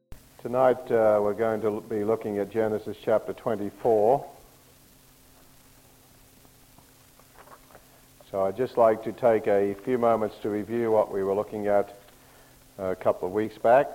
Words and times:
Tonight 0.44 0.92
uh, 0.92 1.20
we're 1.24 1.34
going 1.34 1.62
to 1.62 1.82
be 1.90 2.04
looking 2.04 2.38
at 2.38 2.52
Genesis 2.52 2.98
chapter 3.04 3.34
24. 3.34 4.30
So 8.30 8.46
I'd 8.46 8.56
just 8.56 8.78
like 8.78 9.04
to 9.06 9.12
take 9.12 9.48
a 9.48 9.74
few 9.84 9.98
moments 9.98 10.36
to 10.44 10.52
review 10.52 10.92
what 10.92 11.12
we 11.12 11.24
were 11.24 11.34
looking 11.34 11.66
at 11.66 12.00
a 12.78 12.96
couple 12.96 13.28
of 13.28 13.34
weeks 13.34 13.58
back. 13.58 13.88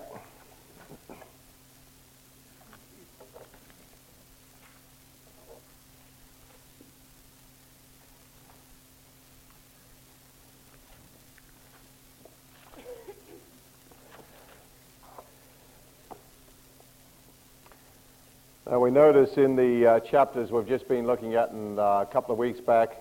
Notice 18.97 19.37
in 19.37 19.57
the 19.57 19.87
uh, 19.87 20.01
chapters 20.01 20.51
we've 20.51 20.67
just 20.67 20.89
been 20.89 21.07
looking 21.07 21.35
at 21.35 21.51
in, 21.51 21.79
uh, 21.79 22.01
a 22.01 22.09
couple 22.11 22.33
of 22.33 22.39
weeks 22.39 22.61
back, 22.61 22.97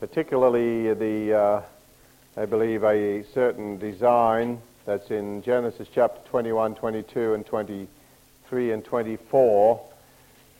particularly 0.00 0.92
the, 0.92 1.38
uh, 1.38 1.62
I 2.36 2.46
believe, 2.46 2.82
a 2.82 3.22
certain 3.32 3.78
design 3.78 4.60
that's 4.86 5.08
in 5.12 5.42
Genesis 5.44 5.86
chapter 5.94 6.20
21, 6.30 6.74
22, 6.74 7.34
and 7.34 7.46
23 7.46 8.72
and 8.72 8.84
24. 8.84 9.88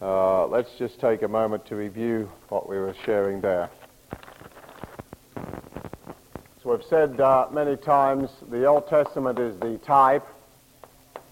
Uh, 0.00 0.46
let's 0.46 0.70
just 0.78 1.00
take 1.00 1.22
a 1.22 1.28
moment 1.28 1.66
to 1.66 1.74
review 1.74 2.30
what 2.48 2.68
we 2.68 2.76
were 2.76 2.94
sharing 3.04 3.40
there. 3.40 3.68
So 6.62 6.70
we've 6.70 6.84
said 6.88 7.20
uh, 7.20 7.48
many 7.50 7.76
times 7.76 8.30
the 8.48 8.66
Old 8.66 8.86
Testament 8.86 9.40
is 9.40 9.58
the 9.58 9.78
type 9.78 10.24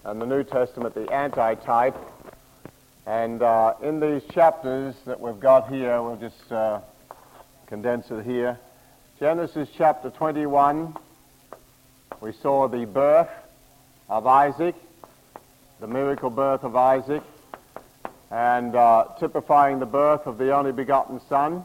and 0.03 0.21
the 0.21 0.25
New 0.25 0.43
Testament 0.43 0.93
the 0.93 1.09
anti-type. 1.09 1.95
And 3.07 3.43
uh, 3.43 3.75
in 3.83 3.99
these 3.99 4.23
chapters 4.33 4.95
that 5.05 5.19
we've 5.19 5.39
got 5.39 5.69
here, 5.69 6.01
we'll 6.01 6.15
just 6.15 6.51
uh, 6.51 6.81
condense 7.67 8.09
it 8.09 8.25
here. 8.25 8.57
Genesis 9.19 9.69
chapter 9.77 10.09
21, 10.09 10.97
we 12.19 12.33
saw 12.41 12.67
the 12.67 12.87
birth 12.87 13.29
of 14.09 14.25
Isaac, 14.25 14.73
the 15.79 15.85
miracle 15.85 16.31
birth 16.31 16.63
of 16.63 16.75
Isaac, 16.75 17.21
and 18.31 18.75
uh, 18.75 19.05
typifying 19.19 19.77
the 19.77 19.85
birth 19.85 20.25
of 20.25 20.39
the 20.39 20.55
only 20.55 20.71
begotten 20.71 21.21
Son. 21.29 21.63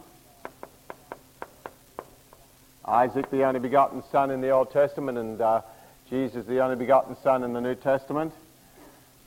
Isaac, 2.85 3.31
the 3.31 3.45
only 3.45 3.61
begotten 3.61 4.03
Son 4.13 4.31
in 4.31 4.43
the 4.43 4.51
Old 4.51 4.73
Testament, 4.73 5.17
and 5.17 5.41
uh, 5.41 5.63
Jesus, 6.11 6.45
the 6.45 6.61
only 6.61 6.77
begotten 6.77 7.17
Son 7.23 7.45
in 7.45 7.55
the 7.55 7.63
New 7.63 7.77
Testament. 7.77 8.35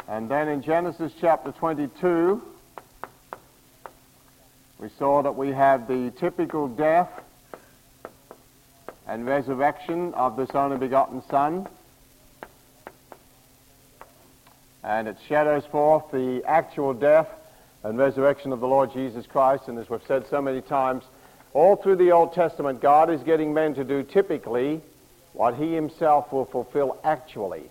And 0.08 0.30
then 0.30 0.50
in 0.50 0.62
Genesis 0.62 1.14
chapter 1.20 1.54
22, 1.54 2.42
we 4.80 4.90
saw 5.00 5.22
that 5.22 5.32
we 5.32 5.50
have 5.50 5.88
the 5.88 6.12
typical 6.12 6.68
death 6.68 7.10
and 9.08 9.26
resurrection 9.26 10.14
of 10.14 10.36
this 10.36 10.50
only 10.54 10.78
begotten 10.78 11.24
Son. 11.30 11.68
And 14.84 15.08
it 15.08 15.16
shadows 15.30 15.66
forth 15.66 16.12
the 16.12 16.44
actual 16.46 16.94
death 16.94 17.30
and 17.84 17.98
resurrection 17.98 18.52
of 18.52 18.60
the 18.60 18.68
Lord 18.68 18.92
Jesus 18.92 19.26
Christ. 19.26 19.70
And 19.70 19.80
as 19.80 19.90
we've 19.90 20.06
said 20.06 20.26
so 20.30 20.42
many 20.42 20.60
times, 20.60 21.06
all 21.54 21.78
through 21.78 21.96
the 21.96 22.12
Old 22.12 22.34
Testament, 22.34 22.82
God 22.82 23.10
is 23.10 23.22
getting 23.22 23.54
men 23.54 23.74
to 23.76 23.86
do 23.86 24.04
typically 24.04 24.82
what 25.32 25.56
he 25.56 25.74
himself 25.74 26.34
will 26.34 26.46
fulfill 26.46 27.00
actually. 27.06 27.70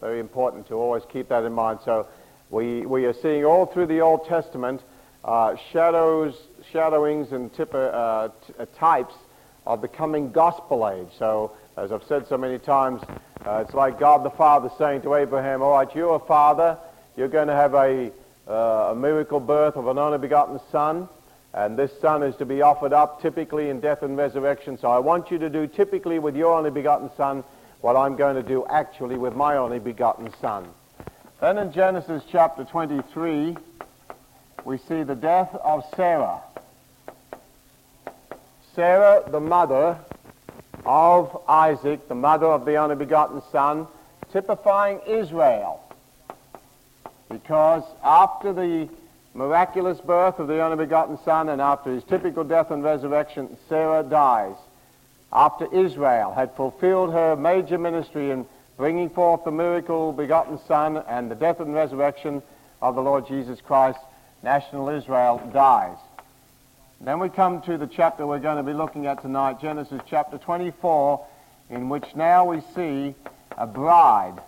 Very 0.00 0.20
important 0.20 0.68
to 0.68 0.74
always 0.74 1.02
keep 1.12 1.28
that 1.28 1.42
in 1.44 1.52
mind. 1.52 1.80
So 1.84 2.06
we, 2.50 2.86
we 2.86 3.04
are 3.06 3.12
seeing 3.12 3.44
all 3.44 3.66
through 3.66 3.86
the 3.86 4.00
Old 4.00 4.26
Testament 4.26 4.80
uh, 5.24 5.56
shadows, 5.72 6.34
shadowings 6.72 7.32
and 7.32 7.52
tip, 7.52 7.74
uh, 7.74 8.28
t- 8.46 8.54
uh, 8.58 8.66
types 8.76 9.14
of 9.66 9.82
the 9.82 9.88
coming 9.88 10.30
gospel 10.30 10.88
age. 10.88 11.08
So 11.18 11.52
as 11.76 11.90
I've 11.90 12.04
said 12.04 12.28
so 12.28 12.38
many 12.38 12.58
times, 12.58 13.02
uh, 13.44 13.64
it's 13.66 13.74
like 13.74 13.98
God 13.98 14.24
the 14.24 14.30
Father 14.30 14.70
saying 14.78 15.02
to 15.02 15.16
Abraham, 15.16 15.62
all 15.62 15.72
right, 15.72 15.92
you're 15.94 16.14
a 16.14 16.20
father, 16.20 16.78
you're 17.16 17.28
going 17.28 17.48
to 17.48 17.54
have 17.54 17.74
a, 17.74 18.12
uh, 18.46 18.92
a 18.92 18.94
miracle 18.94 19.40
birth 19.40 19.76
of 19.76 19.88
an 19.88 19.98
only 19.98 20.18
begotten 20.18 20.60
son, 20.70 21.08
and 21.54 21.76
this 21.76 21.90
son 22.00 22.22
is 22.22 22.36
to 22.36 22.46
be 22.46 22.62
offered 22.62 22.92
up 22.92 23.20
typically 23.20 23.68
in 23.68 23.80
death 23.80 24.02
and 24.02 24.16
resurrection. 24.16 24.78
So 24.78 24.90
I 24.90 24.98
want 24.98 25.32
you 25.32 25.38
to 25.38 25.50
do 25.50 25.66
typically 25.66 26.20
with 26.20 26.36
your 26.36 26.54
only 26.54 26.70
begotten 26.70 27.10
son 27.16 27.42
what 27.80 27.96
I'm 27.96 28.16
going 28.16 28.36
to 28.36 28.42
do 28.42 28.66
actually 28.68 29.16
with 29.16 29.34
my 29.34 29.56
only 29.56 29.78
begotten 29.78 30.32
son. 30.40 30.68
Then 31.40 31.58
in 31.58 31.72
Genesis 31.72 32.22
chapter 32.30 32.64
23, 32.64 33.56
we 34.64 34.78
see 34.78 35.04
the 35.04 35.14
death 35.14 35.54
of 35.54 35.84
Sarah. 35.94 36.40
Sarah, 38.74 39.22
the 39.30 39.40
mother 39.40 39.98
of 40.84 41.42
Isaac, 41.48 42.08
the 42.08 42.14
mother 42.14 42.46
of 42.46 42.64
the 42.64 42.76
only 42.76 42.96
begotten 42.96 43.42
son, 43.52 43.86
typifying 44.32 45.00
Israel. 45.06 45.82
Because 47.30 47.84
after 48.02 48.52
the 48.52 48.88
miraculous 49.34 50.00
birth 50.00 50.38
of 50.40 50.48
the 50.48 50.60
only 50.60 50.84
begotten 50.84 51.18
son 51.24 51.48
and 51.50 51.60
after 51.60 51.92
his 51.92 52.02
typical 52.04 52.42
death 52.42 52.70
and 52.70 52.82
resurrection, 52.82 53.56
Sarah 53.68 54.02
dies 54.02 54.56
after 55.32 55.72
Israel 55.74 56.32
had 56.32 56.54
fulfilled 56.54 57.12
her 57.12 57.36
major 57.36 57.78
ministry 57.78 58.30
in 58.30 58.46
bringing 58.76 59.10
forth 59.10 59.44
the 59.44 59.50
miracle 59.50 60.12
begotten 60.12 60.58
Son 60.66 60.96
and 61.08 61.30
the 61.30 61.34
death 61.34 61.60
and 61.60 61.74
resurrection 61.74 62.42
of 62.80 62.94
the 62.94 63.02
Lord 63.02 63.26
Jesus 63.26 63.60
Christ, 63.60 63.98
national 64.42 64.88
Israel 64.88 65.42
dies. 65.52 65.96
Then 67.00 67.20
we 67.20 67.28
come 67.28 67.62
to 67.62 67.78
the 67.78 67.86
chapter 67.86 68.26
we're 68.26 68.38
going 68.38 68.56
to 68.56 68.62
be 68.62 68.72
looking 68.72 69.06
at 69.06 69.22
tonight, 69.22 69.60
Genesis 69.60 70.00
chapter 70.08 70.38
24, 70.38 71.24
in 71.70 71.88
which 71.88 72.04
now 72.14 72.44
we 72.44 72.60
see 72.74 73.14
a 73.56 73.66
bride 73.66 74.40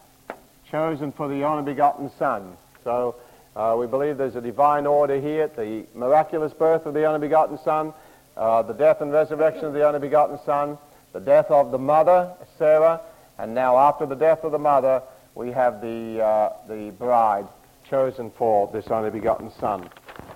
chosen 0.70 1.12
for 1.12 1.28
the 1.28 1.44
only 1.44 1.62
begotten 1.64 2.10
Son. 2.18 2.56
So 2.84 3.16
uh, 3.54 3.76
we 3.78 3.86
believe 3.86 4.16
there's 4.16 4.36
a 4.36 4.40
divine 4.40 4.86
order 4.86 5.20
here, 5.20 5.48
the 5.48 5.84
miraculous 5.94 6.52
birth 6.52 6.86
of 6.86 6.94
the 6.94 7.04
only 7.04 7.20
begotten 7.20 7.58
Son, 7.58 7.92
uh, 8.40 8.62
the 8.62 8.72
death 8.72 9.02
and 9.02 9.12
resurrection 9.12 9.66
of 9.66 9.74
the 9.74 9.86
only 9.86 10.00
begotten 10.00 10.38
Son, 10.46 10.78
the 11.12 11.20
death 11.20 11.50
of 11.50 11.70
the 11.70 11.78
mother, 11.78 12.32
Sarah, 12.56 13.02
and 13.38 13.54
now 13.54 13.76
after 13.76 14.06
the 14.06 14.14
death 14.14 14.44
of 14.44 14.52
the 14.52 14.58
mother, 14.58 15.02
we 15.34 15.52
have 15.52 15.82
the, 15.82 16.24
uh, 16.24 16.52
the 16.66 16.90
bride 16.98 17.46
chosen 17.88 18.30
for 18.30 18.70
this 18.72 18.86
only 18.88 19.10
begotten 19.10 19.52
Son. 19.60 19.86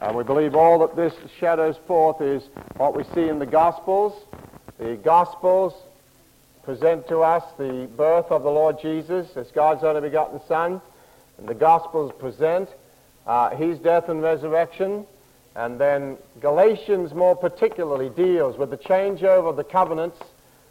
And 0.02 0.14
we 0.14 0.22
believe 0.22 0.54
all 0.54 0.80
that 0.80 0.94
this 0.94 1.14
shadows 1.40 1.76
forth 1.86 2.20
is 2.20 2.42
what 2.76 2.94
we 2.94 3.04
see 3.14 3.26
in 3.28 3.38
the 3.38 3.46
Gospels. 3.46 4.12
The 4.78 4.96
Gospels 4.96 5.72
present 6.62 7.08
to 7.08 7.20
us 7.20 7.42
the 7.56 7.88
birth 7.96 8.26
of 8.30 8.42
the 8.42 8.50
Lord 8.50 8.82
Jesus 8.82 9.34
as 9.34 9.50
God's 9.50 9.82
only 9.82 10.02
begotten 10.02 10.42
Son. 10.46 10.82
And 11.38 11.48
the 11.48 11.54
Gospels 11.54 12.12
present 12.18 12.68
uh, 13.26 13.56
his 13.56 13.78
death 13.78 14.10
and 14.10 14.20
resurrection 14.20 15.06
and 15.56 15.78
then 15.78 16.16
Galatians 16.40 17.14
more 17.14 17.36
particularly 17.36 18.08
deals 18.08 18.58
with 18.58 18.70
the 18.70 18.76
changeover 18.76 19.48
of 19.48 19.56
the 19.56 19.64
covenants 19.64 20.18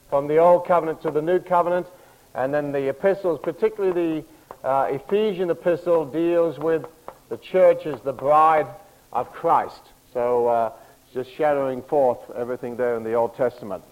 from 0.09 0.27
the 0.27 0.37
old 0.37 0.67
covenant 0.67 1.01
to 1.03 1.11
the 1.11 1.21
new 1.21 1.39
covenant. 1.39 1.87
And 2.35 2.53
then 2.53 2.71
the 2.71 2.89
epistles, 2.89 3.39
particularly 3.41 4.25
the 4.61 4.67
uh, 4.67 4.87
Ephesian 4.91 5.49
epistle, 5.49 6.05
deals 6.05 6.59
with 6.59 6.85
the 7.29 7.37
church 7.37 7.85
as 7.85 8.01
the 8.01 8.11
bride 8.11 8.67
of 9.13 9.31
Christ. 9.31 9.81
So 10.13 10.47
uh, 10.47 10.73
just 11.13 11.31
shadowing 11.31 11.81
forth 11.83 12.19
everything 12.35 12.75
there 12.75 12.97
in 12.97 13.03
the 13.03 13.13
Old 13.13 13.35
Testament. 13.37 13.83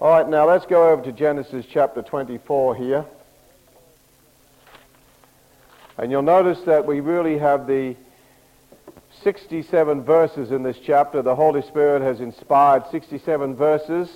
All 0.00 0.10
right, 0.10 0.28
now 0.28 0.46
let's 0.46 0.66
go 0.66 0.90
over 0.90 1.02
to 1.02 1.10
Genesis 1.10 1.66
chapter 1.68 2.02
24 2.02 2.76
here. 2.76 3.04
And 5.96 6.12
you'll 6.12 6.22
notice 6.22 6.60
that 6.66 6.86
we 6.86 7.00
really 7.00 7.38
have 7.38 7.66
the 7.66 7.96
67 9.22 10.02
verses 10.04 10.50
in 10.50 10.62
this 10.62 10.78
chapter. 10.78 11.22
The 11.22 11.34
Holy 11.34 11.62
Spirit 11.62 12.02
has 12.02 12.20
inspired 12.20 12.84
67 12.90 13.56
verses 13.56 14.10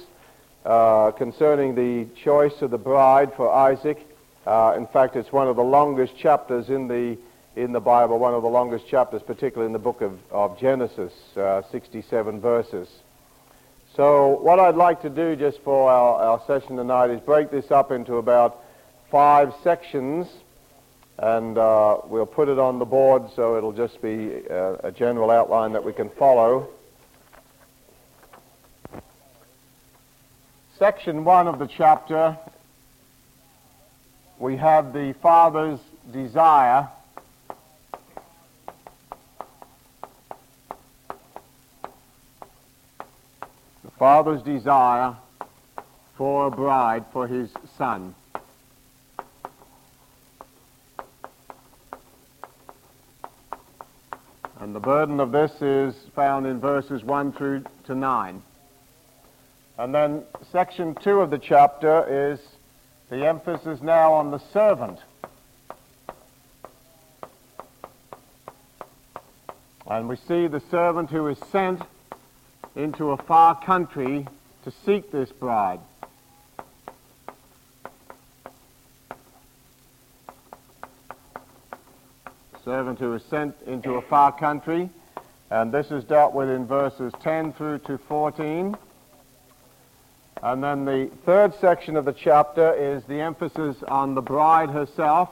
uh, 0.65 1.11
concerning 1.13 1.75
the 1.75 2.07
choice 2.15 2.63
of 2.63 2.71
the 2.71 2.79
bride 2.79 3.35
for 3.35 3.53
Isaac. 3.53 3.99
Uh, 4.47 4.75
in 4.77 4.87
fact, 4.87 5.17
it's 5.17 5.33
one 5.33 5.49
of 5.49 5.57
the 5.57 5.65
longest 5.65 6.17
chapters 6.17 6.69
in 6.69 6.89
the 6.89 7.19
in 7.55 7.73
the 7.73 7.81
Bible, 7.81 8.19
one 8.19 8.33
of 8.33 8.43
the 8.43 8.49
longest 8.49 8.87
chapters, 8.89 9.23
particularly 9.23 9.67
in 9.67 9.75
the 9.75 9.79
book 9.79 10.01
of, 10.01 10.19
of 10.31 10.59
Genesis, 10.59 11.13
uh, 11.37 11.61
67 11.71 12.41
verses. 12.41 12.89
So 13.95 14.39
what 14.41 14.59
I'd 14.59 14.75
like 14.75 15.03
to 15.03 15.11
do 15.11 15.37
just 15.37 15.61
for 15.61 15.91
our, 15.91 16.23
our 16.23 16.43
session 16.47 16.77
tonight 16.77 17.11
is 17.11 17.21
break 17.21 17.51
this 17.51 17.71
up 17.71 17.93
into 17.93 18.17
about 18.17 18.65
five 19.11 19.53
sections 19.63 20.29
and 21.19 21.59
uh, 21.59 21.99
we'll 22.05 22.27
put 22.27 22.49
it 22.49 22.59
on 22.59 22.79
the 22.79 22.85
board 22.85 23.23
so 23.35 23.57
it'll 23.57 23.73
just 23.73 24.01
be 24.03 24.43
uh, 24.51 24.77
a 24.83 24.91
general 24.91 25.31
outline 25.31 25.73
that 25.73 25.85
we 25.85 25.93
can 25.93 26.09
follow. 26.11 26.69
Section 30.79 31.25
1 31.25 31.47
of 31.47 31.59
the 31.59 31.67
chapter, 31.67 32.37
we 34.39 34.57
have 34.57 34.93
the 34.93 35.15
Father's 35.23 35.79
desire 36.13 36.89
the 43.85 43.91
Father's 43.93 44.43
desire 44.43 45.15
for 46.17 46.49
a 46.49 46.51
bride 46.51 47.05
for 47.13 47.29
his 47.29 47.51
son. 47.79 48.15
And 54.63 54.77
the 54.77 54.81
burden 54.81 55.19
of 55.19 55.33
this 55.33 55.61
is 55.61 55.93
found 56.15 56.47
in 56.47 56.61
verses 56.61 57.03
1 57.03 57.33
through 57.33 57.65
to 57.87 57.97
9. 57.97 58.41
And 59.77 59.93
then 59.93 60.23
section 60.53 60.95
2 60.95 61.21
of 61.21 61.31
the 61.31 61.39
chapter 61.39 62.07
is 62.09 62.39
the 63.11 63.27
emphasis 63.27 63.83
now 63.83 64.13
on 64.13 64.31
the 64.31 64.39
servant. 64.53 65.01
And 69.89 70.09
we 70.09 70.15
see 70.15 70.47
the 70.47 70.63
servant 70.71 71.11
who 71.11 71.27
is 71.27 71.39
sent 71.51 71.83
into 72.77 73.11
a 73.11 73.17
far 73.17 73.61
country 73.61 74.29
to 74.63 74.71
seek 74.87 75.11
this 75.11 75.33
bride. 75.33 75.81
Servant 82.83 82.99
who 82.99 83.15
is 83.15 83.23
sent 83.31 83.55
into 83.69 83.93
a 83.93 84.03
far 84.03 84.33
country, 84.33 84.91
and 85.51 85.71
this 85.71 85.93
is 85.93 86.03
dealt 86.03 86.35
with 86.35 86.49
in 86.49 86.67
verses 86.67 87.13
10 87.23 87.53
through 87.53 87.79
to 87.79 87.97
14. 87.97 88.77
And 90.43 90.65
then 90.65 90.85
the 90.85 91.09
third 91.25 91.55
section 91.61 91.97
of 91.97 92.05
the 92.05 92.13
chapter 92.13 92.75
is 92.75 93.05
the 93.05 93.21
emphasis 93.21 93.77
on 93.87 94.17
the 94.17 94.21
bride 94.21 94.71
herself, 94.71 95.29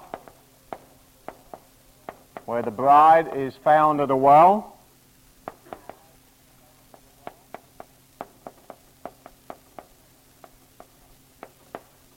where 2.45 2.63
the 2.63 2.71
bride 2.71 3.35
is 3.35 3.53
found 3.65 4.01
at 4.01 4.13
a 4.13 4.17
well. 4.17 4.79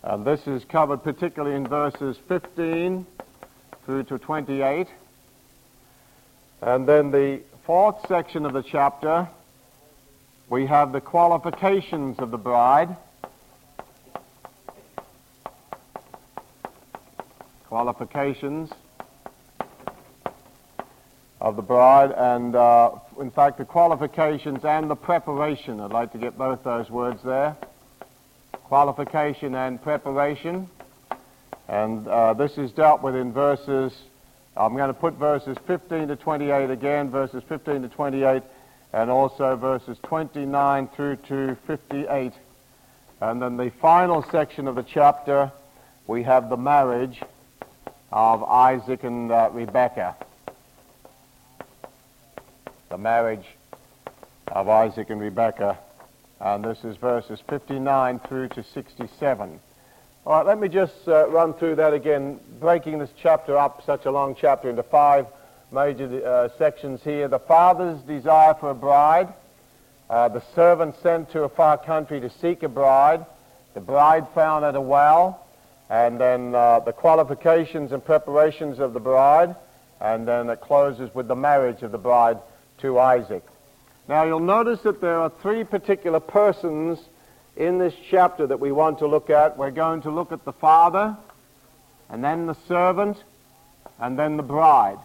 And 0.04 0.24
this 0.24 0.46
is 0.46 0.64
covered 0.66 1.02
particularly 1.04 1.56
in 1.56 1.66
verses 1.66 2.18
15 2.28 3.08
through 3.88 4.04
to 4.04 4.20
28. 4.20 4.88
And 6.66 6.88
then 6.88 7.12
the 7.12 7.42
fourth 7.66 8.08
section 8.08 8.46
of 8.46 8.54
the 8.54 8.64
chapter, 8.64 9.28
we 10.48 10.66
have 10.66 10.94
the 10.94 11.02
qualifications 11.02 12.18
of 12.20 12.32
the 12.32 12.38
bride. 12.38 12.96
Qualifications 17.68 18.72
of 21.42 21.58
the 21.58 21.62
bride, 21.62 22.14
and 22.16 22.56
uh, 22.56 22.92
in 23.20 23.30
fact, 23.30 23.58
the 23.58 23.66
qualifications 23.66 24.64
and 24.64 24.90
the 24.90 24.96
preparation. 24.96 25.82
I'd 25.82 25.92
like 25.92 26.14
to 26.14 26.18
get 26.18 26.38
both 26.38 26.64
those 26.64 26.90
words 26.90 27.22
there. 27.24 27.58
Qualification 28.54 29.54
and 29.54 29.82
preparation. 29.84 30.70
And 31.68 32.08
uh, 32.08 32.36
this 32.36 32.58
is 32.58 32.72
dealt 32.72 33.02
with 33.02 33.18
in 33.18 33.34
verses 33.34 33.92
I'm 34.56 34.76
going 34.76 34.88
to 34.88 34.94
put 34.94 35.16
verses 35.16 35.58
15 35.66 36.10
to 36.10 36.16
28 36.16 36.70
again, 36.70 37.10
verses 37.10 37.44
15 37.50 37.82
to 37.82 37.88
28, 37.88 38.44
and 38.94 39.10
also 39.10 39.56
verses 39.56 39.98
29 40.04 40.88
through 40.90 41.16
to 41.28 41.58
58. 41.66 42.34
And 43.20 43.42
then 43.42 43.58
the 43.58 43.72
final 43.82 44.22
section 44.22 44.68
of 44.68 44.76
the 44.76 44.84
chapter, 44.84 45.52
we 46.06 46.22
have 46.24 46.50
the 46.50 46.58
marriage 46.58 47.20
of 48.12 48.44
Isaac 48.44 49.04
and 49.04 49.32
uh, 49.32 49.50
Rebekah. 49.52 50.16
The 52.90 52.98
marriage 53.00 53.46
of 54.48 54.70
Isaac 54.70 55.10
and 55.10 55.20
Rebekah. 55.20 55.80
And 56.40 56.64
this 56.64 56.84
is 56.84 56.96
verses 56.98 57.40
59 57.50 58.20
through 58.20 58.50
to 58.50 58.64
67. 58.64 59.60
All 60.26 60.38
right, 60.38 60.46
let 60.46 60.58
me 60.58 60.70
just 60.70 61.06
uh, 61.06 61.28
run 61.28 61.54
through 61.54 61.76
that 61.76 61.94
again, 61.94 62.40
breaking 62.62 63.00
this 63.00 63.10
chapter 63.22 63.58
up, 63.58 63.84
such 63.86 64.06
a 64.06 64.12
long 64.12 64.38
chapter, 64.40 64.70
into 64.70 64.82
five 64.82 65.26
major 65.70 66.26
uh, 66.26 66.48
sections 66.58 67.04
here. 67.04 67.28
The 67.28 67.40
father's 67.40 68.00
desire 68.04 68.54
for 68.54 68.70
a 68.70 68.74
bride, 68.74 69.34
uh, 70.10 70.30
the 70.30 70.42
servant 70.56 70.96
sent 71.04 71.32
to 71.32 71.44
a 71.44 71.50
far 71.50 71.78
country 71.78 72.22
to 72.22 72.30
seek 72.30 72.64
a 72.64 72.70
bride, 72.70 73.26
the 73.74 73.82
bride 73.82 74.26
found 74.34 74.64
at 74.64 74.76
a 74.76 74.82
well, 74.82 75.46
and 75.90 76.18
then 76.18 76.56
uh, 76.56 76.80
the 76.80 76.94
qualifications 76.94 77.92
and 77.92 78.02
preparations 78.06 78.80
of 78.80 78.94
the 78.94 79.02
bride, 79.02 79.54
and 80.00 80.26
then 80.26 80.50
it 80.50 80.62
closes 80.62 81.14
with 81.14 81.28
the 81.28 81.36
marriage 81.36 81.82
of 81.82 81.92
the 81.92 81.98
bride 81.98 82.38
to 82.78 82.98
Isaac. 82.98 83.44
Now 84.08 84.24
you'll 84.24 84.40
notice 84.40 84.80
that 84.84 85.02
there 85.02 85.20
are 85.20 85.34
three 85.42 85.66
particular 85.66 86.22
persons 86.22 86.98
in 87.56 87.78
this 87.78 87.94
chapter 88.10 88.48
that 88.48 88.60
we 88.60 88.72
want 88.72 89.00
to 89.00 89.08
look 89.08 89.30
at, 89.30 89.58
we're 89.58 89.72
going 89.72 90.02
to 90.02 90.12
look 90.12 90.32
at 90.32 90.44
the 90.46 90.54
father, 90.54 91.16
and 92.10 92.24
then 92.24 92.46
the 92.46 92.56
servant, 92.68 93.18
and 94.00 94.18
then 94.18 94.38
the 94.38 94.44
bride. 94.44 95.00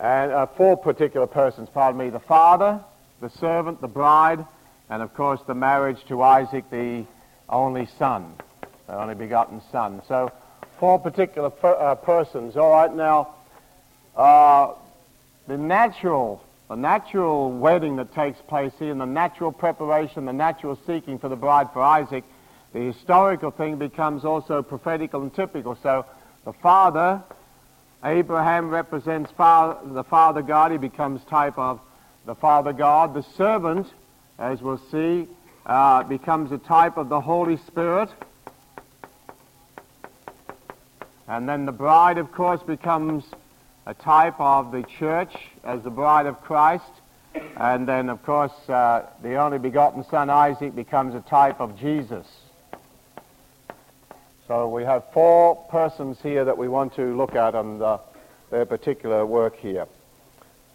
And 0.00 0.32
uh, 0.32 0.46
four 0.46 0.76
particular 0.76 1.26
persons, 1.26 1.68
pardon 1.72 1.98
me, 1.98 2.10
the 2.10 2.20
father, 2.20 2.80
the 3.20 3.30
servant, 3.30 3.80
the 3.80 3.88
bride, 3.88 4.44
and 4.88 5.02
of 5.02 5.12
course 5.14 5.40
the 5.46 5.54
marriage 5.54 5.98
to 6.08 6.22
Isaac, 6.22 6.70
the 6.70 7.04
only 7.48 7.86
son, 7.98 8.32
the 8.86 8.98
only 8.98 9.14
begotten 9.14 9.60
son. 9.70 10.02
So 10.08 10.32
four 10.78 10.98
particular 10.98 11.50
per, 11.50 11.74
uh, 11.74 11.94
persons. 11.96 12.56
All 12.56 12.70
right, 12.70 12.94
now, 12.94 13.34
uh, 14.16 14.72
the 15.46 15.58
natural 15.58 16.42
the 16.68 16.76
natural 16.76 17.50
wedding 17.50 17.96
that 17.96 18.14
takes 18.14 18.40
place 18.42 18.72
here, 18.78 18.92
and 18.92 19.00
the 19.00 19.06
natural 19.06 19.52
preparation, 19.52 20.26
the 20.26 20.32
natural 20.32 20.78
seeking 20.86 21.18
for 21.18 21.28
the 21.28 21.36
bride 21.36 21.72
for 21.72 21.80
Isaac, 21.80 22.24
the 22.74 22.80
historical 22.80 23.50
thing 23.50 23.76
becomes 23.76 24.24
also 24.24 24.62
prophetical 24.62 25.22
and 25.22 25.34
typical. 25.34 25.78
So 25.82 26.04
the 26.44 26.52
father, 26.52 27.22
Abraham 28.04 28.68
represents 28.68 29.30
father, 29.32 29.78
the 29.84 30.04
father 30.04 30.42
God. 30.42 30.72
He 30.72 30.78
becomes 30.78 31.24
type 31.24 31.58
of 31.58 31.80
the 32.26 32.34
father 32.34 32.74
God. 32.74 33.14
The 33.14 33.24
servant, 33.36 33.86
as 34.38 34.60
we'll 34.60 34.80
see, 34.90 35.26
uh, 35.64 36.02
becomes 36.02 36.52
a 36.52 36.58
type 36.58 36.98
of 36.98 37.08
the 37.08 37.20
Holy 37.20 37.56
Spirit. 37.56 38.10
And 41.26 41.48
then 41.48 41.64
the 41.64 41.72
bride, 41.72 42.18
of 42.18 42.32
course, 42.32 42.62
becomes 42.62 43.24
a 43.88 43.94
type 43.94 44.38
of 44.38 44.70
the 44.70 44.82
church 44.82 45.34
as 45.64 45.82
the 45.82 45.88
bride 45.88 46.26
of 46.26 46.38
Christ. 46.42 46.84
And 47.56 47.88
then, 47.88 48.10
of 48.10 48.22
course, 48.22 48.52
uh, 48.68 49.06
the 49.22 49.36
only 49.36 49.58
begotten 49.58 50.04
son, 50.10 50.28
Isaac, 50.28 50.76
becomes 50.76 51.14
a 51.14 51.20
type 51.20 51.58
of 51.58 51.74
Jesus. 51.78 52.26
So 54.46 54.68
we 54.68 54.82
have 54.84 55.04
four 55.14 55.56
persons 55.70 56.18
here 56.22 56.44
that 56.44 56.58
we 56.58 56.68
want 56.68 56.96
to 56.96 57.16
look 57.16 57.34
at 57.34 57.54
on 57.54 57.78
the, 57.78 57.98
their 58.50 58.66
particular 58.66 59.24
work 59.24 59.56
here. 59.56 59.86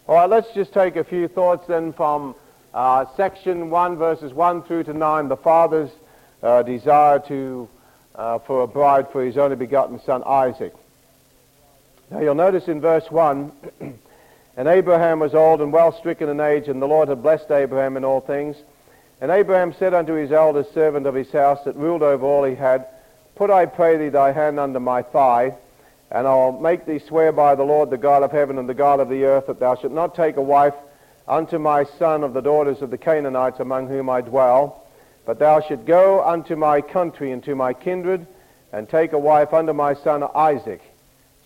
All 0.08 0.16
right, 0.16 0.28
let's 0.28 0.52
just 0.52 0.74
take 0.74 0.96
a 0.96 1.04
few 1.04 1.28
thoughts 1.28 1.68
then 1.68 1.92
from 1.92 2.34
uh, 2.72 3.04
section 3.16 3.70
1, 3.70 3.96
verses 3.96 4.32
1 4.32 4.64
through 4.64 4.84
to 4.84 4.92
9, 4.92 5.28
the 5.28 5.36
father's 5.36 5.90
uh, 6.42 6.64
desire 6.64 7.20
to, 7.28 7.68
uh, 8.16 8.40
for 8.40 8.62
a 8.62 8.66
bride 8.66 9.06
for 9.12 9.24
his 9.24 9.38
only 9.38 9.54
begotten 9.54 10.00
son, 10.04 10.24
Isaac. 10.26 10.74
Now 12.10 12.20
you'll 12.20 12.34
notice 12.34 12.68
in 12.68 12.80
verse 12.80 13.10
1, 13.10 13.52
and 14.56 14.68
Abraham 14.68 15.20
was 15.20 15.34
old 15.34 15.60
and 15.60 15.72
well 15.72 15.92
stricken 15.92 16.28
in 16.28 16.40
age, 16.40 16.68
and 16.68 16.80
the 16.80 16.86
Lord 16.86 17.08
had 17.08 17.22
blessed 17.22 17.50
Abraham 17.50 17.96
in 17.96 18.04
all 18.04 18.20
things. 18.20 18.56
And 19.20 19.30
Abraham 19.30 19.72
said 19.78 19.94
unto 19.94 20.12
his 20.12 20.32
eldest 20.32 20.74
servant 20.74 21.06
of 21.06 21.14
his 21.14 21.30
house 21.30 21.64
that 21.64 21.76
ruled 21.76 22.02
over 22.02 22.26
all 22.26 22.44
he 22.44 22.54
had, 22.54 22.86
Put, 23.36 23.50
I 23.50 23.66
pray 23.66 23.96
thee, 23.96 24.10
thy 24.10 24.32
hand 24.32 24.60
under 24.60 24.80
my 24.80 25.02
thigh, 25.02 25.54
and 26.10 26.26
I'll 26.26 26.52
make 26.52 26.84
thee 26.84 26.98
swear 26.98 27.32
by 27.32 27.54
the 27.54 27.64
Lord, 27.64 27.90
the 27.90 27.96
God 27.96 28.22
of 28.22 28.30
heaven 28.30 28.58
and 28.58 28.68
the 28.68 28.74
God 28.74 29.00
of 29.00 29.08
the 29.08 29.24
earth, 29.24 29.46
that 29.46 29.58
thou 29.58 29.74
shalt 29.74 29.92
not 29.92 30.14
take 30.14 30.36
a 30.36 30.42
wife 30.42 30.74
unto 31.26 31.58
my 31.58 31.84
son 31.98 32.22
of 32.22 32.34
the 32.34 32.42
daughters 32.42 32.82
of 32.82 32.90
the 32.90 32.98
Canaanites 32.98 33.60
among 33.60 33.88
whom 33.88 34.10
I 34.10 34.20
dwell, 34.20 34.84
but 35.24 35.38
thou 35.38 35.60
shalt 35.60 35.86
go 35.86 36.22
unto 36.22 36.54
my 36.54 36.80
country 36.80 37.32
and 37.32 37.42
to 37.44 37.56
my 37.56 37.72
kindred, 37.72 38.26
and 38.72 38.88
take 38.88 39.12
a 39.12 39.18
wife 39.18 39.54
unto 39.54 39.72
my 39.72 39.94
son 39.94 40.22
Isaac. 40.34 40.82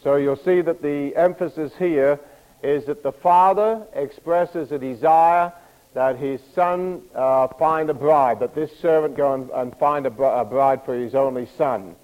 So 0.03 0.17
you'll 0.17 0.37
see 0.37 0.61
that 0.61 0.81
the 0.83 1.15
emphasis 1.17 1.73
here 1.79 2.21
is 2.63 2.87
that 2.87 3.03
the 3.03 3.13
father 3.13 3.87
expresses 3.95 4.71
a 4.73 4.79
desire 4.79 5.53
that 5.95 6.17
his 6.17 6.41
son 6.55 7.03
uh, 7.15 7.49
find 7.49 7.91
a 7.91 7.95
bride, 7.95 8.41
that 8.41 8.55
this 8.55 8.71
servant 8.81 9.17
go 9.17 9.35
and, 9.35 9.51
and 9.51 9.77
find 9.79 10.07
a, 10.07 10.11
br- 10.11 10.25
a, 10.25 10.45
bride 10.45 10.85
for 10.85 10.95
his 10.95 11.15
only 11.15 11.49
son. 11.57 11.97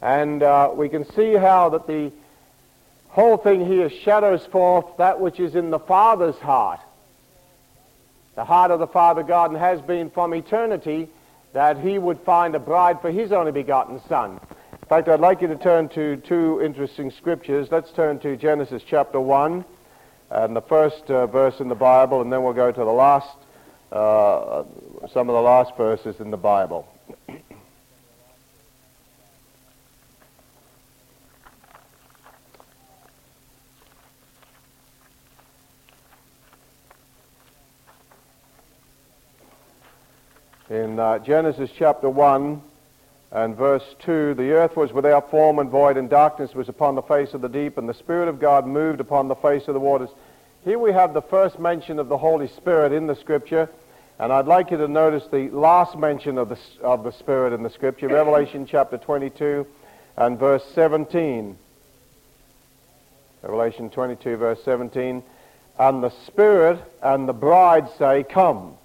And 0.00 0.42
uh, 0.42 0.70
we 0.74 0.88
can 0.88 1.04
see 1.12 1.34
how 1.34 1.70
that 1.70 1.86
the 1.86 2.12
whole 3.08 3.36
thing 3.36 3.66
here 3.66 3.90
shadows 3.90 4.44
forth 4.46 4.86
that 4.98 5.20
which 5.20 5.40
is 5.40 5.54
in 5.54 5.70
the 5.70 5.78
Father's 5.78 6.36
heart. 6.36 6.80
The 8.34 8.44
heart 8.44 8.70
of 8.70 8.78
the 8.78 8.86
Father 8.86 9.22
God 9.22 9.50
and 9.50 9.58
has 9.58 9.80
been 9.80 10.10
from 10.10 10.34
eternity 10.34 11.08
that 11.52 11.78
he 11.78 11.98
would 11.98 12.20
find 12.20 12.54
a 12.54 12.58
bride 12.58 13.00
for 13.00 13.10
his 13.10 13.32
only 13.32 13.52
begotten 13.52 14.00
Son. 14.08 14.40
In 14.86 14.88
fact, 14.88 15.08
I'd 15.08 15.18
like 15.18 15.42
you 15.42 15.48
to 15.48 15.56
turn 15.56 15.88
to 15.96 16.16
two 16.18 16.62
interesting 16.62 17.10
scriptures. 17.10 17.66
Let's 17.72 17.90
turn 17.90 18.20
to 18.20 18.36
Genesis 18.36 18.84
chapter 18.88 19.18
1 19.18 19.64
and 20.30 20.54
the 20.54 20.60
first 20.60 21.10
uh, 21.10 21.26
verse 21.26 21.58
in 21.58 21.66
the 21.66 21.74
Bible, 21.74 22.22
and 22.22 22.32
then 22.32 22.44
we'll 22.44 22.52
go 22.52 22.70
to 22.70 22.78
the 22.78 22.84
last, 22.84 23.36
uh, 23.90 24.62
some 25.12 25.28
of 25.28 25.34
the 25.34 25.42
last 25.42 25.76
verses 25.76 26.20
in 26.20 26.30
the 26.30 26.36
Bible. 26.36 26.86
In 40.70 41.00
uh, 41.00 41.18
Genesis 41.18 41.70
chapter 41.76 42.08
1 42.08 42.62
and 43.36 43.54
verse 43.54 43.84
2, 43.98 44.32
the 44.32 44.52
earth 44.52 44.76
was 44.76 44.94
without 44.94 45.30
form 45.30 45.58
and 45.58 45.68
void, 45.68 45.98
and 45.98 46.08
darkness 46.08 46.54
was 46.54 46.70
upon 46.70 46.94
the 46.94 47.02
face 47.02 47.34
of 47.34 47.42
the 47.42 47.50
deep, 47.50 47.76
and 47.76 47.86
the 47.86 47.92
Spirit 47.92 48.28
of 48.28 48.40
God 48.40 48.66
moved 48.66 48.98
upon 48.98 49.28
the 49.28 49.34
face 49.34 49.68
of 49.68 49.74
the 49.74 49.80
waters. 49.80 50.08
Here 50.64 50.78
we 50.78 50.90
have 50.92 51.12
the 51.12 51.20
first 51.20 51.58
mention 51.58 51.98
of 51.98 52.08
the 52.08 52.16
Holy 52.16 52.48
Spirit 52.48 52.92
in 52.92 53.06
the 53.06 53.14
Scripture, 53.14 53.68
and 54.18 54.32
I'd 54.32 54.46
like 54.46 54.70
you 54.70 54.78
to 54.78 54.88
notice 54.88 55.24
the 55.30 55.50
last 55.50 55.98
mention 55.98 56.38
of 56.38 56.48
the, 56.48 56.58
of 56.80 57.04
the 57.04 57.12
Spirit 57.12 57.52
in 57.52 57.62
the 57.62 57.68
Scripture, 57.68 58.08
Revelation 58.08 58.64
chapter 58.64 58.96
22 58.96 59.66
and 60.16 60.38
verse 60.38 60.64
17. 60.74 61.58
Revelation 63.42 63.90
22, 63.90 64.36
verse 64.38 64.64
17. 64.64 65.22
And 65.78 66.02
the 66.02 66.12
Spirit 66.26 66.82
and 67.02 67.28
the 67.28 67.34
bride 67.34 67.88
say, 67.98 68.24
Come. 68.24 68.78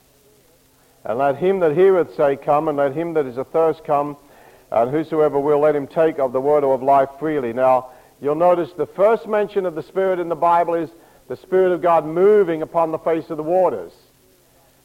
And 1.05 1.17
let 1.17 1.37
him 1.37 1.61
that 1.61 1.73
heareth 1.73 2.17
say, 2.17 2.35
Come, 2.35 2.67
and 2.67 2.77
let 2.77 2.93
him 2.93 3.13
that 3.13 3.25
is 3.25 3.37
athirst 3.37 3.85
come, 3.85 4.17
and 4.71 4.89
whosoever 4.89 5.39
will, 5.39 5.59
let 5.59 5.75
him 5.75 5.87
take 5.87 6.19
of 6.19 6.31
the 6.31 6.41
word 6.41 6.63
of 6.63 6.81
life 6.81 7.09
freely. 7.19 7.51
Now, 7.53 7.89
you'll 8.21 8.35
notice 8.35 8.71
the 8.73 8.85
first 8.85 9.27
mention 9.27 9.65
of 9.65 9.75
the 9.75 9.83
Spirit 9.83 10.19
in 10.19 10.29
the 10.29 10.35
Bible 10.35 10.75
is 10.75 10.89
the 11.27 11.35
Spirit 11.35 11.73
of 11.73 11.81
God 11.81 12.05
moving 12.05 12.61
upon 12.61 12.91
the 12.91 12.97
face 12.97 13.29
of 13.29 13.37
the 13.37 13.43
waters. 13.43 13.91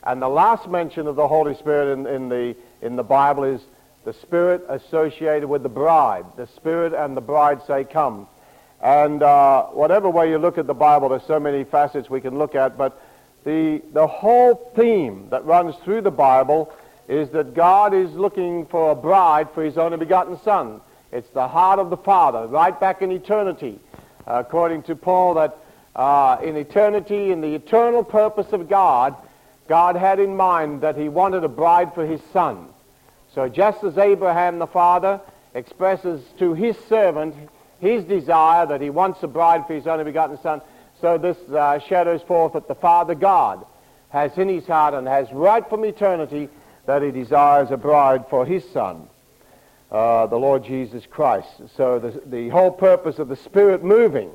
And 0.02 0.20
the 0.20 0.28
last 0.28 0.68
mention 0.68 1.06
of 1.06 1.16
the 1.16 1.26
Holy 1.26 1.54
Spirit 1.54 1.92
in, 1.92 2.06
in, 2.06 2.28
the, 2.28 2.56
in 2.82 2.96
the 2.96 3.02
Bible 3.04 3.44
is 3.44 3.60
the 4.04 4.12
Spirit 4.12 4.64
associated 4.68 5.48
with 5.48 5.62
the 5.62 5.68
bride. 5.68 6.24
The 6.36 6.46
Spirit 6.46 6.92
and 6.92 7.16
the 7.16 7.20
bride 7.20 7.60
say, 7.66 7.84
Come. 7.84 8.28
And 8.80 9.22
uh, 9.22 9.64
whatever 9.66 10.08
way 10.10 10.30
you 10.30 10.38
look 10.38 10.58
at 10.58 10.66
the 10.66 10.74
Bible, 10.74 11.08
there's 11.08 11.26
so 11.26 11.40
many 11.40 11.64
facets 11.64 12.10
we 12.10 12.20
can 12.20 12.38
look 12.38 12.54
at, 12.54 12.76
but 12.76 13.00
the, 13.44 13.82
the 13.92 14.06
whole 14.06 14.72
theme 14.76 15.28
that 15.30 15.44
runs 15.44 15.74
through 15.76 16.02
the 16.02 16.10
Bible 16.10 16.72
is 17.08 17.30
that 17.30 17.54
God 17.54 17.94
is 17.94 18.12
looking 18.12 18.66
for 18.66 18.90
a 18.90 18.94
bride 18.94 19.50
for 19.52 19.62
his 19.62 19.78
only 19.78 19.96
begotten 19.96 20.38
Son. 20.40 20.80
It's 21.12 21.28
the 21.30 21.46
heart 21.46 21.78
of 21.78 21.90
the 21.90 21.96
Father, 21.96 22.46
right 22.46 22.78
back 22.78 23.02
in 23.02 23.12
eternity. 23.12 23.78
According 24.26 24.82
to 24.84 24.96
Paul, 24.96 25.34
that 25.34 25.56
uh, 25.94 26.38
in 26.42 26.56
eternity, 26.56 27.30
in 27.30 27.40
the 27.40 27.54
eternal 27.54 28.02
purpose 28.02 28.52
of 28.52 28.68
God, 28.68 29.14
God 29.68 29.96
had 29.96 30.18
in 30.18 30.36
mind 30.36 30.80
that 30.80 30.96
he 30.96 31.08
wanted 31.08 31.44
a 31.44 31.48
bride 31.48 31.94
for 31.94 32.04
his 32.04 32.20
Son. 32.32 32.68
So 33.34 33.48
just 33.48 33.84
as 33.84 33.98
Abraham 33.98 34.58
the 34.58 34.66
father 34.66 35.20
expresses 35.54 36.22
to 36.38 36.54
his 36.54 36.76
servant 36.88 37.34
his 37.80 38.04
desire 38.04 38.66
that 38.66 38.80
he 38.80 38.90
wants 38.90 39.22
a 39.22 39.28
bride 39.28 39.66
for 39.66 39.74
his 39.74 39.86
only 39.86 40.04
begotten 40.04 40.38
Son, 40.42 40.60
so 41.00 41.18
this 41.18 41.36
uh, 41.50 41.78
shadows 41.78 42.22
forth 42.22 42.54
that 42.54 42.68
the 42.68 42.74
Father 42.74 43.14
God 43.14 43.64
has 44.08 44.36
in 44.38 44.48
his 44.48 44.66
heart 44.66 44.94
and 44.94 45.06
has 45.06 45.30
right 45.32 45.68
from 45.68 45.84
eternity 45.84 46.48
that 46.86 47.02
he 47.02 47.10
desires 47.10 47.70
a 47.70 47.76
bride 47.76 48.24
for 48.30 48.46
his 48.46 48.68
Son, 48.70 49.08
uh, 49.90 50.26
the 50.26 50.36
Lord 50.36 50.64
Jesus 50.64 51.04
Christ. 51.06 51.48
So 51.76 51.98
the, 51.98 52.22
the 52.26 52.48
whole 52.48 52.70
purpose 52.70 53.18
of 53.18 53.28
the 53.28 53.36
Spirit 53.36 53.84
moving 53.84 54.30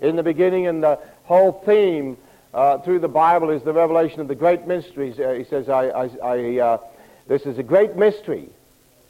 in 0.00 0.16
the 0.16 0.22
beginning 0.22 0.66
and 0.66 0.82
the 0.82 0.98
whole 1.24 1.52
theme 1.66 2.16
uh, 2.54 2.78
through 2.78 3.00
the 3.00 3.08
Bible 3.08 3.50
is 3.50 3.62
the 3.62 3.72
revelation 3.72 4.20
of 4.20 4.28
the 4.28 4.34
great 4.34 4.66
mysteries. 4.66 5.18
Uh, 5.18 5.32
he 5.32 5.44
says, 5.44 5.68
I, 5.68 5.88
I, 5.88 6.10
I 6.22 6.58
uh, 6.58 6.78
this 7.26 7.42
is 7.42 7.58
a 7.58 7.62
great 7.62 7.96
mystery, 7.96 8.48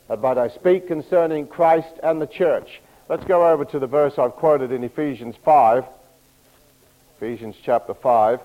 uh, 0.08 0.16
but 0.16 0.38
I 0.38 0.48
speak 0.48 0.88
concerning 0.88 1.46
Christ 1.46 2.00
and 2.02 2.20
the 2.20 2.26
church. 2.26 2.80
Let's 3.08 3.24
go 3.24 3.46
over 3.48 3.64
to 3.66 3.78
the 3.78 3.86
verse 3.86 4.18
I've 4.18 4.32
quoted 4.32 4.72
in 4.72 4.82
Ephesians 4.82 5.36
5. 5.44 5.84
Ephesians 7.18 7.56
chapter 7.62 7.94
5. 7.94 8.40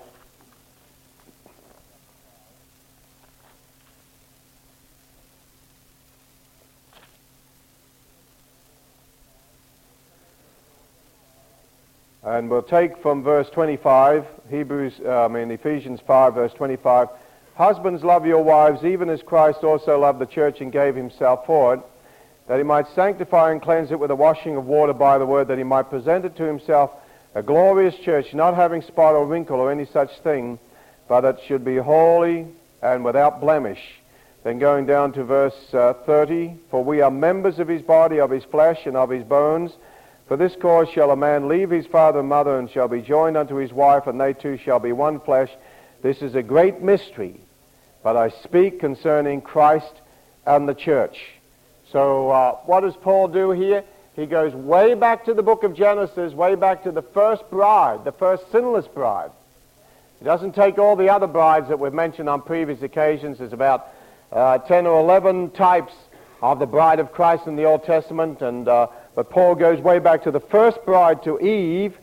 And 12.24 12.48
we'll 12.48 12.62
take 12.62 13.02
from 13.02 13.24
verse 13.24 13.50
25, 13.50 14.24
Hebrews, 14.48 15.00
uh, 15.04 15.24
I 15.24 15.28
mean 15.28 15.50
Ephesians 15.50 15.98
5, 16.06 16.34
verse 16.34 16.52
25. 16.54 17.08
Husbands, 17.56 18.04
love 18.04 18.24
your 18.26 18.44
wives, 18.44 18.84
even 18.84 19.10
as 19.10 19.20
Christ 19.22 19.64
also 19.64 19.98
loved 19.98 20.20
the 20.20 20.26
church 20.26 20.60
and 20.60 20.70
gave 20.70 20.94
himself 20.94 21.44
for 21.46 21.74
it, 21.74 21.80
that 22.46 22.58
he 22.58 22.62
might 22.62 22.86
sanctify 22.94 23.50
and 23.50 23.60
cleanse 23.60 23.90
it 23.90 23.98
with 23.98 24.08
the 24.08 24.14
washing 24.14 24.56
of 24.56 24.66
water 24.66 24.92
by 24.92 25.18
the 25.18 25.26
word, 25.26 25.48
that 25.48 25.58
he 25.58 25.64
might 25.64 25.90
present 25.90 26.24
it 26.24 26.36
to 26.36 26.44
himself 26.44 26.92
a 27.34 27.42
glorious 27.42 27.96
church, 27.96 28.32
not 28.34 28.54
having 28.54 28.82
spot 28.82 29.16
or 29.16 29.26
wrinkle 29.26 29.58
or 29.58 29.72
any 29.72 29.86
such 29.86 30.10
thing, 30.20 30.60
but 31.08 31.22
that 31.22 31.40
should 31.46 31.64
be 31.64 31.76
holy 31.76 32.46
and 32.82 33.04
without 33.04 33.40
blemish. 33.40 33.80
Then 34.44 34.60
going 34.60 34.86
down 34.86 35.12
to 35.14 35.24
verse 35.24 35.74
uh, 35.74 35.94
30, 36.06 36.54
for 36.70 36.84
we 36.84 37.00
are 37.00 37.10
members 37.10 37.58
of 37.58 37.66
his 37.66 37.82
body, 37.82 38.20
of 38.20 38.30
his 38.30 38.44
flesh, 38.44 38.86
and 38.86 38.96
of 38.96 39.10
his 39.10 39.24
bones. 39.24 39.72
For 40.26 40.36
this 40.36 40.56
cause 40.56 40.88
shall 40.88 41.10
a 41.10 41.16
man 41.16 41.48
leave 41.48 41.70
his 41.70 41.86
father 41.86 42.20
and 42.20 42.28
mother, 42.28 42.58
and 42.58 42.70
shall 42.70 42.88
be 42.88 43.02
joined 43.02 43.36
unto 43.36 43.56
his 43.56 43.72
wife, 43.72 44.06
and 44.06 44.20
they 44.20 44.32
two 44.32 44.56
shall 44.56 44.78
be 44.78 44.92
one 44.92 45.20
flesh. 45.20 45.50
This 46.02 46.22
is 46.22 46.34
a 46.34 46.42
great 46.42 46.80
mystery, 46.80 47.40
but 48.02 48.16
I 48.16 48.30
speak 48.30 48.80
concerning 48.80 49.40
Christ 49.40 49.92
and 50.46 50.68
the 50.68 50.74
church. 50.74 51.18
So 51.90 52.30
uh, 52.30 52.52
what 52.64 52.80
does 52.80 52.96
Paul 52.96 53.28
do 53.28 53.50
here? 53.50 53.84
He 54.16 54.26
goes 54.26 54.54
way 54.54 54.94
back 54.94 55.24
to 55.26 55.34
the 55.34 55.42
book 55.42 55.62
of 55.62 55.74
Genesis, 55.74 56.32
way 56.32 56.54
back 56.54 56.82
to 56.84 56.92
the 56.92 57.02
first 57.02 57.48
bride, 57.50 58.04
the 58.04 58.12
first 58.12 58.50
sinless 58.50 58.86
bride. 58.86 59.30
He 60.18 60.24
doesn't 60.24 60.54
take 60.54 60.78
all 60.78 60.96
the 60.96 61.08
other 61.08 61.26
brides 61.26 61.68
that 61.68 61.78
we've 61.78 61.92
mentioned 61.92 62.28
on 62.28 62.42
previous 62.42 62.82
occasions. 62.82 63.38
There's 63.38 63.52
about 63.52 63.88
uh, 64.30 64.58
10 64.58 64.86
or 64.86 65.00
11 65.00 65.50
types 65.50 65.92
of 66.40 66.58
the 66.58 66.66
bride 66.66 67.00
of 67.00 67.12
Christ 67.12 67.46
in 67.46 67.56
the 67.56 67.64
Old 67.64 67.84
Testament. 67.84 68.40
And, 68.40 68.68
uh, 68.68 68.88
but 69.14 69.30
Paul 69.30 69.54
goes 69.54 69.80
way 69.80 69.98
back 69.98 70.22
to 70.24 70.30
the 70.30 70.40
first 70.40 70.84
bride, 70.84 71.22
to 71.24 71.38
Eve, 71.40 71.96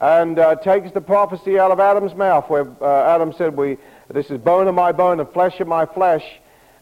and 0.00 0.38
uh, 0.38 0.56
takes 0.56 0.92
the 0.92 1.00
prophecy 1.00 1.58
out 1.58 1.70
of 1.70 1.80
Adam's 1.80 2.14
mouth, 2.14 2.48
where 2.50 2.66
uh, 2.80 3.14
Adam 3.14 3.32
said, 3.32 3.56
"We 3.56 3.78
this 4.08 4.30
is 4.30 4.38
bone 4.38 4.68
of 4.68 4.74
my 4.74 4.92
bone 4.92 5.20
and 5.20 5.28
flesh 5.30 5.60
of 5.60 5.68
my 5.68 5.86
flesh. 5.86 6.24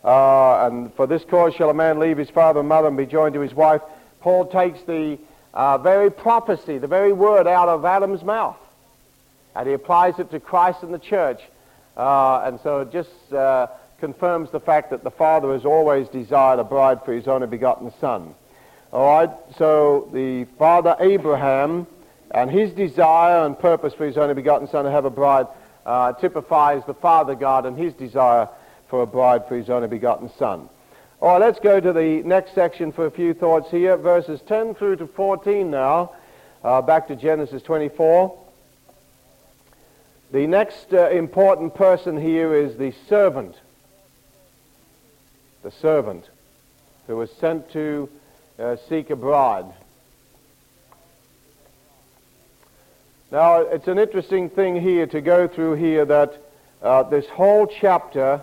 Uh, 0.04 0.66
and 0.66 0.92
for 0.94 1.06
this 1.06 1.24
cause 1.24 1.54
shall 1.54 1.70
a 1.70 1.74
man 1.74 2.00
leave 2.00 2.18
his 2.18 2.30
father 2.30 2.60
and 2.60 2.68
mother 2.68 2.88
and 2.88 2.96
be 2.96 3.06
joined 3.06 3.34
to 3.34 3.40
his 3.40 3.54
wife. 3.54 3.80
Paul 4.20 4.46
takes 4.46 4.82
the 4.82 5.18
uh, 5.54 5.78
very 5.78 6.10
prophecy, 6.10 6.78
the 6.78 6.88
very 6.88 7.12
word 7.12 7.46
out 7.46 7.68
of 7.68 7.84
Adam's 7.84 8.24
mouth, 8.24 8.56
and 9.54 9.68
he 9.68 9.74
applies 9.74 10.18
it 10.18 10.30
to 10.32 10.40
Christ 10.40 10.82
and 10.82 10.92
the 10.92 10.98
church. 10.98 11.40
Uh, 11.96 12.42
and 12.44 12.58
so 12.60 12.80
it 12.80 12.90
just 12.90 13.32
uh, 13.32 13.68
confirms 14.00 14.50
the 14.50 14.60
fact 14.60 14.90
that 14.90 15.04
the 15.04 15.10
Father 15.10 15.52
has 15.52 15.64
always 15.64 16.08
desired 16.08 16.58
a 16.58 16.64
bride 16.64 17.04
for 17.04 17.12
his 17.12 17.28
only 17.28 17.46
begotten 17.46 17.92
Son. 18.00 18.34
All 18.92 19.06
right, 19.06 19.30
so 19.56 20.10
the 20.12 20.44
Father 20.58 20.94
Abraham 21.00 21.86
and 22.30 22.50
his 22.50 22.72
desire 22.72 23.46
and 23.46 23.58
purpose 23.58 23.94
for 23.94 24.04
his 24.04 24.18
only 24.18 24.34
begotten 24.34 24.68
Son 24.68 24.84
to 24.84 24.90
have 24.90 25.06
a 25.06 25.10
bride 25.10 25.46
uh, 25.86 26.12
typifies 26.12 26.84
the 26.84 26.92
Father 26.92 27.34
God 27.34 27.64
and 27.64 27.78
his 27.78 27.94
desire 27.94 28.50
for 28.88 29.00
a 29.00 29.06
bride 29.06 29.48
for 29.48 29.56
his 29.56 29.70
only 29.70 29.88
begotten 29.88 30.30
Son. 30.36 30.68
All 31.22 31.30
right, 31.30 31.40
let's 31.40 31.58
go 31.58 31.80
to 31.80 31.90
the 31.94 32.22
next 32.24 32.54
section 32.54 32.92
for 32.92 33.06
a 33.06 33.10
few 33.10 33.32
thoughts 33.32 33.70
here. 33.70 33.96
Verses 33.96 34.42
10 34.42 34.74
through 34.74 34.96
to 34.96 35.06
14 35.06 35.70
now. 35.70 36.12
Uh, 36.62 36.82
back 36.82 37.08
to 37.08 37.16
Genesis 37.16 37.62
24. 37.62 38.38
The 40.32 40.46
next 40.46 40.92
uh, 40.92 41.08
important 41.08 41.74
person 41.74 42.20
here 42.20 42.54
is 42.54 42.76
the 42.76 42.92
servant. 43.08 43.56
The 45.62 45.70
servant 45.70 46.28
who 47.06 47.16
was 47.16 47.30
sent 47.32 47.72
to 47.72 48.10
uh, 48.62 48.76
seek 48.88 49.10
abroad. 49.10 49.72
Now, 53.30 53.62
it's 53.62 53.88
an 53.88 53.98
interesting 53.98 54.50
thing 54.50 54.80
here 54.80 55.06
to 55.06 55.20
go 55.20 55.48
through 55.48 55.74
here 55.74 56.04
that 56.04 56.40
uh, 56.82 57.02
this 57.04 57.26
whole 57.26 57.66
chapter 57.66 58.42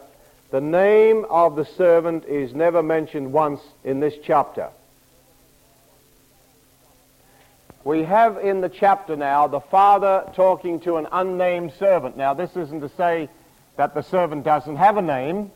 the 0.51 0.61
name 0.61 1.25
of 1.29 1.55
the 1.55 1.65
servant 1.65 2.25
is 2.25 2.55
never 2.55 2.81
mentioned 2.81 3.31
once 3.31 3.61
in 3.83 3.99
this 3.99 4.15
chapter. 4.23 4.69
we 7.83 8.03
have 8.03 8.38
in 8.38 8.61
the 8.61 8.69
chapter 8.69 9.15
now 9.15 9.47
the 9.47 9.59
father 9.59 10.29
talking 10.35 10.79
to 10.79 10.97
an 10.97 11.07
unnamed 11.11 11.73
servant. 11.79 12.17
Now, 12.17 12.33
this 12.33 12.55
isn't 12.55 12.81
to 12.81 12.89
say 12.89 13.29
that 13.77 13.93
the 13.93 14.03
servant 14.03 14.43
doesn't 14.43 14.75
have 14.75 14.97
a 14.97 15.01
name, 15.01 15.51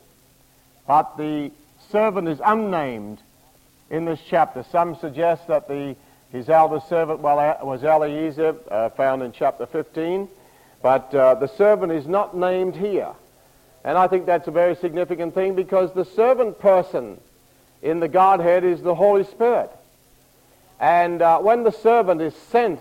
but 0.88 1.18
the 1.18 1.52
servant 1.92 2.28
is 2.28 2.40
unnamed 2.44 3.20
in 3.94 4.06
this 4.06 4.20
chapter. 4.28 4.66
Some 4.72 4.96
suggest 4.96 5.48
that 5.48 5.68
the, 5.68 5.96
his 6.32 6.50
eldest 6.50 6.90
servant 6.90 7.20
was 7.20 7.84
Eliezer, 7.84 8.56
uh, 8.72 8.90
found 8.90 9.22
in 9.22 9.32
chapter 9.32 9.68
15, 9.68 10.28
but 10.82 11.14
uh, 11.14 11.36
the 11.36 11.46
servant 11.48 11.92
is 11.92 12.08
not 12.08 12.36
named 12.36 12.76
here. 12.76 13.12
And 13.84 13.96
I 13.96 14.08
think 14.08 14.26
that's 14.26 14.48
a 14.48 14.52
very 14.52 14.76
significant 14.76 15.36
thing 15.36 15.54
because 15.54 15.94
the 15.94 16.06
servant 16.06 16.58
person 16.60 17.20
in 17.84 18.00
the 18.00 18.08
Godhead 18.08 18.64
is 18.64 18.82
the 18.82 18.96
Holy 18.96 19.26
Spirit. 19.26 19.70
And 20.80 21.22
uh, 21.22 21.38
when 21.40 21.64
the 21.64 21.72
servant 21.72 22.20
is 22.20 22.34
sent 22.36 22.80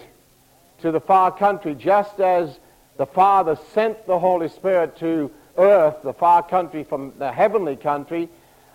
to 0.81 0.91
the 0.91 1.01
far 1.01 1.31
country, 1.31 1.75
just 1.75 2.21
as 2.21 2.59
the 2.97 3.07
Father 3.07 3.59
sent 3.75 4.07
the 4.07 4.19
Holy 4.19 4.49
Spirit 4.49 4.97
to 5.01 5.31
earth, 5.59 5.97
the 6.03 6.15
far 6.15 6.43
country 6.43 6.85
from 6.85 7.13
the 7.19 7.33
heavenly 7.33 7.77
country, 7.77 8.31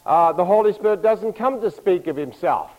uh, 0.08 0.32
the 0.32 0.46
Holy 0.46 0.72
Spirit 0.72 1.04
doesn't 1.04 1.34
come 1.34 1.60
to 1.60 1.70
speak 1.70 2.08
of 2.08 2.16
himself. 2.16 2.72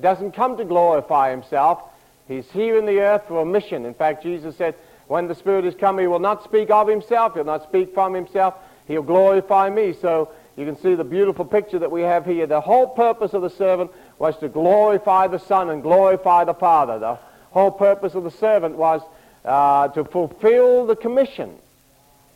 Doesn't 0.00 0.32
come 0.32 0.56
to 0.56 0.64
glorify 0.64 1.32
himself. 1.32 1.82
He's 2.28 2.48
here 2.52 2.78
in 2.78 2.86
the 2.86 3.00
earth 3.00 3.24
for 3.26 3.42
a 3.42 3.44
mission. 3.44 3.84
In 3.84 3.92
fact, 3.92 4.22
Jesus 4.22 4.56
said, 4.56 4.76
when 5.08 5.26
the 5.26 5.34
Spirit 5.34 5.64
is 5.64 5.74
come, 5.74 5.98
he 5.98 6.06
will 6.06 6.20
not 6.20 6.44
speak 6.44 6.70
of 6.70 6.86
himself. 6.86 7.34
He'll 7.34 7.42
not 7.42 7.64
speak 7.64 7.92
from 7.92 8.14
himself. 8.14 8.54
He'll 8.86 9.02
glorify 9.02 9.68
me. 9.68 9.94
So 9.94 10.30
you 10.56 10.64
can 10.64 10.78
see 10.80 10.94
the 10.94 11.02
beautiful 11.02 11.44
picture 11.44 11.80
that 11.80 11.90
we 11.90 12.02
have 12.02 12.24
here. 12.24 12.46
The 12.46 12.60
whole 12.60 12.86
purpose 12.86 13.32
of 13.32 13.42
the 13.42 13.50
servant 13.50 13.90
was 14.20 14.38
to 14.38 14.48
glorify 14.48 15.26
the 15.26 15.40
Son 15.40 15.70
and 15.70 15.82
glorify 15.82 16.44
the 16.44 16.54
Father. 16.54 17.00
The 17.00 17.18
whole 17.50 17.72
purpose 17.72 18.14
of 18.14 18.22
the 18.22 18.30
servant 18.30 18.76
was 18.76 19.02
uh, 19.44 19.88
to 19.88 20.04
fulfill 20.04 20.86
the 20.86 20.94
commission 20.94 21.58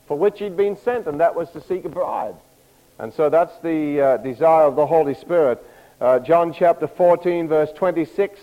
for 0.09 0.19
which 0.19 0.41
he'd 0.41 0.57
been 0.57 0.77
sent, 0.77 1.07
and 1.07 1.21
that 1.21 1.37
was 1.37 1.51
to 1.53 1.61
seek 1.61 1.85
a 1.85 1.89
bride. 1.89 2.35
And 2.99 3.13
so 3.13 3.29
that's 3.29 3.59
the 3.63 4.01
uh, 4.01 4.17
desire 4.19 4.65
of 4.65 4.77
the 4.77 4.87
Holy 4.87 5.15
Spirit. 5.15 5.65
Uh, 6.01 6.19
John 6.19 6.53
chapter 6.53 6.87
14, 6.87 7.49
verse 7.49 7.71
26, 7.75 8.41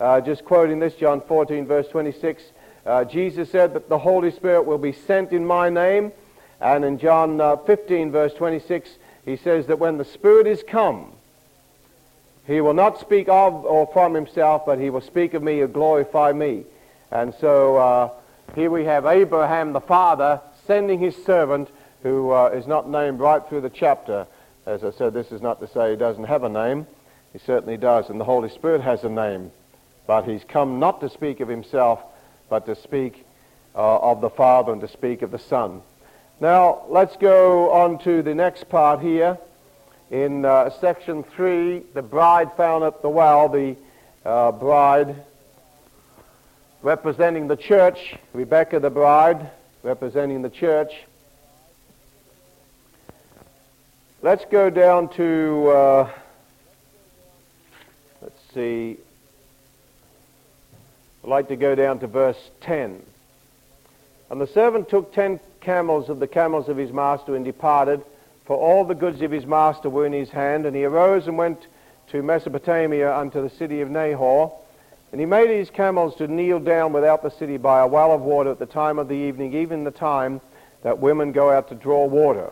uh, 0.00 0.20
just 0.20 0.44
quoting 0.44 0.78
this, 0.78 0.94
John 0.94 1.20
14, 1.20 1.66
verse 1.66 1.88
26, 1.88 2.42
uh, 2.84 3.04
Jesus 3.04 3.50
said 3.50 3.74
that 3.74 3.88
the 3.88 3.98
Holy 3.98 4.30
Spirit 4.30 4.62
will 4.62 4.78
be 4.78 4.92
sent 4.92 5.32
in 5.32 5.46
my 5.46 5.70
name. 5.70 6.12
And 6.60 6.84
in 6.84 6.98
John 6.98 7.40
uh, 7.40 7.56
15, 7.56 8.12
verse 8.12 8.32
26, 8.34 8.90
he 9.24 9.36
says 9.36 9.66
that 9.66 9.78
when 9.78 9.98
the 9.98 10.04
Spirit 10.04 10.46
is 10.46 10.62
come, 10.66 11.12
he 12.46 12.60
will 12.60 12.74
not 12.74 13.00
speak 13.00 13.28
of 13.28 13.64
or 13.64 13.86
from 13.92 14.14
himself, 14.14 14.64
but 14.66 14.78
he 14.78 14.88
will 14.88 15.00
speak 15.00 15.34
of 15.34 15.42
me 15.42 15.62
and 15.62 15.74
glorify 15.74 16.32
me. 16.32 16.64
And 17.10 17.34
so 17.40 17.76
uh, 17.76 18.10
here 18.54 18.70
we 18.70 18.84
have 18.84 19.04
Abraham 19.04 19.72
the 19.72 19.80
father 19.80 20.40
sending 20.66 21.00
his 21.00 21.16
servant, 21.24 21.68
who 22.06 22.30
uh, 22.30 22.50
is 22.54 22.68
not 22.68 22.88
named 22.88 23.18
right 23.18 23.42
through 23.48 23.60
the 23.60 23.70
chapter. 23.70 24.28
As 24.64 24.84
I 24.84 24.92
said, 24.92 25.12
this 25.12 25.32
is 25.32 25.42
not 25.42 25.58
to 25.60 25.66
say 25.66 25.90
he 25.90 25.96
doesn't 25.96 26.24
have 26.24 26.44
a 26.44 26.48
name. 26.48 26.86
He 27.32 27.40
certainly 27.40 27.76
does, 27.76 28.10
and 28.10 28.20
the 28.20 28.24
Holy 28.24 28.48
Spirit 28.48 28.80
has 28.80 29.02
a 29.02 29.08
name. 29.08 29.50
But 30.06 30.22
he's 30.22 30.44
come 30.44 30.78
not 30.78 31.00
to 31.00 31.10
speak 31.10 31.40
of 31.40 31.48
himself, 31.48 32.00
but 32.48 32.64
to 32.66 32.76
speak 32.76 33.26
uh, 33.74 33.98
of 33.98 34.20
the 34.20 34.30
Father 34.30 34.70
and 34.70 34.80
to 34.82 34.88
speak 34.88 35.22
of 35.22 35.32
the 35.32 35.38
Son. 35.40 35.82
Now, 36.40 36.84
let's 36.88 37.16
go 37.16 37.72
on 37.72 37.98
to 38.04 38.22
the 38.22 38.34
next 38.36 38.68
part 38.68 39.00
here. 39.00 39.36
In 40.12 40.44
uh, 40.44 40.70
section 40.70 41.24
3, 41.24 41.82
the 41.92 42.02
bride 42.02 42.52
found 42.56 42.84
at 42.84 43.02
the 43.02 43.08
well, 43.08 43.48
the 43.48 43.74
uh, 44.24 44.52
bride 44.52 45.16
representing 46.82 47.48
the 47.48 47.56
church, 47.56 48.14
Rebecca 48.32 48.78
the 48.78 48.90
bride 48.90 49.50
representing 49.82 50.42
the 50.42 50.50
church. 50.50 50.92
Let's 54.26 54.44
go 54.46 54.70
down 54.70 55.08
to, 55.10 55.68
uh, 55.68 56.10
let's 58.20 58.40
see, 58.52 58.96
I'd 61.22 61.30
like 61.30 61.46
to 61.46 61.54
go 61.54 61.76
down 61.76 62.00
to 62.00 62.08
verse 62.08 62.50
10. 62.62 63.00
And 64.28 64.40
the 64.40 64.48
servant 64.48 64.88
took 64.88 65.14
ten 65.14 65.38
camels 65.60 66.08
of 66.08 66.18
the 66.18 66.26
camels 66.26 66.68
of 66.68 66.76
his 66.76 66.90
master 66.90 67.36
and 67.36 67.44
departed, 67.44 68.02
for 68.46 68.56
all 68.56 68.84
the 68.84 68.96
goods 68.96 69.22
of 69.22 69.30
his 69.30 69.46
master 69.46 69.88
were 69.88 70.06
in 70.06 70.12
his 70.12 70.30
hand. 70.30 70.66
And 70.66 70.74
he 70.74 70.84
arose 70.84 71.28
and 71.28 71.38
went 71.38 71.64
to 72.08 72.20
Mesopotamia 72.20 73.16
unto 73.16 73.40
the 73.40 73.50
city 73.50 73.80
of 73.80 73.90
Nahor. 73.90 74.52
And 75.12 75.20
he 75.20 75.24
made 75.24 75.50
his 75.50 75.70
camels 75.70 76.16
to 76.16 76.26
kneel 76.26 76.58
down 76.58 76.92
without 76.92 77.22
the 77.22 77.30
city 77.30 77.58
by 77.58 77.78
a 77.78 77.86
well 77.86 78.10
of 78.10 78.22
water 78.22 78.50
at 78.50 78.58
the 78.58 78.66
time 78.66 78.98
of 78.98 79.06
the 79.06 79.14
evening, 79.14 79.54
even 79.54 79.84
the 79.84 79.92
time 79.92 80.40
that 80.82 80.98
women 80.98 81.30
go 81.30 81.52
out 81.52 81.68
to 81.68 81.76
draw 81.76 82.06
water. 82.06 82.50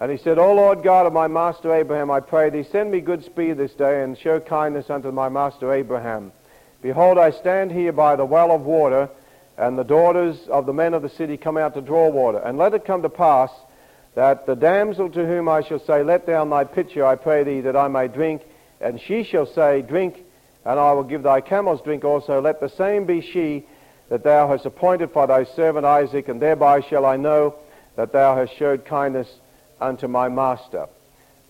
And 0.00 0.12
he 0.12 0.18
said, 0.18 0.38
O 0.38 0.54
Lord 0.54 0.84
God 0.84 1.06
of 1.06 1.12
my 1.12 1.26
master 1.26 1.74
Abraham, 1.74 2.10
I 2.10 2.20
pray 2.20 2.50
thee, 2.50 2.62
send 2.62 2.90
me 2.90 3.00
good 3.00 3.24
speed 3.24 3.56
this 3.56 3.72
day, 3.72 4.02
and 4.02 4.16
show 4.16 4.38
kindness 4.38 4.90
unto 4.90 5.10
my 5.10 5.28
master 5.28 5.72
Abraham. 5.72 6.32
Behold, 6.80 7.18
I 7.18 7.32
stand 7.32 7.72
here 7.72 7.92
by 7.92 8.14
the 8.14 8.24
well 8.24 8.52
of 8.52 8.60
water, 8.62 9.08
and 9.56 9.76
the 9.76 9.82
daughters 9.82 10.46
of 10.46 10.66
the 10.66 10.72
men 10.72 10.94
of 10.94 11.02
the 11.02 11.08
city 11.08 11.36
come 11.36 11.56
out 11.56 11.74
to 11.74 11.80
draw 11.80 12.08
water. 12.10 12.38
And 12.38 12.56
let 12.56 12.74
it 12.74 12.84
come 12.84 13.02
to 13.02 13.08
pass 13.08 13.50
that 14.14 14.46
the 14.46 14.54
damsel 14.54 15.10
to 15.10 15.26
whom 15.26 15.48
I 15.48 15.62
shall 15.62 15.80
say, 15.80 16.04
Let 16.04 16.26
down 16.26 16.50
thy 16.50 16.62
pitcher, 16.62 17.04
I 17.04 17.16
pray 17.16 17.42
thee, 17.42 17.60
that 17.62 17.76
I 17.76 17.88
may 17.88 18.06
drink, 18.06 18.42
and 18.80 19.00
she 19.00 19.24
shall 19.24 19.46
say, 19.46 19.82
Drink, 19.82 20.16
and 20.64 20.78
I 20.78 20.92
will 20.92 21.02
give 21.02 21.24
thy 21.24 21.40
camels 21.40 21.82
drink 21.82 22.04
also. 22.04 22.40
Let 22.40 22.60
the 22.60 22.68
same 22.68 23.04
be 23.04 23.20
she 23.20 23.66
that 24.10 24.22
thou 24.22 24.46
hast 24.46 24.64
appointed 24.64 25.10
for 25.10 25.26
thy 25.26 25.42
servant 25.42 25.84
Isaac, 25.84 26.28
and 26.28 26.40
thereby 26.40 26.82
shall 26.82 27.04
I 27.04 27.16
know 27.16 27.56
that 27.96 28.12
thou 28.12 28.36
hast 28.36 28.56
showed 28.56 28.84
kindness 28.84 29.28
unto 29.80 30.08
my 30.08 30.28
master. 30.28 30.86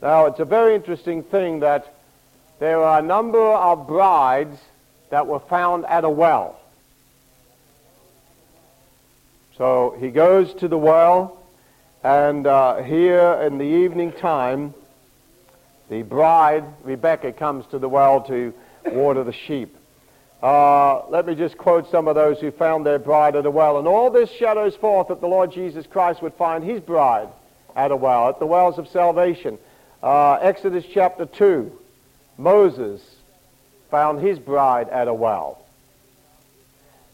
Now, 0.01 0.27
it's 0.27 0.41
a 0.41 0.45
very 0.45 0.75
interesting 0.75 1.23
thing 1.23 1.61
that 1.61 1.95
there 2.59 2.83
are 2.83 3.01
a 3.01 3.03
number 3.03 3.41
of 3.41 3.87
brides 3.87 4.59
that 5.11 5.27
were 5.27 5.41
found 5.41 5.87
at 5.87 6.05
a 6.05 6.11
well. 6.11 6.59
So 9.57 9.97
he 9.99 10.11
goes 10.11 10.55
to 10.55 10.69
the 10.69 10.79
well, 10.79 11.43
and 12.05 12.47
uh, 12.47 12.83
here 12.83 13.41
in 13.43 13.59
the 13.59 13.65
evening 13.65 14.13
time, 14.13 14.75
the 15.91 16.03
bride, 16.03 16.65
Rebecca, 16.85 17.33
comes 17.33 17.67
to 17.69 17.79
the 17.79 17.89
well 17.89 18.21
to 18.23 18.55
water 18.87 19.25
the 19.25 19.33
sheep. 19.33 19.75
Uh, 20.41 21.07
let 21.09 21.27
me 21.27 21.35
just 21.35 21.59
quote 21.59 21.91
some 21.91 22.07
of 22.07 22.15
those 22.15 22.39
who 22.39 22.53
found 22.53 22.87
their 22.87 23.01
bride 23.01 23.35
at 23.35 23.47
a 23.47 23.51
well. 23.51 23.79
And 23.79 23.89
all 23.89 24.11
this 24.11 24.31
shadows 24.31 24.77
forth 24.77 25.09
that 25.09 25.21
the 25.21 25.27
Lord 25.27 25.51
Jesus 25.51 25.87
Christ 25.89 26.23
would 26.23 26.35
find 26.35 26.63
his 26.63 26.81
bride 26.81 27.29
at 27.77 27.91
a 27.91 27.97
well, 27.97 28.29
at 28.29 28.39
the 28.39 28.47
wells 28.47 28.79
of 28.79 28.89
salvation. 28.89 29.59
Uh, 30.03 30.35
Exodus 30.35 30.85
chapter 30.93 31.27
2, 31.27 31.73
Moses 32.37 33.03
found 33.91 34.21
his 34.21 34.39
bride 34.39 34.89
at 34.89 35.09
a 35.09 35.15
well. 35.15 35.65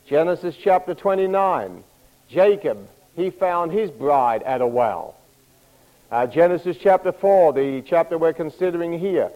Genesis 0.06 0.54
chapter 0.56 0.94
29, 0.94 1.82
Jacob, 2.28 2.88
he 3.16 3.30
found 3.30 3.72
his 3.72 3.90
bride 3.90 4.42
at 4.42 4.60
a 4.60 4.66
well. 4.66 5.14
Uh, 6.10 6.26
Genesis 6.26 6.76
chapter 6.80 7.10
4, 7.10 7.52
the 7.54 7.82
chapter 7.82 8.18
we're 8.18 8.32
considering 8.32 8.98
here, 8.98 9.30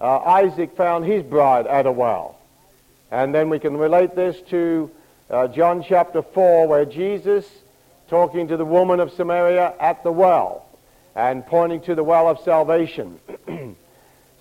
uh, 0.00 0.18
Isaac 0.18 0.76
found 0.76 1.04
his 1.04 1.22
bride 1.22 1.66
at 1.66 1.86
a 1.86 1.92
well. 1.92 2.38
And 3.10 3.34
then 3.34 3.50
we 3.50 3.58
can 3.58 3.76
relate 3.76 4.14
this 4.14 4.40
to 4.50 4.90
uh, 5.28 5.48
John 5.48 5.84
chapter 5.86 6.22
4, 6.22 6.68
where 6.68 6.84
Jesus, 6.84 7.46
talking 8.12 8.46
to 8.46 8.58
the 8.58 8.64
woman 8.64 9.00
of 9.00 9.10
Samaria 9.10 9.72
at 9.80 10.02
the 10.04 10.12
well, 10.12 10.66
and 11.14 11.46
pointing 11.46 11.80
to 11.80 11.94
the 11.94 12.04
well 12.04 12.28
of 12.28 12.38
salvation. 12.40 13.18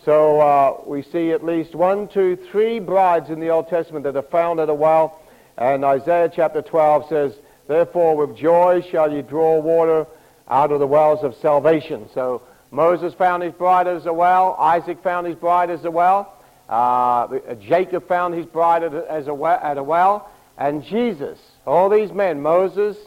So 0.03 0.41
uh, 0.41 0.81
we 0.87 1.03
see 1.03 1.29
at 1.31 1.45
least 1.45 1.75
one, 1.75 2.07
two, 2.07 2.35
three 2.35 2.79
brides 2.79 3.29
in 3.29 3.39
the 3.39 3.49
Old 3.49 3.69
Testament 3.69 4.03
that 4.05 4.15
are 4.15 4.23
found 4.23 4.59
at 4.59 4.67
a 4.67 4.73
well. 4.73 5.21
And 5.59 5.85
Isaiah 5.85 6.31
chapter 6.35 6.63
12 6.63 7.07
says, 7.07 7.33
Therefore 7.67 8.17
with 8.17 8.35
joy 8.35 8.81
shall 8.89 9.13
ye 9.13 9.21
draw 9.21 9.59
water 9.59 10.07
out 10.49 10.71
of 10.71 10.79
the 10.79 10.87
wells 10.87 11.23
of 11.23 11.35
salvation. 11.35 12.09
So 12.15 12.41
Moses 12.71 13.13
found 13.13 13.43
his 13.43 13.53
bride 13.53 13.85
as 13.85 14.07
a 14.07 14.13
well. 14.13 14.55
Isaac 14.59 15.03
found 15.03 15.27
his 15.27 15.35
bride 15.35 15.69
as 15.69 15.85
a 15.85 15.91
well. 15.91 16.33
Uh, 16.67 17.37
Jacob 17.61 18.07
found 18.07 18.33
his 18.33 18.47
bride 18.47 18.81
as 18.81 19.27
a 19.27 19.35
well, 19.35 19.59
at 19.61 19.77
a 19.77 19.83
well. 19.83 20.31
And 20.57 20.83
Jesus, 20.83 21.37
all 21.67 21.89
these 21.89 22.11
men, 22.11 22.41
Moses, 22.41 22.97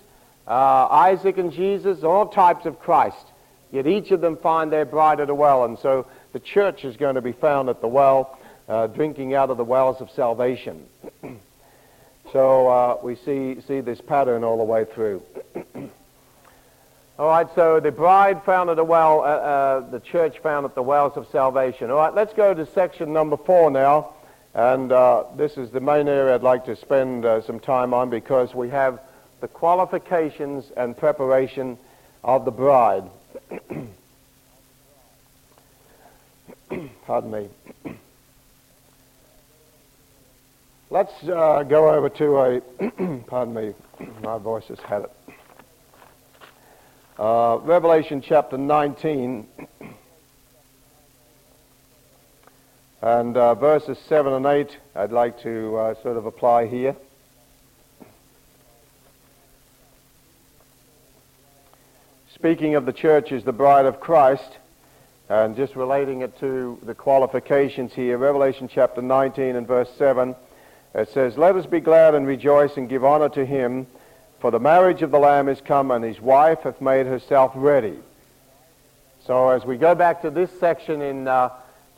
uh, 0.47 0.87
Isaac 0.91 1.39
and 1.39 1.53
Jesus, 1.53 2.03
all 2.03 2.27
types 2.27 2.67
of 2.67 2.79
Christ, 2.79 3.27
yet 3.73 3.87
each 3.87 4.11
of 4.11 4.21
them 4.21 4.37
find 4.37 4.71
their 4.71 4.85
bride 4.85 5.21
at 5.21 5.31
a 5.31 5.35
well. 5.35 5.65
And 5.65 5.79
so 5.79 6.07
the 6.33 6.41
church 6.41 6.85
is 6.85 6.97
going 6.97 7.15
to 7.15 7.23
be 7.23 7.33
found 7.33 7.69
at 7.69 7.81
the 7.81 7.89
well, 7.89 8.39
uh, 8.69 8.89
drinking 8.89 9.35
out 9.35 9.51
of 9.51 9.57
the 9.57 9.65
wells 9.65 10.01
of 10.01 10.11
salvation. 10.11 10.85
so 12.33 12.69
uh, 12.69 12.99
we 13.03 13.17
see, 13.17 13.61
see 13.63 13.81
this 13.81 14.01
pattern 14.01 14.45
all 14.45 14.59
the 14.59 14.65
way 14.65 14.85
through. 14.85 15.23
all 17.19 17.29
right, 17.29 17.47
so 17.55 17.81
the 17.81 17.93
bride 17.93 18.45
found 18.45 18.69
at 18.69 18.77
the 18.77 18.85
well, 18.85 19.21
uh, 19.21 19.25
uh, 19.25 19.91
the 19.91 20.01
church 20.01 20.41
found 20.41 20.67
at 20.67 20.75
the 20.75 20.83
wells 20.83 21.17
of 21.17 21.27
salvation. 21.29 21.91
All 21.91 21.97
right, 21.97 22.15
let's 22.15 22.35
go 22.35 22.53
to 22.53 22.67
section 22.67 23.15
number 23.15 23.39
four 23.39 23.71
now. 23.71 24.11
And 24.53 24.93
uh, 24.93 25.25
this 25.37 25.57
is 25.57 25.71
the 25.71 25.81
main 25.81 26.07
area 26.07 26.35
I'd 26.35 26.43
like 26.43 26.67
to 26.67 26.77
spend 26.77 27.25
some 27.45 27.59
time 27.59 27.93
on 27.93 28.09
because 28.09 28.55
we 28.55 28.69
have 28.69 29.01
the 29.45 29.49
qualifications 29.49 30.73
and 30.75 30.97
preparation 30.97 31.77
of 32.23 32.47
the 32.47 32.51
bride. 32.51 33.05
Pardon 37.07 37.31
me. 37.31 37.49
Let's 40.89 41.13
uh, 41.25 41.63
go 41.65 41.95
over 41.95 42.09
to 42.09 42.39
a, 42.39 42.61
pardon 43.27 43.53
me, 43.53 43.75
my 44.23 44.39
voice 44.39 44.65
has 44.69 44.79
had 44.79 45.03
it. 45.03 45.13
Uh, 47.19 47.59
Revelation 47.65 48.23
chapter 48.27 48.57
19 48.57 49.47
and 53.03 53.37
uh, 53.37 53.55
verses 53.55 53.99
7 54.09 54.33
and 54.33 54.47
8 54.47 54.79
I'd 54.95 55.13
like 55.13 55.39
to 55.43 55.77
uh, 55.77 56.03
sort 56.03 56.17
of 56.17 56.25
apply 56.25 56.67
here. 56.67 56.97
Speaking 62.45 62.75
of 62.75 62.85
the 62.85 62.93
church 62.93 63.33
as 63.33 63.43
the 63.43 63.55
bride 63.55 63.87
of 63.87 64.01
Christ, 64.01 64.59
and 65.31 65.57
just 65.57 65.75
relating 65.75 66.21
it 66.21 66.39
to 66.41 66.79
the 66.83 66.95
qualifications 66.95 67.95
here, 67.95 68.19
Revelation 68.19 68.69
chapter 68.69 69.01
19 69.01 69.57
and 69.57 69.67
verse 69.67 69.89
7, 69.97 70.37
it 70.95 71.09
says, 71.09 71.39
Let 71.39 71.57
us 71.57 71.65
be 71.65 71.81
glad 71.81 72.15
and 72.15 72.27
rejoice 72.27 72.77
and 72.77 72.87
give 72.87 73.03
honor 73.03 73.31
to 73.31 73.47
him, 73.47 73.87
for 74.41 74.51
the 74.51 74.61
marriage 74.61 75.01
of 75.01 75.11
the 75.11 75.19
Lamb 75.19 75.49
is 75.49 75.63
come, 75.63 75.91
and 75.91 76.05
his 76.05 76.21
wife 76.21 76.65
hath 76.65 76.83
made 76.83 77.07
herself 77.07 77.53
ready. 77.55 77.97
So 79.27 79.49
as 79.49 79.65
we 79.65 79.79
go 79.79 79.95
back 79.95 80.21
to 80.21 80.31
this 80.31 80.51
section 80.61 81.01
in 81.01 81.27
uh, 81.27 81.49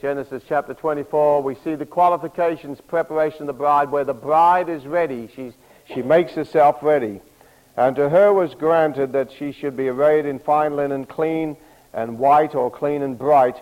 Genesis 0.01 0.45
chapter 0.49 0.75
24, 0.75 1.43
we 1.43 1.57
see 1.57 1.75
the 1.75 1.87
qualifications, 1.87 2.81
preparation 2.81 3.41
of 3.41 3.47
the 3.49 3.53
bride, 3.53 3.91
where 3.91 4.05
the 4.05 4.15
bride 4.15 4.69
is 4.69 4.87
ready. 4.87 5.29
She's, 5.35 5.55
she 5.93 6.03
makes 6.03 6.35
herself 6.35 6.85
ready. 6.85 7.21
And 7.77 7.95
to 7.97 8.09
her 8.09 8.33
was 8.33 8.55
granted 8.55 9.13
that 9.13 9.31
she 9.33 9.53
should 9.53 9.77
be 9.77 9.89
arrayed 9.89 10.25
in 10.25 10.39
fine 10.39 10.77
linen, 10.77 11.05
clean 11.05 11.57
and 11.93 12.19
white, 12.19 12.55
or 12.55 12.71
clean 12.71 13.03
and 13.03 13.19
bright, 13.19 13.61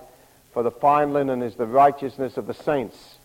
for 0.52 0.62
the 0.62 0.70
fine 0.70 1.12
linen 1.12 1.42
is 1.42 1.56
the 1.56 1.66
righteousness 1.66 2.36
of 2.36 2.46
the 2.46 2.54
saints. 2.54 3.16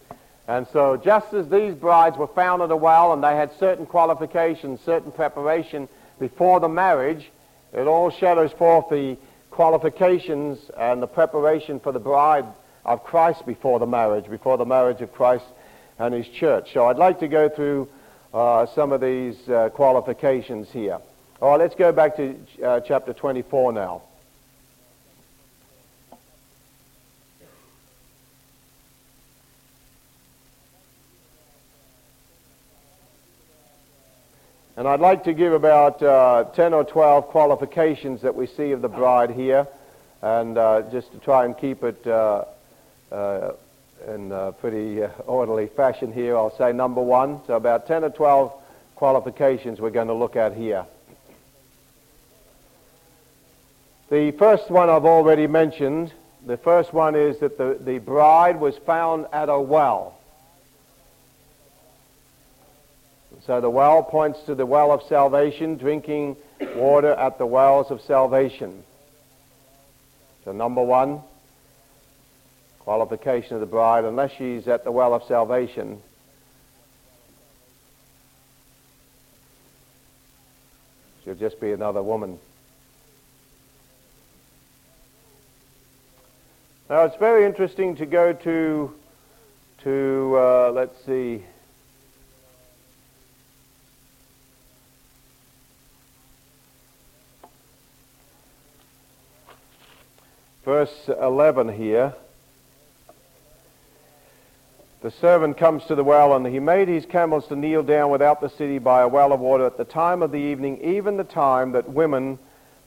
And 0.48 0.68
so 0.74 0.98
just 0.98 1.34
as 1.36 1.48
these 1.48 1.76
brides 1.76 2.18
were 2.18 2.28
found 2.28 2.64
at 2.64 2.72
a 2.72 2.76
well 2.76 3.14
and 3.14 3.24
they 3.24 3.36
had 3.36 3.52
certain 3.60 3.86
qualifications, 3.86 4.82
certain 4.82 5.12
preparation 5.12 5.88
before 6.20 6.60
the 6.60 6.68
marriage, 6.68 7.30
it 7.72 7.86
all 7.86 8.10
shadows 8.10 8.52
forth 8.52 8.90
the 8.90 9.16
qualifications 9.52 10.72
and 10.76 11.04
the 11.04 11.08
preparation 11.08 11.80
for 11.80 11.92
the 11.92 12.00
bride 12.00 12.46
of 12.84 13.04
Christ 13.04 13.46
before 13.46 13.78
the 13.78 13.86
marriage, 13.86 14.28
before 14.28 14.58
the 14.58 14.66
marriage 14.66 15.02
of 15.02 15.14
Christ 15.14 15.46
and 16.00 16.16
his 16.16 16.28
church. 16.28 16.74
So 16.74 16.88
I'd 16.88 16.98
like 16.98 17.20
to 17.20 17.28
go 17.28 17.48
through 17.48 17.88
uh, 18.34 18.66
some 18.68 18.92
of 18.92 19.02
these 19.02 19.50
uh, 19.50 19.70
qualifications 19.70 20.70
here. 20.72 21.00
All 21.42 21.52
right, 21.52 21.60
let's 21.60 21.76
go 21.76 21.92
back 21.92 22.16
to 22.18 22.36
uh, 22.64 22.80
chapter 22.82 23.14
24 23.14 23.74
now. 23.74 24.02
And 34.76 34.88
I'd 34.88 35.02
like 35.02 35.26
to 35.26 35.34
give 35.34 35.52
about 35.52 36.02
uh, 36.02 36.46
10 36.56 36.74
or 36.74 36.86
12 36.86 37.28
qualifications 37.28 38.22
that 38.22 38.34
we 38.34 38.48
see 38.48 38.72
of 38.72 38.82
the 38.82 38.88
bride 38.88 39.32
here, 39.32 39.68
and 40.22 40.58
uh, 40.58 40.84
just 40.92 41.12
to 41.12 41.18
try 41.18 41.44
and 41.44 41.58
keep 41.58 41.84
it 41.84 42.08
uh, 42.08 42.46
uh 43.12 43.52
in 44.08 44.32
a 44.32 44.52
pretty 44.52 45.04
uh, 45.04 45.10
orderly 45.26 45.68
fashion 45.68 46.12
here, 46.12 46.36
I'll 46.36 46.56
say 46.56 46.72
number 46.72 47.02
one. 47.02 47.42
So 47.48 47.56
about 47.56 47.88
10 47.88 48.04
or 48.04 48.10
12 48.10 48.54
qualifications 48.96 49.80
we're 49.80 49.90
going 49.90 50.08
to 50.08 50.14
look 50.14 50.36
at 50.36 50.56
here. 50.56 50.86
The 54.10 54.32
first 54.32 54.70
one 54.70 54.90
I've 54.90 55.06
already 55.06 55.48
mentioned. 55.48 56.14
The 56.46 56.58
first 56.58 56.94
one 56.94 57.16
is 57.16 57.40
that 57.40 57.58
the, 57.58 57.78
the 57.80 58.00
bride 58.00 58.60
was 58.60 58.78
found 58.78 59.28
at 59.32 59.50
a 59.50 59.60
well. 59.60 60.18
So 63.46 63.62
the 63.62 63.70
well 63.70 64.04
points 64.04 64.42
to 64.44 64.56
the 64.56 64.66
well 64.66 64.92
of 64.92 65.04
salvation, 65.04 65.78
drinking 65.78 66.38
water 66.76 67.14
at 67.14 67.38
the 67.38 67.46
wells 67.46 67.92
of 67.92 68.02
salvation. 68.02 68.84
So 70.44 70.52
number 70.52 70.84
one, 70.84 71.22
qualification 72.90 73.54
of 73.54 73.60
the 73.60 73.68
bride, 73.68 74.04
unless 74.04 74.32
she's 74.32 74.68
at 74.68 74.84
the 74.84 74.92
well 74.92 75.14
of 75.14 75.24
salvation, 75.26 76.02
she'll 81.24 81.36
just 81.36 81.62
be 81.62 81.72
another 81.72 82.02
woman. 82.02 82.40
Now 86.90 87.04
it's 87.04 87.16
very 87.18 87.46
interesting 87.46 87.96
to 87.98 88.08
go 88.08 88.34
to, 88.34 88.96
to 89.84 90.36
uh, 90.36 90.72
let's 90.72 91.06
see, 91.06 91.44
verse 100.66 101.08
11 101.08 101.78
here. 101.78 102.16
The 105.02 105.12
servant 105.12 105.58
comes 105.58 105.86
to 105.86 105.96
the 105.96 106.04
well, 106.04 106.36
and 106.36 106.46
he 106.46 106.60
made 106.60 106.90
his 106.90 107.06
camels 107.06 107.48
to 107.48 107.56
kneel 107.56 107.84
down 107.84 108.12
without 108.12 108.42
the 108.42 108.50
city 108.50 108.80
by 108.80 109.02
a 109.02 109.08
well 109.08 109.32
of 109.32 109.40
water 109.40 109.66
at 109.66 109.78
the 109.78 109.86
time 109.86 110.22
of 110.22 110.32
the 110.32 110.38
evening, 110.38 110.82
even 110.82 111.16
the 111.16 111.24
time 111.24 111.72
that 111.72 111.90
women 111.90 112.38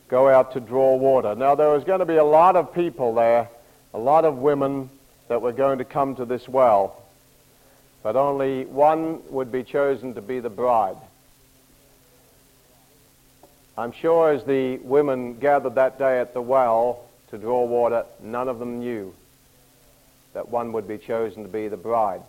go 0.09 0.29
out 0.29 0.53
to 0.53 0.61
draw 0.61 0.95
water. 0.97 1.35
Now, 1.35 1.55
there 1.55 1.71
was 1.71 1.85
going 1.85 2.01
to 2.01 2.05
be 2.05 2.17
a 2.17 2.25
lot 2.25 2.55
of 2.55 2.75
people 2.75 3.15
there, 3.15 3.49
a 3.95 3.99
lot 3.99 4.27
of 4.27 4.37
women 4.37 4.91
that 5.29 5.41
were 5.41 5.53
going 5.53 5.79
to 5.79 5.87
come 5.87 6.15
to 6.17 6.27
this 6.27 6.47
well, 6.47 7.03
but 8.03 8.15
only 8.15 8.67
one 8.67 9.23
would 9.31 9.51
be 9.51 9.63
chosen 9.63 10.13
to 10.15 10.21
be 10.21 10.39
the 10.39 10.51
bride. 10.51 10.99
I'm 13.79 13.93
sure 13.93 14.33
as 14.33 14.45
the 14.45 14.77
women 14.79 15.39
gathered 15.39 15.77
that 15.77 15.99
day 15.99 16.21
at 16.21 16.35
the 16.35 16.43
well, 16.43 17.07
to 17.31 17.39
draw 17.39 17.65
water, 17.65 18.05
none 18.21 18.49
of 18.49 18.59
them 18.59 18.81
knew 18.81 19.15
that 20.35 20.49
one 20.49 20.73
would 20.73 20.89
be 20.89 20.99
chosen 20.99 21.43
to 21.43 21.49
be 21.49 21.69
the 21.69 21.77
bride. 21.77 22.23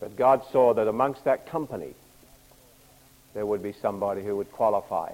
But 0.00 0.16
God 0.16 0.42
saw 0.50 0.74
that 0.74 0.88
amongst 0.88 1.24
that 1.24 1.46
company 1.46 1.94
there 3.34 3.46
would 3.46 3.62
be 3.62 3.72
somebody 3.72 4.24
who 4.24 4.36
would 4.36 4.50
qualify. 4.50 5.12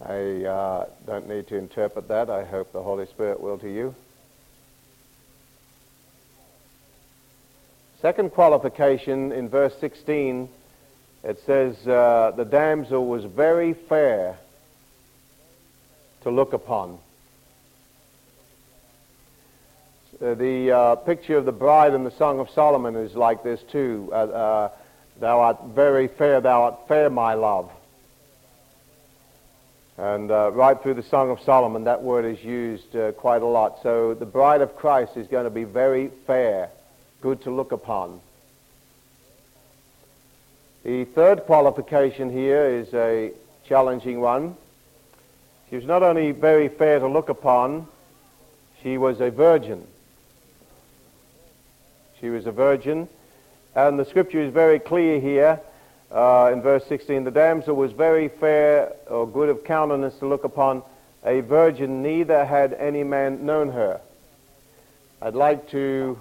I 0.00 0.44
uh, 0.44 0.86
don't 1.06 1.28
need 1.28 1.48
to 1.48 1.56
interpret 1.56 2.08
that. 2.08 2.30
I 2.30 2.44
hope 2.44 2.72
the 2.72 2.82
Holy 2.82 3.06
Spirit 3.06 3.40
will 3.40 3.58
to 3.58 3.68
you. 3.68 3.94
Second 8.00 8.32
qualification 8.32 9.32
in 9.32 9.48
verse 9.48 9.74
16, 9.80 10.48
it 11.26 11.44
says, 11.44 11.74
uh, 11.88 12.32
the 12.36 12.44
damsel 12.44 13.04
was 13.04 13.24
very 13.24 13.72
fair 13.72 14.38
to 16.22 16.30
look 16.30 16.52
upon. 16.52 16.98
Uh, 20.22 20.34
the 20.34 20.70
uh, 20.70 20.94
picture 20.94 21.36
of 21.36 21.44
the 21.44 21.50
bride 21.50 21.94
in 21.94 22.04
the 22.04 22.12
Song 22.12 22.38
of 22.38 22.48
Solomon 22.50 22.94
is 22.94 23.16
like 23.16 23.42
this 23.42 23.60
too. 23.72 24.08
Uh, 24.12 24.14
uh, 24.14 24.68
thou 25.18 25.40
art 25.40 25.64
very 25.74 26.06
fair, 26.06 26.40
thou 26.40 26.62
art 26.62 26.86
fair, 26.86 27.10
my 27.10 27.34
love. 27.34 27.72
And 29.98 30.30
uh, 30.30 30.52
right 30.52 30.80
through 30.80 30.94
the 30.94 31.02
Song 31.02 31.30
of 31.30 31.40
Solomon, 31.40 31.84
that 31.84 32.02
word 32.02 32.24
is 32.24 32.44
used 32.44 32.94
quite 33.16 33.42
a 33.42 33.46
lot. 33.46 33.82
So 33.82 34.14
the 34.14 34.26
bride 34.26 34.60
of 34.60 34.76
Christ 34.76 35.16
is 35.16 35.26
going 35.26 35.44
to 35.44 35.50
be 35.50 35.64
very 35.64 36.12
fair 36.28 36.70
good 37.20 37.42
to 37.42 37.50
look 37.50 37.72
upon. 37.72 38.20
The 40.86 41.04
third 41.04 41.46
qualification 41.46 42.30
here 42.30 42.64
is 42.64 42.94
a 42.94 43.32
challenging 43.66 44.20
one. 44.20 44.56
She 45.68 45.74
was 45.74 45.84
not 45.84 46.04
only 46.04 46.30
very 46.30 46.68
fair 46.68 47.00
to 47.00 47.08
look 47.08 47.28
upon, 47.28 47.88
she 48.84 48.96
was 48.96 49.20
a 49.20 49.32
virgin. 49.32 49.84
She 52.20 52.30
was 52.30 52.46
a 52.46 52.52
virgin. 52.52 53.08
And 53.74 53.98
the 53.98 54.04
scripture 54.04 54.40
is 54.40 54.52
very 54.52 54.78
clear 54.78 55.18
here 55.18 55.60
uh, 56.12 56.50
in 56.52 56.62
verse 56.62 56.86
16. 56.86 57.24
The 57.24 57.32
damsel 57.32 57.74
was 57.74 57.90
very 57.90 58.28
fair 58.28 58.92
or 59.08 59.26
good 59.26 59.48
of 59.48 59.64
countenance 59.64 60.16
to 60.20 60.28
look 60.28 60.44
upon, 60.44 60.84
a 61.24 61.40
virgin, 61.40 62.00
neither 62.00 62.44
had 62.44 62.72
any 62.74 63.02
man 63.02 63.44
known 63.44 63.72
her. 63.72 64.00
I'd 65.20 65.34
like 65.34 65.68
to 65.70 66.16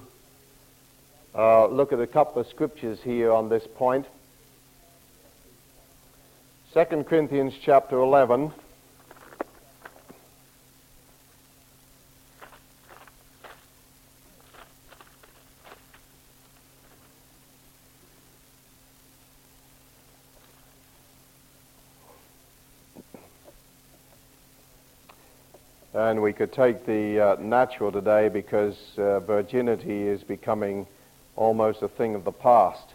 uh, 1.35 1.67
look 1.67 1.93
at 1.93 1.99
a 1.99 2.07
couple 2.07 2.41
of 2.41 2.47
scriptures 2.47 2.97
here 3.03 3.31
on 3.31 3.47
this 3.47 3.67
point. 3.75 4.07
2 6.75 7.05
Corinthians 7.05 7.53
chapter 7.61 8.01
11. 8.01 8.51
And 25.93 26.21
we 26.21 26.33
could 26.33 26.51
take 26.51 26.85
the 26.85 27.21
uh, 27.21 27.35
natural 27.39 27.93
today 27.93 28.27
because 28.27 28.75
uh, 28.97 29.21
virginity 29.21 30.09
is 30.09 30.25
becoming 30.25 30.85
almost 31.37 31.81
a 31.83 31.87
thing 31.87 32.15
of 32.15 32.25
the 32.25 32.33
past. 32.33 32.94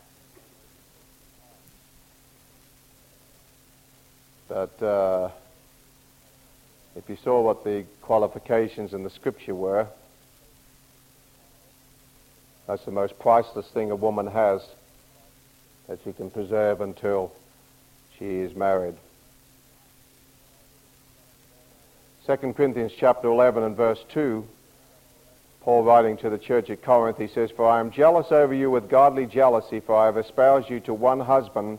But 4.51 4.83
uh, 4.83 5.31
if 6.97 7.09
you 7.09 7.17
saw 7.23 7.41
what 7.41 7.63
the 7.63 7.85
qualifications 8.03 8.93
in 8.93 9.05
the 9.05 9.11
scripture 9.11 9.55
were, 9.55 9.87
that's 12.67 12.85
the 12.85 12.91
most 12.91 13.17
priceless 13.21 13.69
thing 13.69 13.93
a 13.93 13.97
woman 13.97 14.27
has 14.27 14.61
that 15.87 16.01
she 16.03 16.13
can 16.13 16.33
preserve 16.33 16.81
until 16.81 17.33
she 18.19 18.25
is 18.25 18.57
married. 18.57 18.97
2 22.27 22.37
Corinthians 22.53 22.91
chapter 22.99 23.29
11 23.29 23.63
and 23.63 23.77
verse 23.77 24.05
2, 24.13 24.45
Paul 25.61 25.85
writing 25.85 26.17
to 26.19 26.31
the 26.31 26.39
church 26.39 26.71
at 26.71 26.83
Corinth, 26.83 27.19
he 27.19 27.29
says, 27.29 27.53
For 27.53 27.69
I 27.69 27.79
am 27.79 27.93
jealous 27.93 28.33
over 28.33 28.53
you 28.53 28.69
with 28.69 28.91
godly 28.91 29.27
jealousy, 29.27 29.79
for 29.79 29.95
I 29.95 30.07
have 30.07 30.17
espoused 30.17 30.69
you 30.69 30.81
to 30.81 30.95
one 30.95 31.21
husband, 31.21 31.79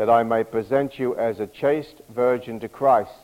that 0.00 0.08
I 0.08 0.22
may 0.22 0.44
present 0.44 0.98
you 0.98 1.14
as 1.16 1.40
a 1.40 1.46
chaste 1.46 2.00
virgin 2.08 2.58
to 2.60 2.70
Christ. 2.70 3.20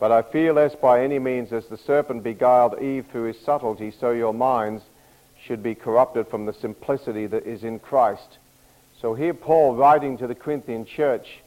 But 0.00 0.10
I 0.10 0.22
fear 0.22 0.52
lest 0.52 0.80
by 0.80 1.04
any 1.04 1.20
means, 1.20 1.52
as 1.52 1.64
the 1.68 1.78
serpent 1.78 2.24
beguiled 2.24 2.82
Eve 2.82 3.06
through 3.12 3.28
his 3.28 3.38
subtlety, 3.38 3.92
so 3.92 4.10
your 4.10 4.34
minds 4.34 4.82
should 5.40 5.62
be 5.62 5.76
corrupted 5.76 6.26
from 6.26 6.44
the 6.44 6.54
simplicity 6.54 7.26
that 7.28 7.46
is 7.46 7.62
in 7.62 7.78
Christ. 7.78 8.38
So 9.00 9.14
here 9.14 9.32
Paul, 9.32 9.76
writing 9.76 10.18
to 10.18 10.26
the 10.26 10.34
Corinthian 10.34 10.86
church, 10.86 11.38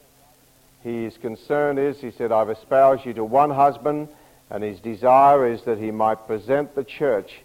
his 0.82 1.18
concern 1.18 1.76
is, 1.76 2.00
he 2.00 2.10
said, 2.10 2.32
I've 2.32 2.48
espoused 2.48 3.04
you 3.04 3.12
to 3.12 3.24
one 3.24 3.50
husband, 3.50 4.08
and 4.48 4.64
his 4.64 4.80
desire 4.80 5.46
is 5.46 5.64
that 5.64 5.76
he 5.76 5.90
might 5.90 6.26
present 6.26 6.74
the 6.74 6.84
church 6.84 7.42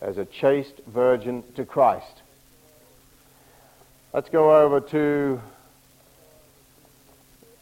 as 0.00 0.16
a 0.16 0.26
chaste 0.26 0.80
virgin 0.86 1.42
to 1.56 1.64
Christ. 1.64 2.22
Let's 4.12 4.30
go 4.30 4.62
over 4.62 4.78
to 4.80 5.40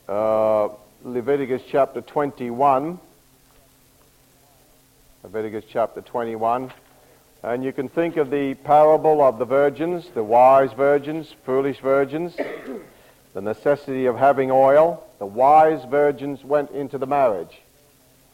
uh, 0.08 0.68
Leviticus 1.04 1.62
chapter 1.70 2.00
21. 2.00 2.98
Leviticus 5.22 5.64
chapter 5.70 6.00
21. 6.00 6.72
And 7.42 7.62
you 7.62 7.72
can 7.72 7.88
think 7.88 8.16
of 8.16 8.30
the 8.30 8.54
parable 8.54 9.22
of 9.22 9.38
the 9.38 9.44
virgins, 9.44 10.08
the 10.14 10.24
wise 10.24 10.72
virgins, 10.72 11.34
foolish 11.44 11.80
virgins, 11.80 12.34
the 13.34 13.40
necessity 13.40 14.06
of 14.06 14.16
having 14.16 14.50
oil, 14.50 15.04
the 15.18 15.26
wise 15.26 15.84
virgins 15.84 16.42
went 16.42 16.70
into 16.70 16.98
the 16.98 17.06
marriage. 17.06 17.60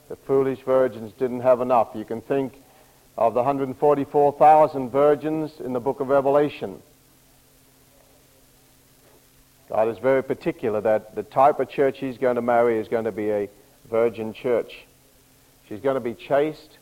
The 0.09 0.17
foolish 0.17 0.61
virgins 0.61 1.13
didn't 1.19 1.41
have 1.41 1.61
enough. 1.61 1.89
You 1.95 2.05
can 2.05 2.21
think 2.21 2.55
of 3.19 3.35
the 3.35 3.41
144,000 3.41 4.91
virgins 4.91 5.61
in 5.61 5.73
the 5.73 5.81
book 5.81 6.01
of 6.01 6.09
Revelation. 6.09 6.83
God 9.75 9.89
is 9.89 9.99
very 9.99 10.23
particular 10.23 10.81
that 10.83 11.17
the 11.17 11.25
type 11.25 11.59
of 11.59 11.69
church 11.69 11.99
he's 11.99 12.17
going 12.17 12.37
to 12.37 12.43
marry 12.43 12.79
is 12.79 12.87
going 12.87 13.07
to 13.07 13.11
be 13.11 13.29
a 13.33 13.49
virgin 13.91 14.33
church. 14.33 14.73
She's 15.69 15.81
going 15.81 15.97
to 15.97 16.01
be 16.01 16.15
chaste 16.15 16.79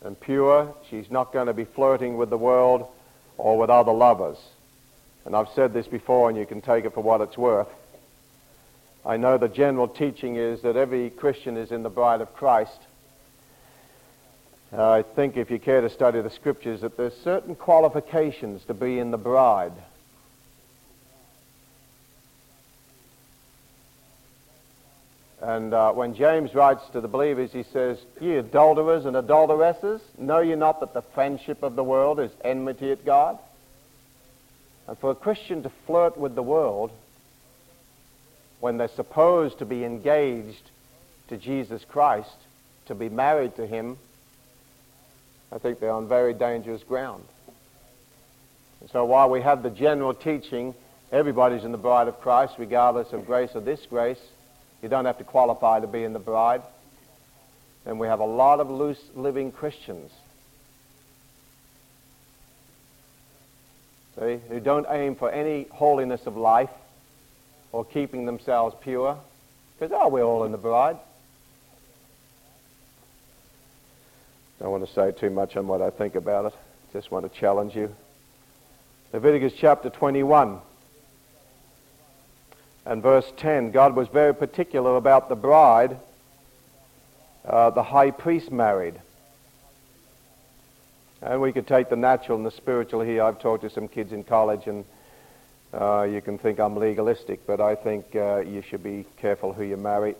and 0.00 0.18
pure. 0.18 0.74
She's 0.88 1.10
not 1.10 1.34
going 1.34 1.48
to 1.48 1.52
be 1.52 1.66
flirting 1.66 2.16
with 2.16 2.30
the 2.30 2.38
world 2.38 2.88
or 3.36 3.58
with 3.58 3.68
other 3.68 3.92
lovers. 3.92 4.38
And 5.26 5.36
I've 5.36 5.50
said 5.50 5.74
this 5.74 5.86
before, 5.86 6.30
and 6.30 6.38
you 6.38 6.46
can 6.46 6.62
take 6.62 6.86
it 6.86 6.94
for 6.94 7.02
what 7.02 7.20
it's 7.20 7.36
worth. 7.36 7.68
I 9.04 9.18
know 9.18 9.36
the 9.36 9.46
general 9.46 9.86
teaching 9.86 10.36
is 10.36 10.62
that 10.62 10.76
every 10.76 11.10
Christian 11.10 11.58
is 11.58 11.70
in 11.70 11.82
the 11.82 11.90
bride 11.90 12.22
of 12.22 12.32
Christ. 12.32 12.80
I 14.72 15.02
think 15.02 15.36
if 15.36 15.50
you 15.50 15.58
care 15.58 15.82
to 15.82 15.90
study 15.90 16.22
the 16.22 16.30
scriptures 16.30 16.80
that 16.80 16.96
there's 16.96 17.18
certain 17.22 17.54
qualifications 17.54 18.64
to 18.64 18.72
be 18.72 18.98
in 18.98 19.10
the 19.10 19.18
bride. 19.18 19.74
And 25.42 25.72
uh, 25.72 25.92
when 25.92 26.14
James 26.14 26.54
writes 26.54 26.82
to 26.92 27.00
the 27.00 27.08
believers, 27.08 27.50
he 27.52 27.62
says, 27.62 27.98
Ye 28.20 28.36
adulterers 28.36 29.06
and 29.06 29.16
adulteresses, 29.16 30.02
know 30.18 30.40
ye 30.40 30.54
not 30.54 30.80
that 30.80 30.92
the 30.92 31.02
friendship 31.02 31.62
of 31.62 31.76
the 31.76 31.84
world 31.84 32.20
is 32.20 32.30
enmity 32.44 32.92
at 32.92 33.06
God? 33.06 33.38
And 34.86 34.98
for 34.98 35.10
a 35.10 35.14
Christian 35.14 35.62
to 35.62 35.70
flirt 35.86 36.18
with 36.18 36.34
the 36.34 36.42
world 36.42 36.90
when 38.60 38.76
they're 38.76 38.88
supposed 38.88 39.60
to 39.60 39.64
be 39.64 39.84
engaged 39.84 40.70
to 41.28 41.38
Jesus 41.38 41.84
Christ, 41.88 42.28
to 42.86 42.94
be 42.94 43.08
married 43.08 43.56
to 43.56 43.66
him, 43.66 43.96
I 45.50 45.58
think 45.58 45.80
they're 45.80 45.92
on 45.92 46.06
very 46.06 46.34
dangerous 46.34 46.82
ground. 46.82 47.24
And 48.80 48.90
so 48.90 49.06
while 49.06 49.30
we 49.30 49.40
have 49.40 49.62
the 49.62 49.70
general 49.70 50.12
teaching, 50.12 50.74
everybody's 51.10 51.64
in 51.64 51.72
the 51.72 51.78
bride 51.78 52.08
of 52.08 52.20
Christ, 52.20 52.54
regardless 52.58 53.12
of 53.12 53.26
grace 53.26 53.50
or 53.54 53.62
disgrace, 53.62 54.20
you 54.82 54.88
don't 54.88 55.04
have 55.04 55.18
to 55.18 55.24
qualify 55.24 55.80
to 55.80 55.86
be 55.86 56.04
in 56.04 56.12
the 56.12 56.18
bride. 56.18 56.62
And 57.86 57.98
we 57.98 58.06
have 58.06 58.20
a 58.20 58.26
lot 58.26 58.60
of 58.60 58.70
loose 58.70 59.00
living 59.14 59.52
Christians 59.52 60.10
see, 64.20 64.40
who 64.48 64.60
don't 64.60 64.86
aim 64.90 65.16
for 65.16 65.30
any 65.30 65.66
holiness 65.70 66.26
of 66.26 66.36
life, 66.36 66.70
or 67.72 67.84
keeping 67.84 68.26
themselves 68.26 68.74
pure. 68.80 69.18
Because, 69.78 69.96
oh, 69.98 70.08
we're 70.08 70.22
all 70.22 70.44
in 70.44 70.52
the 70.52 70.58
bride. 70.58 70.96
Don't 74.58 74.70
want 74.70 74.86
to 74.86 74.92
say 74.92 75.12
too 75.12 75.30
much 75.30 75.56
on 75.56 75.66
what 75.66 75.80
I 75.80 75.90
think 75.90 76.14
about 76.16 76.46
it. 76.46 76.54
Just 76.92 77.10
want 77.10 77.30
to 77.30 77.38
challenge 77.40 77.74
you. 77.74 77.94
Leviticus 79.12 79.54
chapter 79.56 79.88
21 79.88 80.60
and 82.90 83.02
verse 83.02 83.32
10. 83.36 83.70
God 83.70 83.94
was 83.94 84.08
very 84.08 84.34
particular 84.34 84.96
about 84.96 85.28
the 85.28 85.36
bride 85.36 85.96
uh, 87.44 87.70
the 87.70 87.82
high 87.82 88.10
priest 88.10 88.50
married. 88.50 89.00
And 91.22 91.40
we 91.40 91.52
could 91.52 91.66
take 91.66 91.88
the 91.88 91.96
natural 91.96 92.36
and 92.36 92.46
the 92.46 92.50
spiritual 92.50 93.00
here. 93.00 93.22
I've 93.22 93.38
talked 93.38 93.62
to 93.62 93.70
some 93.70 93.88
kids 93.88 94.12
in 94.12 94.24
college 94.24 94.66
and 94.66 94.84
uh, 95.72 96.02
you 96.02 96.20
can 96.20 96.38
think 96.38 96.58
I'm 96.58 96.76
legalistic, 96.76 97.46
but 97.46 97.60
I 97.60 97.76
think 97.76 98.16
uh, 98.16 98.40
you 98.40 98.62
should 98.62 98.82
be 98.82 99.06
careful 99.18 99.52
who 99.52 99.62
you 99.62 99.76
marry. 99.76 100.16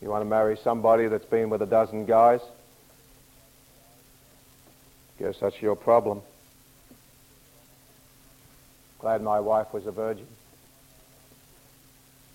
You 0.00 0.08
want 0.08 0.22
to 0.22 0.28
marry 0.28 0.56
somebody 0.56 1.08
that's 1.08 1.24
been 1.24 1.50
with 1.50 1.62
a 1.62 1.66
dozen 1.66 2.06
guys? 2.06 2.40
Guess 5.18 5.38
that's 5.40 5.60
your 5.60 5.76
problem. 5.76 6.22
Glad 9.06 9.22
my 9.22 9.38
wife 9.38 9.72
was 9.72 9.86
a 9.86 9.92
virgin. 9.92 10.26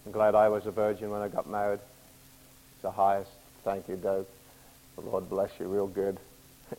I'm 0.05 0.13
glad 0.13 0.36
I 0.36 0.47
was 0.47 0.65
a 0.65 0.71
virgin 0.71 1.10
when 1.10 1.21
I 1.21 1.27
got 1.27 1.45
married. 1.45 1.81
It's 1.81 2.81
the 2.81 2.91
highest. 2.91 3.29
Thank 3.65 3.89
you, 3.89 3.97
Doug. 3.97 4.25
The 4.95 5.01
Lord 5.01 5.29
bless 5.29 5.49
you 5.60 5.67
real 5.67 5.88
good. 5.88 6.17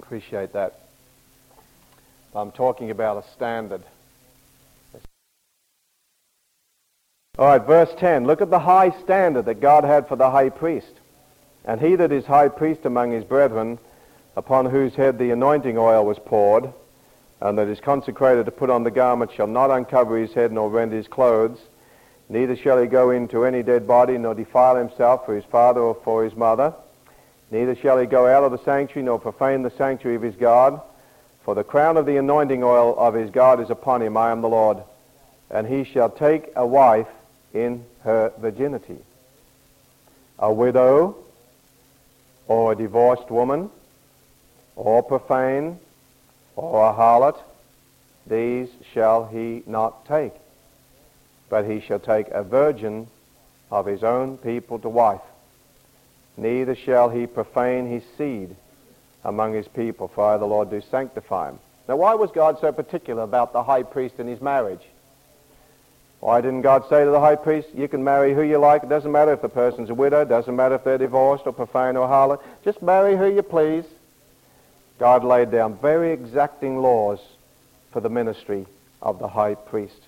Appreciate 0.00 0.54
that. 0.54 0.80
I'm 2.34 2.50
talking 2.52 2.90
about 2.90 3.22
a 3.22 3.30
standard. 3.34 3.82
All 7.38 7.48
right, 7.48 7.66
verse 7.66 7.90
10. 7.98 8.24
Look 8.24 8.40
at 8.40 8.48
the 8.48 8.60
high 8.60 8.98
standard 9.02 9.44
that 9.44 9.60
God 9.60 9.84
had 9.84 10.08
for 10.08 10.16
the 10.16 10.30
high 10.30 10.48
priest. 10.48 10.94
And 11.66 11.82
he 11.82 11.96
that 11.96 12.12
is 12.12 12.24
high 12.24 12.48
priest 12.48 12.86
among 12.86 13.12
his 13.12 13.24
brethren, 13.24 13.78
upon 14.36 14.64
whose 14.64 14.94
head 14.94 15.18
the 15.18 15.32
anointing 15.32 15.76
oil 15.76 16.06
was 16.06 16.18
poured, 16.18 16.72
and 17.44 17.56
that 17.58 17.68
is 17.68 17.78
consecrated 17.78 18.46
to 18.46 18.50
put 18.50 18.70
on 18.70 18.82
the 18.82 18.90
garment, 18.90 19.30
shall 19.30 19.46
not 19.46 19.70
uncover 19.70 20.18
his 20.18 20.32
head 20.32 20.50
nor 20.50 20.68
rend 20.68 20.90
his 20.90 21.06
clothes. 21.06 21.60
Neither 22.28 22.56
shall 22.56 22.80
he 22.80 22.88
go 22.88 23.10
into 23.10 23.44
any 23.44 23.62
dead 23.62 23.86
body, 23.86 24.18
nor 24.18 24.34
defile 24.34 24.74
himself 24.74 25.24
for 25.24 25.36
his 25.36 25.44
father 25.44 25.80
or 25.80 25.94
for 25.94 26.24
his 26.24 26.34
mother 26.34 26.74
Neither 27.54 27.76
shall 27.76 27.98
he 27.98 28.06
go 28.06 28.26
out 28.26 28.42
of 28.42 28.50
the 28.50 28.58
sanctuary, 28.64 29.04
nor 29.04 29.20
profane 29.20 29.62
the 29.62 29.70
sanctuary 29.70 30.16
of 30.16 30.22
his 30.22 30.34
God. 30.34 30.80
For 31.44 31.54
the 31.54 31.62
crown 31.62 31.96
of 31.96 32.04
the 32.04 32.16
anointing 32.16 32.64
oil 32.64 32.98
of 32.98 33.14
his 33.14 33.30
God 33.30 33.60
is 33.60 33.70
upon 33.70 34.02
him. 34.02 34.16
I 34.16 34.32
am 34.32 34.40
the 34.40 34.48
Lord. 34.48 34.78
And 35.50 35.64
he 35.64 35.84
shall 35.84 36.10
take 36.10 36.50
a 36.56 36.66
wife 36.66 37.06
in 37.52 37.84
her 38.02 38.32
virginity. 38.38 38.98
A 40.40 40.52
widow, 40.52 41.16
or 42.48 42.72
a 42.72 42.76
divorced 42.76 43.30
woman, 43.30 43.70
or 44.74 45.02
profane, 45.04 45.78
or 46.56 46.88
a 46.88 46.92
harlot, 46.92 47.38
these 48.26 48.68
shall 48.92 49.26
he 49.26 49.62
not 49.66 50.06
take, 50.06 50.32
but 51.48 51.64
he 51.64 51.80
shall 51.80 51.98
take 51.98 52.28
a 52.28 52.42
virgin 52.42 53.08
of 53.70 53.86
his 53.86 54.02
own 54.02 54.38
people 54.38 54.78
to 54.78 54.88
wife. 54.88 55.20
Neither 56.36 56.74
shall 56.74 57.10
he 57.10 57.26
profane 57.26 57.86
his 57.86 58.02
seed 58.16 58.56
among 59.24 59.54
his 59.54 59.68
people, 59.68 60.08
for 60.08 60.24
I, 60.24 60.36
the 60.36 60.46
Lord, 60.46 60.70
do 60.70 60.82
sanctify 60.90 61.50
him. 61.50 61.58
Now, 61.88 61.96
why 61.96 62.14
was 62.14 62.30
God 62.30 62.58
so 62.60 62.72
particular 62.72 63.22
about 63.22 63.52
the 63.52 63.62
high 63.62 63.82
priest 63.82 64.16
and 64.18 64.28
his 64.28 64.40
marriage? 64.40 64.82
Why 66.20 66.40
didn't 66.40 66.62
God 66.62 66.88
say 66.88 67.04
to 67.04 67.10
the 67.10 67.20
high 67.20 67.36
priest, 67.36 67.68
you 67.74 67.86
can 67.86 68.02
marry 68.02 68.32
who 68.32 68.42
you 68.42 68.56
like. 68.56 68.82
It 68.82 68.88
doesn't 68.88 69.12
matter 69.12 69.32
if 69.32 69.42
the 69.42 69.48
person's 69.50 69.90
a 69.90 69.94
widow. 69.94 70.22
It 70.22 70.30
doesn't 70.30 70.56
matter 70.56 70.76
if 70.76 70.84
they're 70.84 70.96
divorced 70.96 71.46
or 71.46 71.52
profane 71.52 71.96
or 71.96 72.08
harlot. 72.08 72.40
Just 72.64 72.80
marry 72.80 73.14
who 73.16 73.26
you 73.26 73.42
please. 73.42 73.84
God 74.98 75.24
laid 75.24 75.50
down 75.50 75.76
very 75.78 76.12
exacting 76.12 76.78
laws 76.78 77.20
for 77.92 78.00
the 78.00 78.08
ministry 78.08 78.66
of 79.02 79.18
the 79.18 79.28
high 79.28 79.54
priest. 79.54 80.00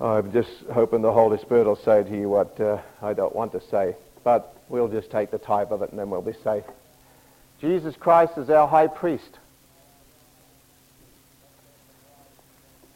I'm 0.00 0.32
just 0.32 0.50
hoping 0.72 1.00
the 1.00 1.12
Holy 1.12 1.38
Spirit 1.38 1.66
will 1.66 1.76
say 1.76 2.02
to 2.02 2.10
you 2.10 2.28
what 2.28 2.60
uh, 2.60 2.78
I 3.00 3.12
don't 3.12 3.34
want 3.34 3.52
to 3.52 3.60
say, 3.60 3.94
but 4.24 4.56
we'll 4.68 4.88
just 4.88 5.12
take 5.12 5.30
the 5.30 5.38
type 5.38 5.70
of 5.70 5.82
it 5.82 5.90
and 5.90 5.98
then 5.98 6.10
we'll 6.10 6.22
be 6.22 6.34
safe. 6.42 6.64
Jesus 7.60 7.94
Christ 7.94 8.36
is 8.36 8.50
our 8.50 8.66
high 8.66 8.88
priest. 8.88 9.38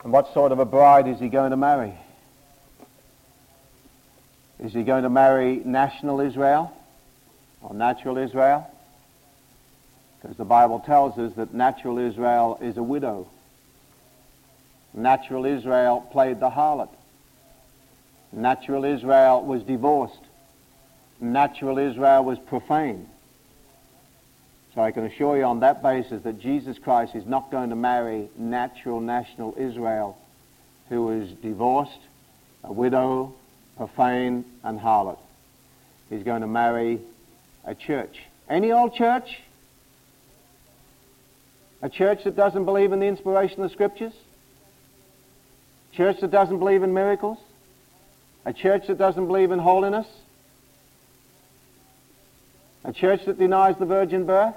And 0.02 0.12
what 0.12 0.32
sort 0.34 0.50
of 0.50 0.58
a 0.58 0.64
bride 0.64 1.06
is 1.06 1.20
he 1.20 1.28
going 1.28 1.52
to 1.52 1.56
marry? 1.56 1.94
Is 4.58 4.72
he 4.72 4.82
going 4.82 5.02
to 5.02 5.10
marry 5.10 5.56
national 5.64 6.20
Israel 6.20 6.72
or 7.60 7.74
natural 7.74 8.16
Israel? 8.16 8.70
Because 10.20 10.36
the 10.36 10.44
Bible 10.44 10.80
tells 10.80 11.18
us 11.18 11.32
that 11.34 11.52
natural 11.52 11.98
Israel 11.98 12.58
is 12.60 12.76
a 12.76 12.82
widow. 12.82 13.28
Natural 14.94 15.44
Israel 15.44 16.00
played 16.10 16.40
the 16.40 16.48
harlot. 16.48 16.88
Natural 18.32 18.84
Israel 18.84 19.44
was 19.44 19.62
divorced. 19.62 20.18
Natural 21.20 21.78
Israel 21.78 22.24
was 22.24 22.38
profane. 22.38 23.06
So 24.74 24.80
I 24.80 24.90
can 24.90 25.04
assure 25.04 25.36
you 25.36 25.44
on 25.44 25.60
that 25.60 25.82
basis 25.82 26.22
that 26.22 26.40
Jesus 26.40 26.78
Christ 26.78 27.14
is 27.14 27.26
not 27.26 27.50
going 27.50 27.70
to 27.70 27.76
marry 27.76 28.28
natural 28.36 29.00
national 29.00 29.54
Israel 29.58 30.18
who 30.88 31.10
is 31.10 31.30
divorced, 31.42 31.98
a 32.62 32.72
widow, 32.72 33.34
profane, 33.76 34.44
and 34.64 34.80
harlot. 34.80 35.18
He's 36.08 36.22
going 36.22 36.40
to 36.40 36.46
marry 36.46 37.00
a 37.64 37.74
church. 37.74 38.16
Any 38.48 38.72
old 38.72 38.94
church? 38.94 39.40
A 41.82 41.88
church 41.88 42.24
that 42.24 42.36
doesn't 42.36 42.64
believe 42.64 42.92
in 42.92 43.00
the 43.00 43.06
inspiration 43.06 43.62
of 43.62 43.68
the 43.68 43.74
scriptures? 43.74 44.14
A 45.92 45.96
church 45.96 46.20
that 46.20 46.30
doesn't 46.30 46.58
believe 46.58 46.82
in 46.82 46.94
miracles? 46.94 47.38
A 48.44 48.52
church 48.52 48.86
that 48.86 48.98
doesn't 48.98 49.26
believe 49.26 49.50
in 49.50 49.58
holiness? 49.58 50.06
A 52.84 52.92
church 52.92 53.24
that 53.26 53.38
denies 53.38 53.76
the 53.78 53.84
virgin 53.84 54.24
birth? 54.24 54.54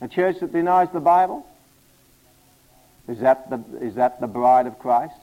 A 0.00 0.08
church 0.08 0.36
that 0.40 0.52
denies 0.52 0.88
the 0.92 1.00
Bible? 1.00 1.46
Is 3.08 3.20
that 3.20 3.48
the, 3.50 3.62
is 3.80 3.94
that 3.94 4.20
the 4.20 4.26
bride 4.26 4.66
of 4.66 4.78
Christ? 4.78 5.14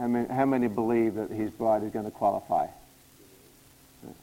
How 0.00 0.06
many, 0.06 0.28
how 0.28 0.46
many 0.46 0.66
believe 0.66 1.16
that 1.16 1.30
his 1.30 1.50
bride 1.50 1.82
is 1.82 1.92
going 1.92 2.06
to 2.06 2.10
qualify? 2.10 2.68
He's 4.02 4.14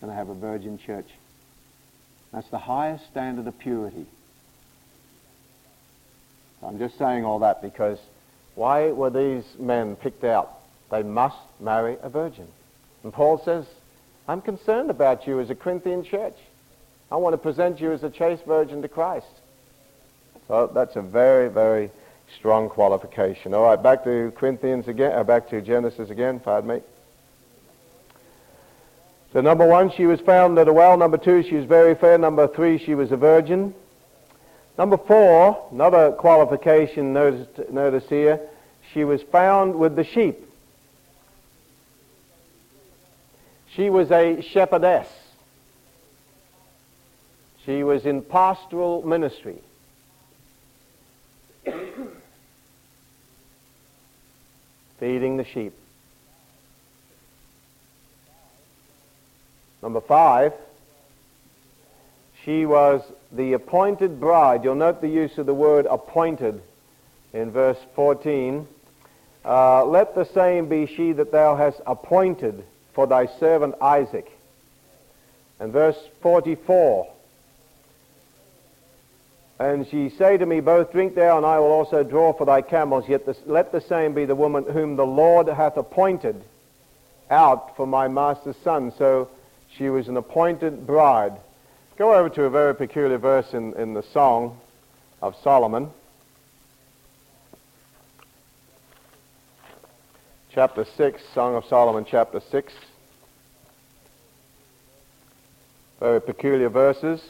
going 0.00 0.12
to 0.12 0.16
have 0.16 0.28
a 0.28 0.34
virgin 0.34 0.78
church. 0.78 1.08
That's 2.32 2.48
the 2.50 2.58
highest 2.58 3.08
standard 3.08 3.48
of 3.48 3.58
purity. 3.58 4.06
I'm 6.62 6.78
just 6.78 6.96
saying 6.96 7.24
all 7.24 7.40
that 7.40 7.60
because 7.60 7.98
why 8.54 8.92
were 8.92 9.10
these 9.10 9.42
men 9.58 9.96
picked 9.96 10.22
out? 10.22 10.60
They 10.92 11.02
must 11.02 11.38
marry 11.58 11.96
a 12.02 12.08
virgin. 12.08 12.46
And 13.02 13.12
Paul 13.12 13.42
says, 13.44 13.64
I'm 14.28 14.40
concerned 14.40 14.90
about 14.90 15.26
you 15.26 15.40
as 15.40 15.50
a 15.50 15.56
Corinthian 15.56 16.04
church. 16.04 16.36
I 17.10 17.16
want 17.16 17.32
to 17.32 17.38
present 17.38 17.80
you 17.80 17.90
as 17.90 18.04
a 18.04 18.10
chaste 18.10 18.44
virgin 18.44 18.80
to 18.82 18.88
Christ. 18.88 19.26
So 20.46 20.70
that's 20.72 20.94
a 20.94 21.02
very, 21.02 21.48
very 21.48 21.90
strong 22.36 22.68
qualification. 22.68 23.54
All 23.54 23.64
right, 23.64 23.82
back 23.82 24.04
to 24.04 24.32
Corinthians 24.36 24.88
again, 24.88 25.12
uh, 25.12 25.24
back 25.24 25.48
to 25.50 25.60
Genesis 25.60 26.10
again, 26.10 26.40
pardon 26.40 26.70
me. 26.70 26.80
So 29.32 29.40
number 29.40 29.66
one, 29.66 29.90
she 29.90 30.06
was 30.06 30.20
found 30.20 30.58
at 30.58 30.66
a 30.66 30.72
well. 30.72 30.96
Number 30.96 31.16
two, 31.16 31.42
she 31.42 31.54
was 31.54 31.64
very 31.64 31.94
fair. 31.94 32.18
Number 32.18 32.48
three, 32.48 32.78
she 32.78 32.94
was 32.94 33.12
a 33.12 33.16
virgin. 33.16 33.74
Number 34.76 34.96
four, 34.96 35.68
another 35.70 36.12
qualification 36.12 37.12
notice, 37.12 37.46
notice 37.70 38.08
here, 38.08 38.40
she 38.92 39.04
was 39.04 39.22
found 39.22 39.76
with 39.76 39.94
the 39.94 40.04
sheep. 40.04 40.46
She 43.74 43.88
was 43.88 44.10
a 44.10 44.40
shepherdess. 44.40 45.06
She 47.64 47.84
was 47.84 48.04
in 48.04 48.22
pastoral 48.22 49.06
ministry. 49.06 49.58
Feeding 55.00 55.38
the 55.38 55.44
sheep. 55.44 55.72
Number 59.82 60.02
five, 60.02 60.52
she 62.44 62.66
was 62.66 63.02
the 63.32 63.54
appointed 63.54 64.20
bride. 64.20 64.62
You'll 64.62 64.74
note 64.74 65.00
the 65.00 65.08
use 65.08 65.38
of 65.38 65.46
the 65.46 65.54
word 65.54 65.86
appointed 65.86 66.60
in 67.32 67.50
verse 67.50 67.78
14. 67.94 68.68
Uh, 69.44 69.84
Let 69.86 70.14
the 70.14 70.26
same 70.26 70.68
be 70.68 70.86
she 70.86 71.12
that 71.12 71.32
thou 71.32 71.56
hast 71.56 71.80
appointed 71.86 72.62
for 72.92 73.06
thy 73.06 73.26
servant 73.38 73.76
Isaac. 73.80 74.30
And 75.58 75.72
verse 75.72 75.98
44, 76.22 77.10
and 79.60 79.86
she 79.88 80.08
say 80.08 80.36
to 80.36 80.46
me, 80.46 80.60
Both 80.60 80.90
drink 80.90 81.14
thou, 81.14 81.36
and 81.36 81.46
I 81.46 81.58
will 81.58 81.70
also 81.70 82.02
draw 82.02 82.32
for 82.32 82.44
thy 82.44 82.62
camels. 82.62 83.04
Yet 83.08 83.28
let 83.46 83.70
the 83.70 83.80
same 83.80 84.14
be 84.14 84.24
the 84.24 84.34
woman 84.34 84.64
whom 84.64 84.96
the 84.96 85.06
Lord 85.06 85.46
hath 85.46 85.76
appointed 85.76 86.42
out 87.30 87.76
for 87.76 87.86
my 87.86 88.08
master's 88.08 88.56
son. 88.64 88.92
So 88.98 89.28
she 89.76 89.88
was 89.88 90.08
an 90.08 90.16
appointed 90.16 90.86
bride. 90.86 91.34
Go 91.96 92.14
over 92.14 92.28
to 92.30 92.44
a 92.44 92.50
very 92.50 92.74
peculiar 92.74 93.18
verse 93.18 93.52
in, 93.52 93.74
in 93.74 93.94
the 93.94 94.02
Song 94.02 94.58
of 95.22 95.36
Solomon. 95.44 95.90
chapter 100.52 100.84
6, 100.84 101.22
Song 101.32 101.54
of 101.54 101.64
Solomon, 101.66 102.04
chapter 102.04 102.40
6. 102.50 102.72
Very 106.00 106.20
peculiar 106.20 106.68
verses, 106.68 107.22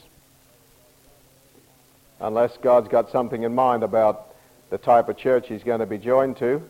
unless 2.21 2.57
God's 2.59 2.89
got 2.89 3.11
something 3.11 3.43
in 3.43 3.55
mind 3.55 3.83
about 3.83 4.35
the 4.71 4.79
type 4.79 5.09
of 5.09 5.17
church 5.17 5.49
he's 5.49 5.63
going 5.63 5.81
to 5.81 5.87
be 5.87 5.99
joined 5.99 6.37
to. 6.39 6.63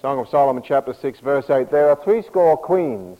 Song 0.00 0.18
of 0.18 0.28
Solomon, 0.28 0.62
chapter 0.66 0.94
6, 0.94 1.20
verse 1.20 1.50
8. 1.50 1.70
There 1.70 1.88
are 1.88 1.96
threescore 1.96 2.56
queens 2.56 3.18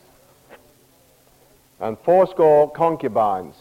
and 1.80 1.98
fourscore 1.98 2.70
concubines 2.70 3.54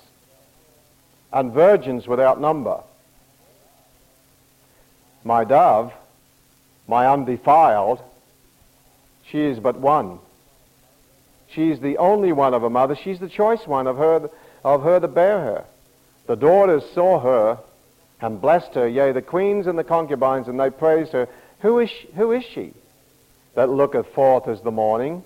and 1.34 1.52
virgins 1.52 2.08
without 2.08 2.40
number. 2.40 2.82
My 5.24 5.44
dove 5.44 5.92
my 6.88 7.08
undefiled, 7.08 8.02
she 9.30 9.42
is 9.42 9.60
but 9.60 9.80
one. 9.80 10.20
She 11.50 11.72
is 11.72 11.80
the 11.80 11.98
only 11.98 12.32
one 12.32 12.54
of 12.54 12.64
a 12.64 12.70
mother. 12.70 12.96
She's 12.96 13.20
the 13.20 13.30
choice 13.30 13.66
one 13.66 13.88
of 13.88 13.98
her, 13.98 14.30
of 14.66 14.82
her 14.82 15.00
that 15.00 15.14
bear 15.14 15.40
her. 15.40 15.66
The 16.26 16.36
daughters 16.36 16.84
saw 16.96 17.20
her 17.20 17.60
and 18.20 18.42
blessed 18.42 18.74
her, 18.74 18.88
yea, 18.88 19.12
the 19.12 19.22
queens 19.22 19.68
and 19.68 19.78
the 19.78 19.84
concubines, 19.84 20.48
and 20.48 20.60
they 20.60 20.72
praised 20.72 21.12
her. 21.12 21.30
Who 21.60 21.80
is 21.80 21.90
she, 21.90 22.08
who 22.16 22.32
is 22.32 22.44
she 22.44 22.74
that 23.54 23.70
looketh 23.70 24.08
forth 24.08 24.48
as 24.48 24.62
the 24.62 24.72
morning, 24.72 25.24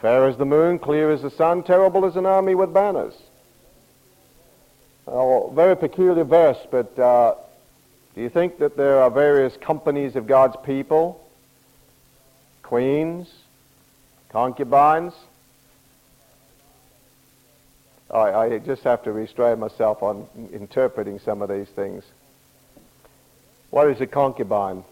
fair 0.00 0.28
as 0.28 0.36
the 0.36 0.46
moon, 0.46 0.78
clear 0.78 1.10
as 1.10 1.20
the 1.20 1.32
sun, 1.32 1.64
terrible 1.64 2.06
as 2.06 2.14
an 2.14 2.26
army 2.26 2.54
with 2.54 2.72
banners? 2.72 3.14
Oh, 5.08 5.50
very 5.52 5.76
peculiar 5.76 6.22
verse, 6.22 6.58
but 6.70 6.96
uh, 6.96 7.34
do 8.14 8.20
you 8.20 8.28
think 8.28 8.58
that 8.58 8.76
there 8.76 9.02
are 9.02 9.10
various 9.10 9.56
companies 9.56 10.14
of 10.14 10.28
God's 10.28 10.56
people? 10.64 11.20
Queens? 12.62 13.28
Concubines? 14.28 15.12
I, 18.12 18.32
I 18.32 18.58
just 18.58 18.82
have 18.82 19.02
to 19.04 19.12
restrain 19.12 19.58
myself 19.58 20.02
on 20.02 20.26
interpreting 20.52 21.18
some 21.20 21.42
of 21.42 21.48
these 21.48 21.68
things. 21.68 22.04
What 23.70 23.88
is 23.88 24.00
a 24.00 24.06
concubine? 24.06 24.84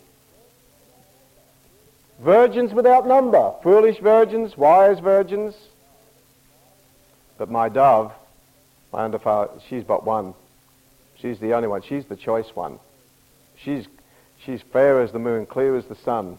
Virgins 2.21 2.73
without 2.73 3.07
number, 3.07 3.55
foolish 3.63 3.99
virgins, 3.99 4.57
wise 4.57 4.99
virgins. 4.99 5.55
But 7.39 7.51
my 7.51 7.69
dove, 7.69 8.13
my 8.93 9.05
undefiled, 9.05 9.63
she's 9.69 9.85
but 9.85 10.05
one. 10.05 10.35
She's 11.17 11.39
the 11.39 11.55
only 11.55 11.69
one. 11.69 11.83
She's 11.83 12.05
the 12.07 12.17
choice 12.17 12.55
one. 12.55 12.79
She's, 13.57 13.87
she's 14.45 14.63
fair 14.73 15.01
as 15.01 15.13
the 15.13 15.19
moon, 15.19 15.47
clear 15.47 15.77
as 15.77 15.87
the 15.87 15.97
sun, 15.97 16.39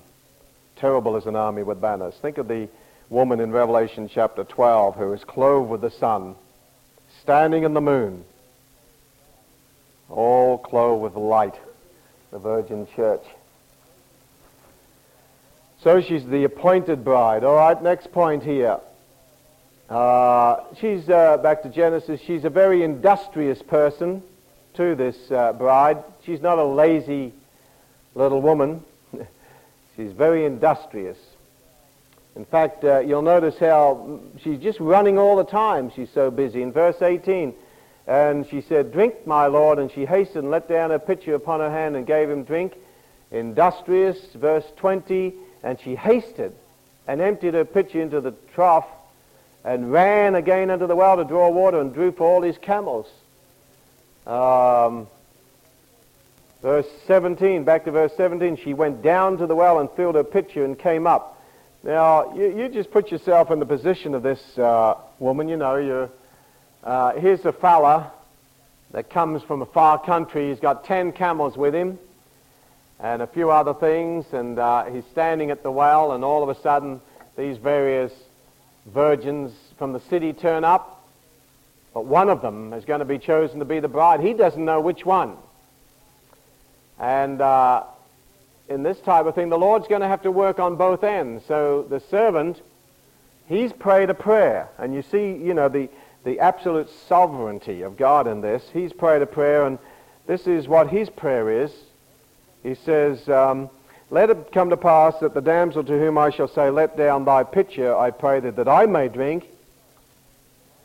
terrible 0.78 1.18
as 1.18 1.26
an 1.26 1.36
army 1.36 1.64
with 1.64 1.82
banners. 1.82 2.14
Think 2.22 2.38
of 2.38 2.48
the 2.48 2.70
woman 3.10 3.40
in 3.40 3.52
Revelation 3.52 4.10
chapter 4.14 4.44
12 4.44 4.96
who 4.96 5.14
is 5.14 5.24
clothed 5.24 5.70
with 5.70 5.82
the 5.82 5.92
sun, 5.92 6.36
standing 7.30 7.64
in 7.64 7.76
the 7.76 7.82
moon, 7.82 8.26
all 10.10 10.58
clothed 10.58 11.04
with 11.04 11.14
light, 11.14 11.54
the 12.32 12.40
Virgin 12.40 12.88
Church. 12.96 13.24
So 15.84 16.02
she's 16.02 16.26
the 16.26 16.46
appointed 16.46 17.04
bride. 17.04 17.44
All 17.44 17.54
right, 17.54 17.80
next 17.84 18.12
point 18.12 18.42
here. 18.42 18.80
Uh, 19.92 20.62
she's, 20.82 21.08
uh, 21.08 21.38
back 21.38 21.62
to 21.62 21.70
Genesis, 21.70 22.20
she's 22.20 22.46
a 22.46 22.50
very 22.50 22.82
industrious 22.82 23.62
person 23.62 24.24
to 24.74 24.96
this 24.96 25.30
uh, 25.30 25.54
bride. 25.54 26.04
She's 26.26 26.42
not 26.42 26.58
a 26.58 26.66
lazy 26.66 27.32
little 28.16 28.42
woman. 28.42 28.84
she's 29.96 30.14
very 30.14 30.46
industrious. 30.46 31.20
In 32.36 32.46
fact, 32.46 32.84
uh, 32.84 33.00
you'll 33.00 33.22
notice 33.22 33.58
how 33.60 34.22
she's 34.42 34.60
just 34.60 34.80
running 34.80 35.18
all 35.18 35.36
the 35.36 35.44
time. 35.44 35.92
She's 35.96 36.10
so 36.12 36.32
busy. 36.32 36.62
In 36.62 36.72
verse 36.72 37.02
18, 37.02 37.54
and 38.08 38.48
she 38.48 38.62
said, 38.62 38.92
Drink, 38.92 39.28
my 39.28 39.48
lord. 39.48 39.78
And 39.80 39.92
she 39.92 40.06
hastened 40.06 40.50
let 40.50 40.68
down 40.68 40.90
her 40.90 41.00
pitcher 41.00 41.36
upon 41.36 41.60
her 41.60 41.70
hand 41.70 41.96
and 41.96 42.08
gave 42.08 42.30
him 42.30 42.44
drink. 42.44 42.76
Industrious, 43.32 44.18
verse 44.34 44.66
20, 44.78 45.34
and 45.64 45.80
she 45.80 45.96
hasted 45.96 46.54
and 47.08 47.22
emptied 47.22 47.54
her 47.54 47.66
pitcher 47.66 48.02
into 48.02 48.22
the 48.22 48.32
trough 48.54 48.88
and 49.64 49.92
ran 49.92 50.36
again 50.36 50.70
unto 50.70 50.88
the 50.88 50.96
well 50.96 51.18
to 51.18 51.24
draw 51.24 51.50
water 51.50 51.80
and 51.80 51.94
drew 51.94 52.12
for 52.12 52.28
all 52.28 52.42
his 52.42 52.58
camels. 52.58 53.08
Um, 54.26 55.08
verse 56.62 56.88
17, 57.06 57.64
back 57.64 57.86
to 57.86 57.92
verse 57.92 58.14
17, 58.16 58.58
she 58.58 58.74
went 58.74 59.02
down 59.02 59.38
to 59.38 59.48
the 59.48 59.56
well 59.56 59.80
and 59.80 59.90
filled 59.92 60.16
her 60.16 60.24
pitcher 60.24 60.66
and 60.66 60.78
came 60.78 61.06
up. 61.06 61.39
Now, 61.82 62.36
you, 62.36 62.58
you 62.58 62.70
just 62.70 62.92
put 62.92 63.10
yourself 63.10 63.52
in 63.52 63.60
the 63.60 63.66
position 63.66 64.14
of 64.14 64.22
this 64.22 64.58
uh, 64.58 64.96
woman. 65.18 65.48
You 65.48 65.56
know, 65.56 65.78
you're, 65.78 66.10
uh, 66.84 67.14
here's 67.14 67.46
a 67.46 67.54
fella 67.54 68.12
that 68.92 69.10
comes 69.10 69.44
from 69.44 69.62
a 69.62 69.66
far 69.66 70.04
country. 70.04 70.50
He's 70.50 70.60
got 70.60 70.84
ten 70.84 71.14
camels 71.14 71.56
with 71.56 71.74
him 71.74 71.98
and 73.00 73.22
a 73.22 73.28
few 73.28 73.50
other 73.50 73.74
things, 73.74 74.26
and 74.34 74.60
uh, 74.60 74.86
he's 74.86 75.06
standing 75.12 75.52
at 75.52 75.64
the 75.64 75.72
well, 75.72 76.12
and 76.12 76.24
all 76.26 76.44
of 76.44 76.50
a 76.50 76.62
sudden, 76.62 77.00
these 77.38 77.58
various 77.58 78.12
virgins 78.88 79.54
from 79.78 79.94
the 79.94 80.02
city 80.02 80.34
turn 80.34 80.66
up, 80.66 81.08
but 81.94 82.04
one 82.04 82.30
of 82.30 82.42
them 82.42 82.74
is 82.74 82.84
going 82.84 83.00
to 83.00 83.06
be 83.06 83.18
chosen 83.18 83.60
to 83.60 83.66
be 83.66 83.80
the 83.80 83.88
bride. 83.88 84.20
He 84.20 84.34
doesn't 84.34 84.66
know 84.66 84.82
which 84.82 85.06
one. 85.06 85.38
And 87.00 87.40
uh, 87.40 87.84
in 88.70 88.84
this 88.84 89.00
type 89.00 89.26
of 89.26 89.36
thing, 89.36 89.50
the 89.50 89.58
Lord's 89.58 89.88
going 89.88 90.02
to 90.02 90.08
have 90.08 90.22
to 90.22 90.32
work 90.32 90.60
on 90.60 90.76
both 90.76 91.04
ends. 91.04 91.44
So 91.48 91.86
the 91.90 92.00
servant, 92.00 92.62
he's 93.48 93.74
prayed 93.74 94.10
a 94.10 94.14
prayer. 94.14 94.70
And 94.78 94.94
you 94.94 95.02
see, 95.02 95.34
you 95.34 95.54
know, 95.54 95.68
the, 95.68 95.90
the 96.24 96.40
absolute 96.40 96.90
sovereignty 97.08 97.82
of 97.82 97.98
God 97.98 98.28
in 98.28 98.42
this. 98.42 98.64
He's 98.72 98.94
prayed 98.94 99.22
a 99.22 99.26
prayer, 99.26 99.66
and 99.66 99.80
this 100.28 100.46
is 100.46 100.68
what 100.68 100.90
his 100.90 101.10
prayer 101.10 101.64
is. 101.64 101.72
He 102.62 102.76
says, 102.76 103.28
um, 103.28 103.70
Let 104.12 104.30
it 104.30 104.52
come 104.52 104.70
to 104.70 104.78
pass 104.78 105.18
that 105.20 105.34
the 105.34 105.42
damsel 105.42 105.84
to 105.84 106.00
whom 106.00 106.18
I 106.18 106.30
shall 106.30 106.48
say, 106.48 106.70
Let 106.70 106.96
down 106.96 107.26
thy 107.26 107.44
pitcher, 107.44 107.98
I 107.98 108.12
pray 108.12 108.40
thee, 108.40 108.52
that 108.52 108.68
I 108.68 108.86
may 108.86 109.08
drink. 109.08 109.48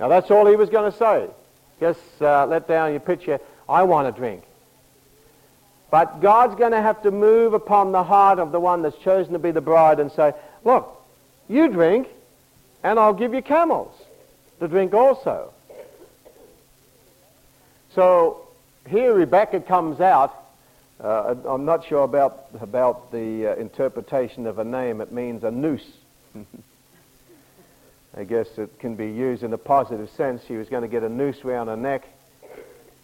Now 0.00 0.08
that's 0.08 0.30
all 0.30 0.46
he 0.46 0.56
was 0.56 0.70
going 0.70 0.90
to 0.90 0.96
say. 0.96 1.28
Just 1.80 2.00
uh, 2.22 2.46
let 2.46 2.66
down 2.66 2.92
your 2.92 3.00
pitcher, 3.00 3.40
I 3.68 3.82
want 3.82 4.12
to 4.12 4.18
drink. 4.18 4.44
But 5.94 6.20
God's 6.20 6.56
going 6.56 6.72
to 6.72 6.82
have 6.82 7.02
to 7.02 7.12
move 7.12 7.54
upon 7.54 7.92
the 7.92 8.02
heart 8.02 8.40
of 8.40 8.50
the 8.50 8.58
one 8.58 8.82
that's 8.82 8.98
chosen 8.98 9.32
to 9.34 9.38
be 9.38 9.52
the 9.52 9.60
bride 9.60 10.00
and 10.00 10.10
say, 10.10 10.32
Look, 10.64 10.90
you 11.48 11.68
drink, 11.68 12.08
and 12.82 12.98
I'll 12.98 13.14
give 13.14 13.32
you 13.32 13.40
camels 13.40 13.94
to 14.58 14.66
drink 14.66 14.92
also. 14.92 15.52
So 17.94 18.44
here 18.88 19.14
Rebecca 19.14 19.60
comes 19.60 20.00
out 20.00 20.34
uh, 20.98 21.36
I'm 21.46 21.64
not 21.64 21.86
sure 21.86 22.02
about, 22.02 22.46
about 22.60 23.12
the 23.12 23.52
uh, 23.52 23.54
interpretation 23.54 24.48
of 24.48 24.58
a 24.58 24.64
name. 24.64 25.00
It 25.00 25.12
means 25.12 25.44
a 25.44 25.52
noose. 25.52 25.86
I 28.16 28.24
guess 28.24 28.48
it 28.58 28.80
can 28.80 28.96
be 28.96 29.12
used 29.12 29.44
in 29.44 29.52
a 29.52 29.58
positive 29.58 30.10
sense. 30.16 30.42
She 30.48 30.56
was 30.56 30.68
going 30.68 30.82
to 30.82 30.88
get 30.88 31.04
a 31.04 31.08
noose 31.08 31.44
around 31.44 31.68
her 31.68 31.76
neck 31.76 32.04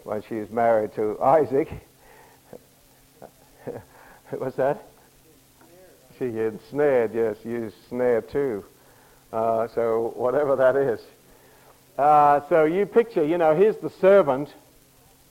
when 0.03 0.25
she 0.29 0.35
was 0.35 0.51
married 0.51 0.93
to 0.97 1.23
Isaac. 1.23 1.71
What's 4.39 4.57
that? 4.57 4.85
She 6.19 6.33
had 6.37 6.61
snared, 6.71 7.15
yes, 7.15 7.37
used 7.45 7.75
snare 7.89 8.21
too. 8.21 8.65
Uh, 9.33 9.67
so 9.69 10.13
whatever 10.15 10.55
that 10.57 10.77
is. 10.77 11.01
Uh, 11.99 12.41
so 12.49 12.65
you 12.65 12.87
picture, 12.87 13.25
you 13.25 13.39
know, 13.39 13.57
here's 13.57 13.77
the 13.79 13.91
servant 13.91 14.53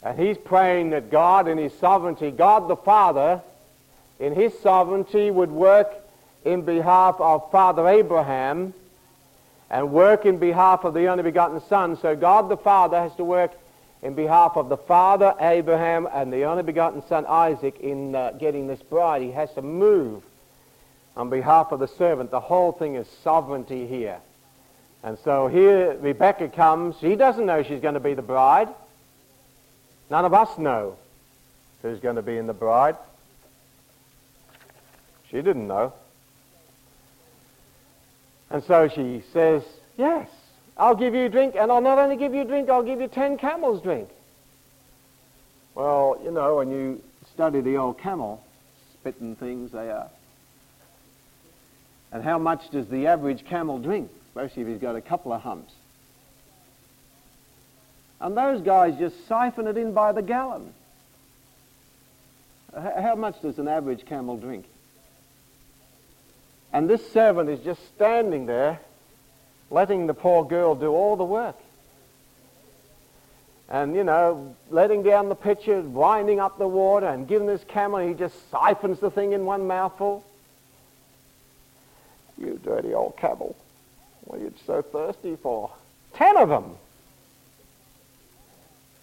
and 0.03 0.19
he's 0.19 0.37
praying 0.37 0.89
that 0.91 1.11
God 1.11 1.47
in 1.47 1.57
his 1.57 1.73
sovereignty, 1.77 2.31
God 2.31 2.67
the 2.67 2.75
Father, 2.75 3.41
in 4.19 4.33
his 4.33 4.57
sovereignty 4.59 5.31
would 5.31 5.51
work 5.51 5.89
in 6.43 6.63
behalf 6.63 7.15
of 7.19 7.49
Father 7.51 7.87
Abraham 7.87 8.73
and 9.69 9.91
work 9.91 10.25
in 10.25 10.39
behalf 10.39 10.83
of 10.83 10.93
the 10.93 11.07
only 11.07 11.23
begotten 11.23 11.61
Son. 11.61 11.97
So 11.97 12.15
God 12.15 12.49
the 12.49 12.57
Father 12.57 12.99
has 12.99 13.15
to 13.15 13.23
work 13.23 13.51
in 14.01 14.13
behalf 14.13 14.53
of 14.55 14.69
the 14.69 14.77
Father 14.77 15.35
Abraham 15.39 16.07
and 16.11 16.31
the 16.31 16.43
only 16.43 16.63
begotten 16.63 17.05
Son 17.07 17.25
Isaac 17.25 17.79
in 17.79 18.15
uh, 18.15 18.31
getting 18.31 18.67
this 18.67 18.81
bride. 18.81 19.21
He 19.21 19.31
has 19.31 19.51
to 19.53 19.61
move 19.61 20.23
on 21.17 21.29
behalf 21.29 21.71
of 21.71 21.79
the 21.79 21.87
servant. 21.87 22.31
The 22.31 22.39
whole 22.39 22.71
thing 22.71 22.95
is 22.95 23.07
sovereignty 23.23 23.87
here. 23.87 24.19
And 25.03 25.17
so 25.23 25.47
here 25.47 25.97
Rebecca 25.99 26.49
comes. 26.49 26.95
She 26.99 27.15
doesn't 27.15 27.45
know 27.45 27.63
she's 27.63 27.81
going 27.81 27.93
to 27.93 27.99
be 27.99 28.13
the 28.13 28.21
bride. 28.21 28.69
None 30.09 30.25
of 30.25 30.33
us 30.33 30.57
know 30.57 30.97
who's 31.81 31.99
going 31.99 32.15
to 32.15 32.21
be 32.21 32.37
in 32.37 32.47
the 32.47 32.53
bride. 32.53 32.95
She 35.29 35.37
didn't 35.37 35.67
know. 35.67 35.93
And 38.49 38.63
so 38.63 38.87
she 38.87 39.23
says, 39.31 39.63
Yes, 39.97 40.27
I'll 40.80 40.95
give 40.95 41.13
you 41.13 41.25
a 41.25 41.30
drink, 41.30 41.55
and 41.59 41.69
I'll 41.71 41.82
not 41.82 41.99
only 41.99 42.15
give 42.15 42.34
you 42.34 42.41
a 42.41 42.45
drink, 42.45 42.69
I'll 42.69 42.84
give 42.84 43.01
you 43.01 43.09
ten 43.09 43.38
camels 43.38 43.82
drink. 43.82 44.09
Well, 45.75 46.19
you 46.23 46.32
know, 46.32 46.55
when 46.55 46.71
you 46.71 47.03
study 47.34 47.59
the 47.59 47.77
old 47.77 47.99
camel, 47.99 48.41
spitting 48.93 49.36
things 49.36 49.71
they 49.71 49.91
are. 49.91 50.09
And 52.11 52.23
how 52.23 52.39
much 52.39 52.69
does 52.69 52.88
the 52.88 53.07
average 53.07 53.45
camel 53.45 53.77
drink, 53.77 54.09
especially 54.30 54.63
if 54.63 54.67
he's 54.69 54.80
got 54.80 54.95
a 54.95 55.01
couple 55.01 55.32
of 55.34 55.41
humps? 55.41 55.73
And 58.21 58.36
those 58.36 58.61
guys 58.61 58.97
just 58.97 59.27
siphon 59.27 59.67
it 59.67 59.77
in 59.77 59.93
by 59.93 60.11
the 60.11 60.21
gallon. 60.21 60.73
How 62.73 63.15
much 63.15 63.41
does 63.41 63.59
an 63.59 63.67
average 63.67 64.05
camel 64.05 64.38
drink? 64.38 64.65
And 66.71 66.89
this 66.89 67.11
servant 67.11 67.49
is 67.49 67.59
just 67.59 67.86
standing 67.95 68.45
there, 68.45 68.80
letting 69.70 70.07
the 70.07 70.13
poor 70.13 70.43
girl 70.43 70.76
do 70.76 70.88
all 70.88 71.15
the 71.15 71.24
work. 71.24 71.55
And, 73.70 73.95
you 73.95 74.03
know, 74.03 74.55
letting 74.72 75.03
down 75.03 75.30
the 75.30 75.36
pitcher, 75.36 75.82
winding 75.82 76.39
up 76.39 76.57
the 76.57 76.67
water, 76.67 77.07
and 77.07 77.28
giving 77.28 77.45
this 77.45 77.63
camel, 77.67 77.99
he 77.99 78.15
just 78.15 78.49
siphons 78.49 78.99
the 78.99 79.11
thing 79.11 79.34
in 79.34 79.45
one 79.45 79.67
mouthful. 79.67 80.26
You 82.38 82.59
dirty 82.63 82.93
old 82.93 83.15
camel. 83.17 83.55
What 84.22 84.39
are 84.39 84.43
you 84.43 84.53
so 84.65 84.82
thirsty 84.82 85.36
for? 85.36 85.72
Ten 86.13 86.36
of 86.38 86.49
them. 86.49 86.76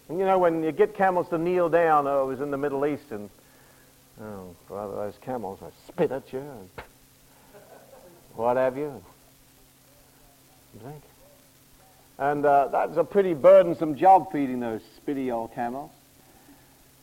And 0.09 0.19
you 0.19 0.25
know, 0.25 0.37
when 0.37 0.63
you 0.63 0.71
get 0.71 0.95
camels 0.95 1.29
to 1.29 1.37
kneel 1.37 1.69
down, 1.69 2.07
oh, 2.07 2.23
it 2.23 2.27
was 2.27 2.41
in 2.41 2.51
the 2.51 2.57
Middle 2.57 2.85
East, 2.85 3.11
and 3.11 3.29
oh, 4.21 4.55
brother, 4.67 4.95
those 4.95 5.17
camels, 5.21 5.59
I 5.61 5.69
spit 5.87 6.11
at 6.11 6.31
you, 6.31 6.39
and 6.39 6.69
what 8.35 8.57
have 8.57 8.77
you, 8.77 9.03
And 12.19 12.45
uh, 12.45 12.67
that's 12.67 12.97
a 12.97 13.03
pretty 13.03 13.33
burdensome 13.33 13.95
job 13.95 14.31
feeding 14.31 14.59
those 14.59 14.81
spitty 14.99 15.31
old 15.31 15.53
camels. 15.53 15.91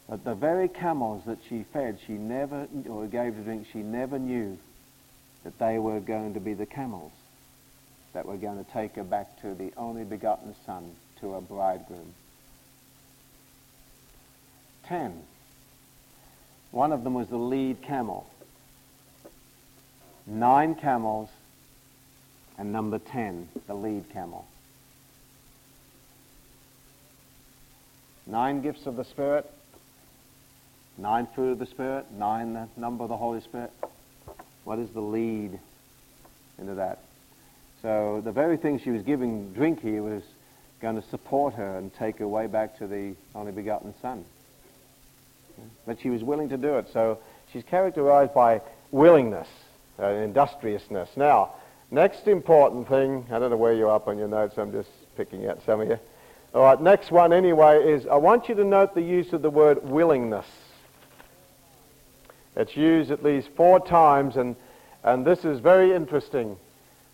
But 0.09 0.25
the 0.25 0.35
very 0.35 0.69
camels 0.69 1.25
that 1.27 1.39
she 1.49 1.65
fed, 1.73 1.99
she 2.07 2.13
never, 2.13 2.67
or 2.89 3.07
gave 3.07 3.37
to 3.37 3.43
drink, 3.43 3.67
she 3.73 3.79
never 3.79 4.19
knew 4.19 4.59
that 5.45 5.59
they 5.59 5.79
were 5.79 6.01
going 6.01 6.35
to 6.35 6.41
be 6.41 6.55
the 6.55 6.67
camels 6.67 7.13
that 8.13 8.27
were 8.27 8.37
going 8.37 8.65
to 8.65 8.71
take 8.73 8.95
her 8.95 9.05
back 9.05 9.41
to 9.43 9.55
the 9.55 9.73
only 9.77 10.05
begotten 10.05 10.55
Son, 10.65 10.93
to 11.21 11.35
a 11.35 11.41
bridegroom. 11.41 12.15
Ten. 14.87 15.23
One 16.71 16.93
of 16.93 17.05
them 17.05 17.15
was 17.15 17.29
the 17.29 17.37
lead 17.37 17.83
camel. 17.83 18.27
nine 20.27 20.75
camels, 20.75 21.29
and 22.59 22.73
number 22.73 22.99
10, 22.99 23.49
the 23.67 23.75
lead 23.75 24.11
camel. 24.13 24.47
Nine 28.27 28.63
gifts 28.63 28.87
of 28.87 28.97
the 28.97 29.05
Spirit, 29.05 29.51
nine 30.97 31.29
fruit 31.35 31.53
of 31.53 31.59
the 31.59 31.67
Spirit, 31.67 32.07
nine 32.13 32.55
the 32.55 32.69
number 32.77 33.05
of 33.05 33.11
the 33.11 33.17
Holy 33.17 33.41
Spirit. 33.41 33.71
What 34.65 34.79
is 34.79 34.89
the 34.91 35.01
lead 35.01 35.59
into 36.59 36.75
that? 36.77 37.01
So 37.83 38.23
the 38.25 38.33
very 38.33 38.57
thing 38.57 38.79
she 38.79 38.91
was 38.91 39.03
giving 39.03 39.53
drink 39.53 39.83
here 39.83 40.03
was 40.03 40.23
going 40.81 41.01
to 41.01 41.07
support 41.09 41.55
her 41.55 41.77
and 41.77 41.95
take 41.95 42.19
her 42.19 42.29
way 42.29 42.47
back 42.47 42.79
to 42.79 42.87
the 42.87 43.15
only 43.35 43.53
begotten 43.53 43.95
Son. 44.01 44.25
But 45.87 46.01
she 46.01 46.09
was 46.09 46.23
willing 46.23 46.49
to 46.49 46.57
do 46.57 46.79
it. 46.79 46.89
So 46.93 47.19
she's 47.53 47.63
characterized 47.65 48.33
by 48.33 48.63
willingness, 48.91 49.49
uh, 49.99 50.07
industriousness. 50.07 51.11
Now, 51.17 51.53
next 51.91 52.29
important 52.29 52.89
thing, 52.89 53.27
I 53.31 53.39
don't 53.39 53.51
know 53.51 53.57
where 53.57 53.73
you're 53.73 53.91
up 53.91 54.09
on 54.09 54.19
your 54.19 54.29
notes, 54.29 54.59
I'm 54.59 54.73
just 54.73 54.91
picking 55.17 55.47
out 55.47 55.63
some 55.65 55.81
of 55.81 55.89
you. 55.89 55.99
All 56.55 56.63
right, 56.63 56.81
next 56.81 57.11
one 57.11 57.33
anyway 57.33 57.93
is 57.93 58.07
I 58.07 58.17
want 58.17 58.49
you 58.49 58.55
to 58.55 58.65
note 58.65 58.95
the 58.95 59.03
use 59.03 59.33
of 59.33 59.43
the 59.43 59.51
word 59.51 59.89
willingness. 59.89 60.47
It's 62.57 62.77
used 62.77 63.11
at 63.11 63.25
least 63.25 63.49
four 63.57 63.85
times, 63.85 64.37
and, 64.37 64.55
and 65.03 65.27
this 65.27 65.45
is 65.45 65.59
very 65.59 65.93
interesting 65.93 66.57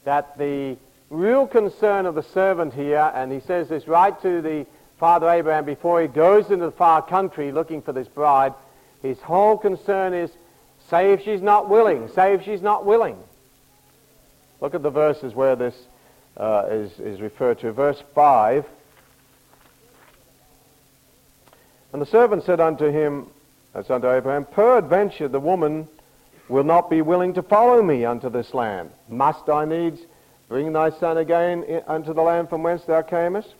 that 0.04 0.36
the 0.36 0.76
real 1.08 1.46
concern 1.46 2.06
of 2.06 2.14
the 2.14 2.22
servant 2.22 2.74
here, 2.74 3.10
and 3.14 3.32
he 3.32 3.40
says 3.40 3.68
this 3.68 3.88
right 3.88 4.20
to 4.22 4.42
the 4.42 4.66
father 4.98 5.30
Abraham 5.30 5.64
before 5.64 6.02
he 6.02 6.08
goes 6.08 6.50
into 6.50 6.66
the 6.66 6.72
far 6.72 7.00
country 7.00 7.52
looking 7.52 7.80
for 7.80 7.92
this 7.92 8.08
bride, 8.08 8.52
his 9.02 9.18
whole 9.20 9.56
concern 9.56 10.12
is 10.12 10.30
say 10.88 11.12
if 11.12 11.24
she's 11.24 11.40
not 11.40 11.68
willing, 11.68 12.08
say 12.08 12.34
if 12.34 12.44
she's 12.44 12.60
not 12.60 12.84
willing. 12.84 13.16
Look 14.60 14.74
at 14.74 14.82
the 14.82 14.90
verses 14.90 15.34
where 15.34 15.56
this 15.56 15.74
uh, 16.36 16.66
is, 16.70 16.98
is 17.00 17.20
referred 17.20 17.60
to. 17.60 17.72
Verse 17.72 18.02
5. 18.14 18.64
And 21.92 22.00
the 22.00 22.06
servant 22.06 22.44
said 22.44 22.60
unto 22.60 22.90
him, 22.90 23.26
that's 23.72 23.90
unto 23.90 24.10
Abraham, 24.10 24.44
Peradventure 24.44 25.28
the 25.28 25.40
woman 25.40 25.88
will 26.48 26.64
not 26.64 26.90
be 26.90 27.02
willing 27.02 27.34
to 27.34 27.42
follow 27.42 27.82
me 27.82 28.04
unto 28.04 28.28
this 28.28 28.52
land. 28.52 28.90
Must 29.08 29.48
I 29.48 29.64
needs 29.64 30.00
bring 30.48 30.72
thy 30.72 30.90
son 30.90 31.18
again 31.18 31.82
unto 31.86 32.12
the 32.12 32.22
land 32.22 32.48
from 32.48 32.62
whence 32.62 32.82
thou 32.84 33.02
camest? 33.02 33.54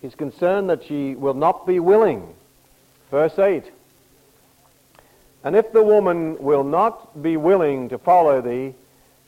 He's 0.00 0.14
concerned 0.14 0.70
that 0.70 0.84
she 0.84 1.14
will 1.14 1.34
not 1.34 1.66
be 1.66 1.78
willing. 1.78 2.34
Verse 3.10 3.38
8. 3.38 3.64
And 5.42 5.56
if 5.56 5.72
the 5.72 5.82
woman 5.82 6.36
will 6.38 6.64
not 6.64 7.22
be 7.22 7.36
willing 7.36 7.88
to 7.88 7.98
follow 7.98 8.40
thee, 8.40 8.74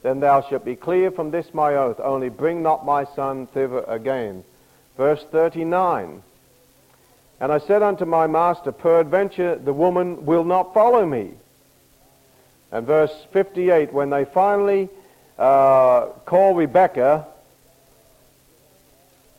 then 0.02 0.20
thou 0.20 0.42
shalt 0.42 0.64
be 0.64 0.76
clear 0.76 1.10
from 1.10 1.30
this 1.30 1.54
my 1.54 1.74
oath. 1.74 2.00
Only 2.00 2.28
bring 2.28 2.62
not 2.62 2.84
my 2.84 3.04
son 3.04 3.46
thither 3.46 3.84
again. 3.86 4.44
Verse 4.96 5.24
39. 5.30 6.22
And 7.40 7.52
I 7.52 7.58
said 7.58 7.82
unto 7.82 8.04
my 8.04 8.26
master, 8.26 8.72
Peradventure 8.72 9.56
the 9.56 9.72
woman 9.72 10.26
will 10.26 10.44
not 10.44 10.74
follow 10.74 11.06
me. 11.06 11.32
And 12.70 12.86
verse 12.86 13.14
58, 13.32 13.92
when 13.92 14.10
they 14.10 14.24
finally 14.24 14.88
uh, 15.38 16.06
call 16.24 16.54
Rebekah, 16.54 17.26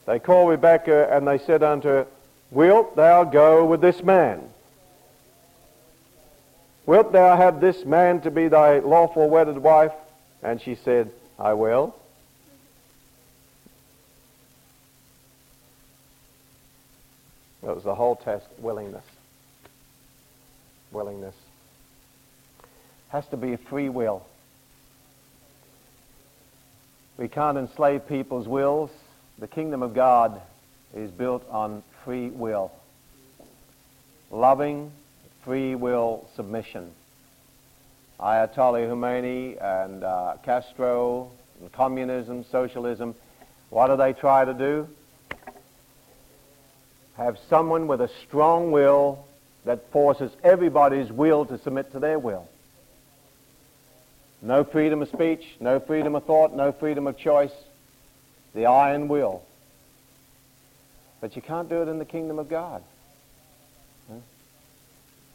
they 0.05 0.19
call 0.19 0.47
Rebekah 0.47 1.09
and 1.11 1.27
they 1.27 1.37
said 1.37 1.63
unto 1.63 1.87
her, 1.87 2.07
Wilt 2.51 2.95
thou 2.95 3.23
go 3.23 3.65
with 3.65 3.81
this 3.81 4.03
man? 4.03 4.52
Wilt 6.85 7.11
thou 7.13 7.35
have 7.37 7.61
this 7.61 7.85
man 7.85 8.21
to 8.21 8.31
be 8.31 8.47
thy 8.47 8.79
lawful 8.79 9.29
wedded 9.29 9.57
wife? 9.57 9.93
And 10.41 10.61
she 10.61 10.75
said, 10.75 11.11
I 11.39 11.53
will. 11.53 11.95
That 17.63 17.73
was 17.73 17.85
the 17.85 17.95
whole 17.95 18.17
test, 18.17 18.45
willingness. 18.57 19.05
Willingness. 20.91 21.35
Has 23.09 23.25
to 23.27 23.37
be 23.37 23.55
free 23.55 23.87
will. 23.87 24.25
We 27.17 27.29
can't 27.29 27.57
enslave 27.57 28.07
people's 28.09 28.47
wills. 28.47 28.89
The 29.39 29.47
kingdom 29.47 29.81
of 29.81 29.93
God 29.93 30.41
is 30.93 31.09
built 31.09 31.47
on 31.49 31.83
free 32.03 32.29
will. 32.29 32.71
Loving, 34.29 34.91
free 35.43 35.75
will 35.75 36.27
submission. 36.35 36.91
Ayatollah 38.19 38.87
Khomeini 38.89 39.61
and 39.61 40.03
uh, 40.03 40.35
Castro, 40.43 41.31
and 41.59 41.71
communism, 41.71 42.45
socialism, 42.51 43.15
what 43.69 43.87
do 43.87 43.97
they 43.97 44.13
try 44.13 44.45
to 44.45 44.53
do? 44.53 44.87
have 47.15 47.37
someone 47.49 47.87
with 47.87 48.01
a 48.01 48.09
strong 48.25 48.71
will 48.71 49.25
that 49.65 49.91
forces 49.91 50.31
everybody's 50.43 51.11
will 51.11 51.45
to 51.45 51.57
submit 51.59 51.91
to 51.91 51.99
their 51.99 52.19
will. 52.19 52.47
No 54.41 54.63
freedom 54.63 55.01
of 55.01 55.07
speech, 55.09 55.43
no 55.59 55.79
freedom 55.79 56.15
of 56.15 56.25
thought, 56.25 56.53
no 56.53 56.71
freedom 56.71 57.07
of 57.07 57.17
choice. 57.17 57.53
The 58.53 58.65
iron 58.65 59.07
will. 59.07 59.41
But 61.21 61.35
you 61.35 61.41
can't 61.41 61.69
do 61.69 61.81
it 61.81 61.87
in 61.87 61.97
the 61.97 62.05
kingdom 62.05 62.39
of 62.39 62.49
God. 62.49 62.83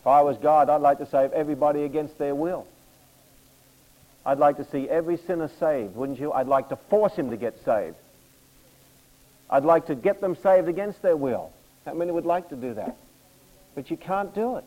If 0.08 0.12
I 0.12 0.22
was 0.22 0.38
God, 0.38 0.70
I'd 0.70 0.80
like 0.80 0.96
to 1.00 1.06
save 1.06 1.32
everybody 1.32 1.84
against 1.84 2.16
their 2.16 2.34
will. 2.34 2.66
I'd 4.24 4.38
like 4.38 4.56
to 4.56 4.64
see 4.64 4.88
every 4.88 5.18
sinner 5.18 5.50
saved, 5.60 5.96
wouldn't 5.96 6.18
you? 6.18 6.32
I'd 6.32 6.46
like 6.46 6.70
to 6.70 6.76
force 6.76 7.14
him 7.14 7.28
to 7.28 7.36
get 7.36 7.62
saved. 7.62 7.94
I'd 9.50 9.66
like 9.66 9.88
to 9.88 9.94
get 9.94 10.22
them 10.22 10.34
saved 10.42 10.66
against 10.66 11.02
their 11.02 11.14
will. 11.14 11.52
How 11.84 11.92
many 11.92 12.10
would 12.10 12.24
like 12.24 12.48
to 12.48 12.56
do 12.56 12.72
that? 12.72 12.96
But 13.74 13.90
you 13.90 13.98
can't 13.98 14.34
do 14.34 14.56
it. 14.56 14.64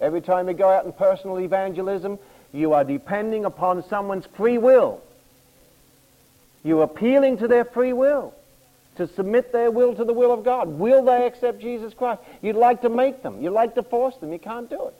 Every 0.00 0.20
time 0.20 0.46
you 0.46 0.54
go 0.54 0.68
out 0.68 0.84
in 0.84 0.92
personal 0.92 1.40
evangelism, 1.40 2.20
you 2.52 2.72
are 2.74 2.84
depending 2.84 3.44
upon 3.44 3.82
someone's 3.88 4.26
free 4.36 4.58
will. 4.58 5.02
You're 6.62 6.84
appealing 6.84 7.38
to 7.38 7.48
their 7.48 7.64
free 7.64 7.92
will 7.92 8.34
to 9.00 9.08
submit 9.14 9.50
their 9.50 9.70
will 9.70 9.94
to 9.94 10.04
the 10.04 10.12
will 10.12 10.30
of 10.30 10.44
God. 10.44 10.68
Will 10.68 11.02
they 11.02 11.26
accept 11.26 11.58
Jesus 11.58 11.94
Christ? 11.94 12.20
You'd 12.42 12.54
like 12.54 12.82
to 12.82 12.90
make 12.90 13.22
them. 13.22 13.42
You'd 13.42 13.52
like 13.52 13.74
to 13.76 13.82
force 13.82 14.14
them. 14.18 14.30
You 14.30 14.38
can't 14.38 14.68
do 14.68 14.88
it. 14.88 14.94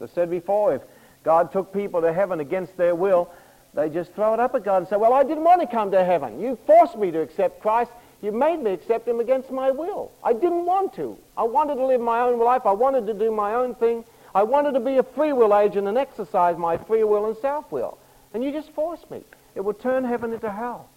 As 0.00 0.08
I 0.08 0.14
said 0.14 0.30
before, 0.30 0.76
if 0.76 0.82
God 1.24 1.50
took 1.50 1.72
people 1.72 2.00
to 2.02 2.12
heaven 2.12 2.38
against 2.38 2.76
their 2.76 2.94
will, 2.94 3.28
they 3.74 3.90
just 3.90 4.14
throw 4.14 4.34
it 4.34 4.40
up 4.40 4.54
at 4.54 4.62
God 4.62 4.76
and 4.78 4.88
say, 4.88 4.94
well, 4.94 5.12
I 5.12 5.24
didn't 5.24 5.42
want 5.42 5.60
to 5.62 5.66
come 5.66 5.90
to 5.90 6.04
heaven. 6.04 6.40
You 6.40 6.56
forced 6.64 6.96
me 6.96 7.10
to 7.10 7.20
accept 7.20 7.60
Christ. 7.60 7.90
You 8.22 8.30
made 8.30 8.62
me 8.62 8.70
accept 8.70 9.08
him 9.08 9.18
against 9.18 9.50
my 9.50 9.72
will. 9.72 10.12
I 10.22 10.32
didn't 10.32 10.64
want 10.64 10.94
to. 10.94 11.18
I 11.36 11.42
wanted 11.42 11.74
to 11.74 11.86
live 11.86 12.00
my 12.00 12.20
own 12.20 12.38
life. 12.38 12.66
I 12.66 12.72
wanted 12.72 13.08
to 13.08 13.14
do 13.14 13.32
my 13.32 13.54
own 13.54 13.74
thing. 13.74 14.04
I 14.32 14.44
wanted 14.44 14.74
to 14.74 14.80
be 14.80 14.98
a 14.98 15.02
free 15.02 15.32
will 15.32 15.56
agent 15.56 15.88
and 15.88 15.98
exercise 15.98 16.56
my 16.56 16.76
free 16.76 17.02
will 17.02 17.26
and 17.26 17.36
self-will. 17.38 17.98
And 18.32 18.44
you 18.44 18.52
just 18.52 18.70
forced 18.70 19.10
me. 19.10 19.22
It 19.56 19.64
would 19.64 19.80
turn 19.80 20.04
heaven 20.04 20.32
into 20.32 20.52
hell. 20.52 20.88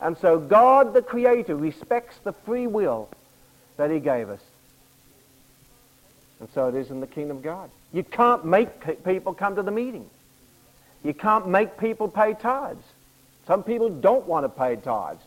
And 0.00 0.18
so 0.18 0.38
God 0.38 0.92
the 0.92 1.02
Creator 1.02 1.56
respects 1.56 2.16
the 2.24 2.32
free 2.32 2.66
will 2.66 3.08
that 3.76 3.90
he 3.90 4.00
gave 4.00 4.28
us. 4.28 4.40
And 6.40 6.48
so 6.52 6.68
it 6.68 6.74
is 6.74 6.90
in 6.90 7.00
the 7.00 7.06
kingdom 7.06 7.38
of 7.38 7.42
God. 7.42 7.70
You 7.92 8.02
can't 8.02 8.44
make 8.44 9.04
people 9.04 9.34
come 9.34 9.56
to 9.56 9.62
the 9.62 9.70
meeting. 9.70 10.08
You 11.02 11.14
can't 11.14 11.46
make 11.48 11.78
people 11.78 12.08
pay 12.08 12.34
tithes. 12.34 12.84
Some 13.46 13.62
people 13.62 13.88
don't 13.88 14.26
want 14.26 14.44
to 14.44 14.48
pay 14.48 14.76
tithes. 14.76 15.22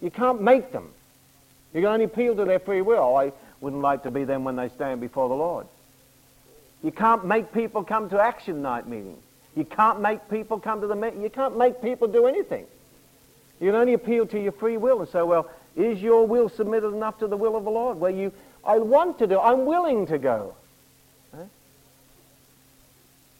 You 0.00 0.10
can't 0.10 0.40
make 0.40 0.72
them. 0.72 0.90
You 1.74 1.82
can 1.82 1.90
only 1.90 2.04
appeal 2.04 2.36
to 2.36 2.44
their 2.44 2.60
free 2.60 2.82
will. 2.82 3.16
I 3.16 3.32
wouldn't 3.60 3.82
like 3.82 4.04
to 4.04 4.10
be 4.10 4.24
them 4.24 4.44
when 4.44 4.56
they 4.56 4.68
stand 4.68 5.00
before 5.00 5.28
the 5.28 5.34
Lord. 5.34 5.66
You 6.82 6.92
can't 6.92 7.24
make 7.24 7.52
people 7.52 7.82
come 7.82 8.08
to 8.10 8.20
action 8.20 8.62
night 8.62 8.86
meetings. 8.86 9.22
You 9.58 9.64
can't 9.64 10.00
make 10.00 10.30
people 10.30 10.60
come 10.60 10.80
to 10.82 10.86
the 10.86 10.94
meeting. 10.94 11.20
You 11.20 11.30
can't 11.30 11.58
make 11.58 11.82
people 11.82 12.06
do 12.06 12.26
anything. 12.26 12.64
You 13.58 13.72
can 13.72 13.74
only 13.74 13.94
appeal 13.94 14.24
to 14.26 14.40
your 14.40 14.52
free 14.52 14.76
will 14.76 15.00
and 15.00 15.08
say, 15.08 15.20
well, 15.22 15.50
is 15.74 16.00
your 16.00 16.28
will 16.28 16.48
submitted 16.48 16.94
enough 16.94 17.18
to 17.18 17.26
the 17.26 17.36
will 17.36 17.56
of 17.56 17.64
the 17.64 17.70
Lord? 17.70 17.98
Where 17.98 18.12
you, 18.12 18.30
I 18.64 18.78
want 18.78 19.18
to 19.18 19.26
do, 19.26 19.36
I'm 19.40 19.66
willing 19.66 20.06
to 20.06 20.18
go. 20.18 20.54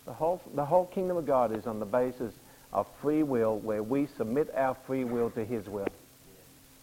The 0.07 0.13
whole, 0.13 0.43
the 0.55 0.65
whole 0.65 0.87
kingdom 0.87 1.19
of 1.19 1.27
God 1.27 1.57
is 1.57 1.69
on 1.69 1.79
the 1.79 1.87
basis 1.87 2.33
of 2.73 2.89
free 3.01 3.23
will 3.23 3.61
where 3.61 3.83
we 3.83 4.09
submit 4.17 4.53
our 4.57 4.77
free 4.89 5.05
will 5.05 5.31
to 5.31 5.45
his 5.45 5.69
will. 5.69 5.87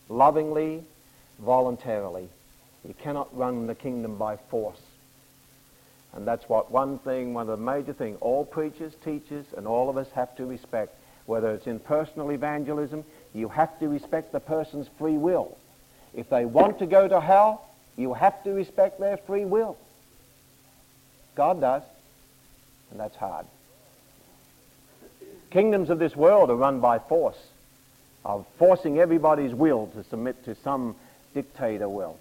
Lovingly, 0.07 0.81
voluntarily. 1.39 2.29
You 2.87 2.93
cannot 2.93 3.35
run 3.35 3.67
the 3.67 3.75
kingdom 3.75 4.15
by 4.15 4.37
force. 4.37 4.79
And 6.15 6.25
that's 6.25 6.47
what 6.47 6.71
one 6.71 6.97
thing, 6.99 7.33
one 7.33 7.49
of 7.49 7.59
the 7.59 7.65
major 7.65 7.93
things, 7.93 8.17
all 8.21 8.45
preachers, 8.45 8.93
teachers, 9.03 9.45
and 9.55 9.67
all 9.67 9.89
of 9.89 9.97
us 9.97 10.07
have 10.15 10.35
to 10.37 10.45
respect. 10.45 10.95
Whether 11.25 11.51
it's 11.51 11.67
in 11.67 11.79
personal 11.79 12.31
evangelism, 12.31 13.03
you 13.33 13.49
have 13.49 13.77
to 13.79 13.89
respect 13.89 14.31
the 14.31 14.39
person's 14.39 14.87
free 14.97 15.17
will. 15.17 15.57
If 16.13 16.29
they 16.29 16.45
want 16.45 16.79
to 16.79 16.85
go 16.85 17.07
to 17.07 17.19
hell, 17.19 17.67
you 17.97 18.13
have 18.13 18.43
to 18.43 18.51
respect 18.51 18.99
their 18.99 19.17
free 19.17 19.43
will. 19.43 19.77
God 21.35 21.59
does. 21.59 21.83
And 22.91 22.99
that's 22.99 23.15
hard. 23.15 23.45
Kingdoms 25.49 25.89
of 25.89 25.99
this 25.99 26.15
world 26.15 26.49
are 26.49 26.55
run 26.55 26.79
by 26.79 26.99
force, 26.99 27.37
of 28.23 28.45
forcing 28.57 28.99
everybody's 28.99 29.53
will 29.53 29.87
to 29.95 30.03
submit 30.05 30.45
to 30.45 30.55
some 30.63 30.95
dictator 31.33 31.89
will. 31.89 32.17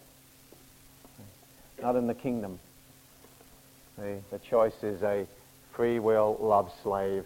Not 1.81 1.97
in 1.97 2.07
the 2.07 2.15
kingdom. 2.15 2.59
The, 3.99 4.19
the 4.31 4.39
choice 4.39 4.83
is 4.83 5.03
a 5.03 5.27
free 5.73 5.99
will 5.99 6.37
love 6.41 6.73
slave. 6.83 7.25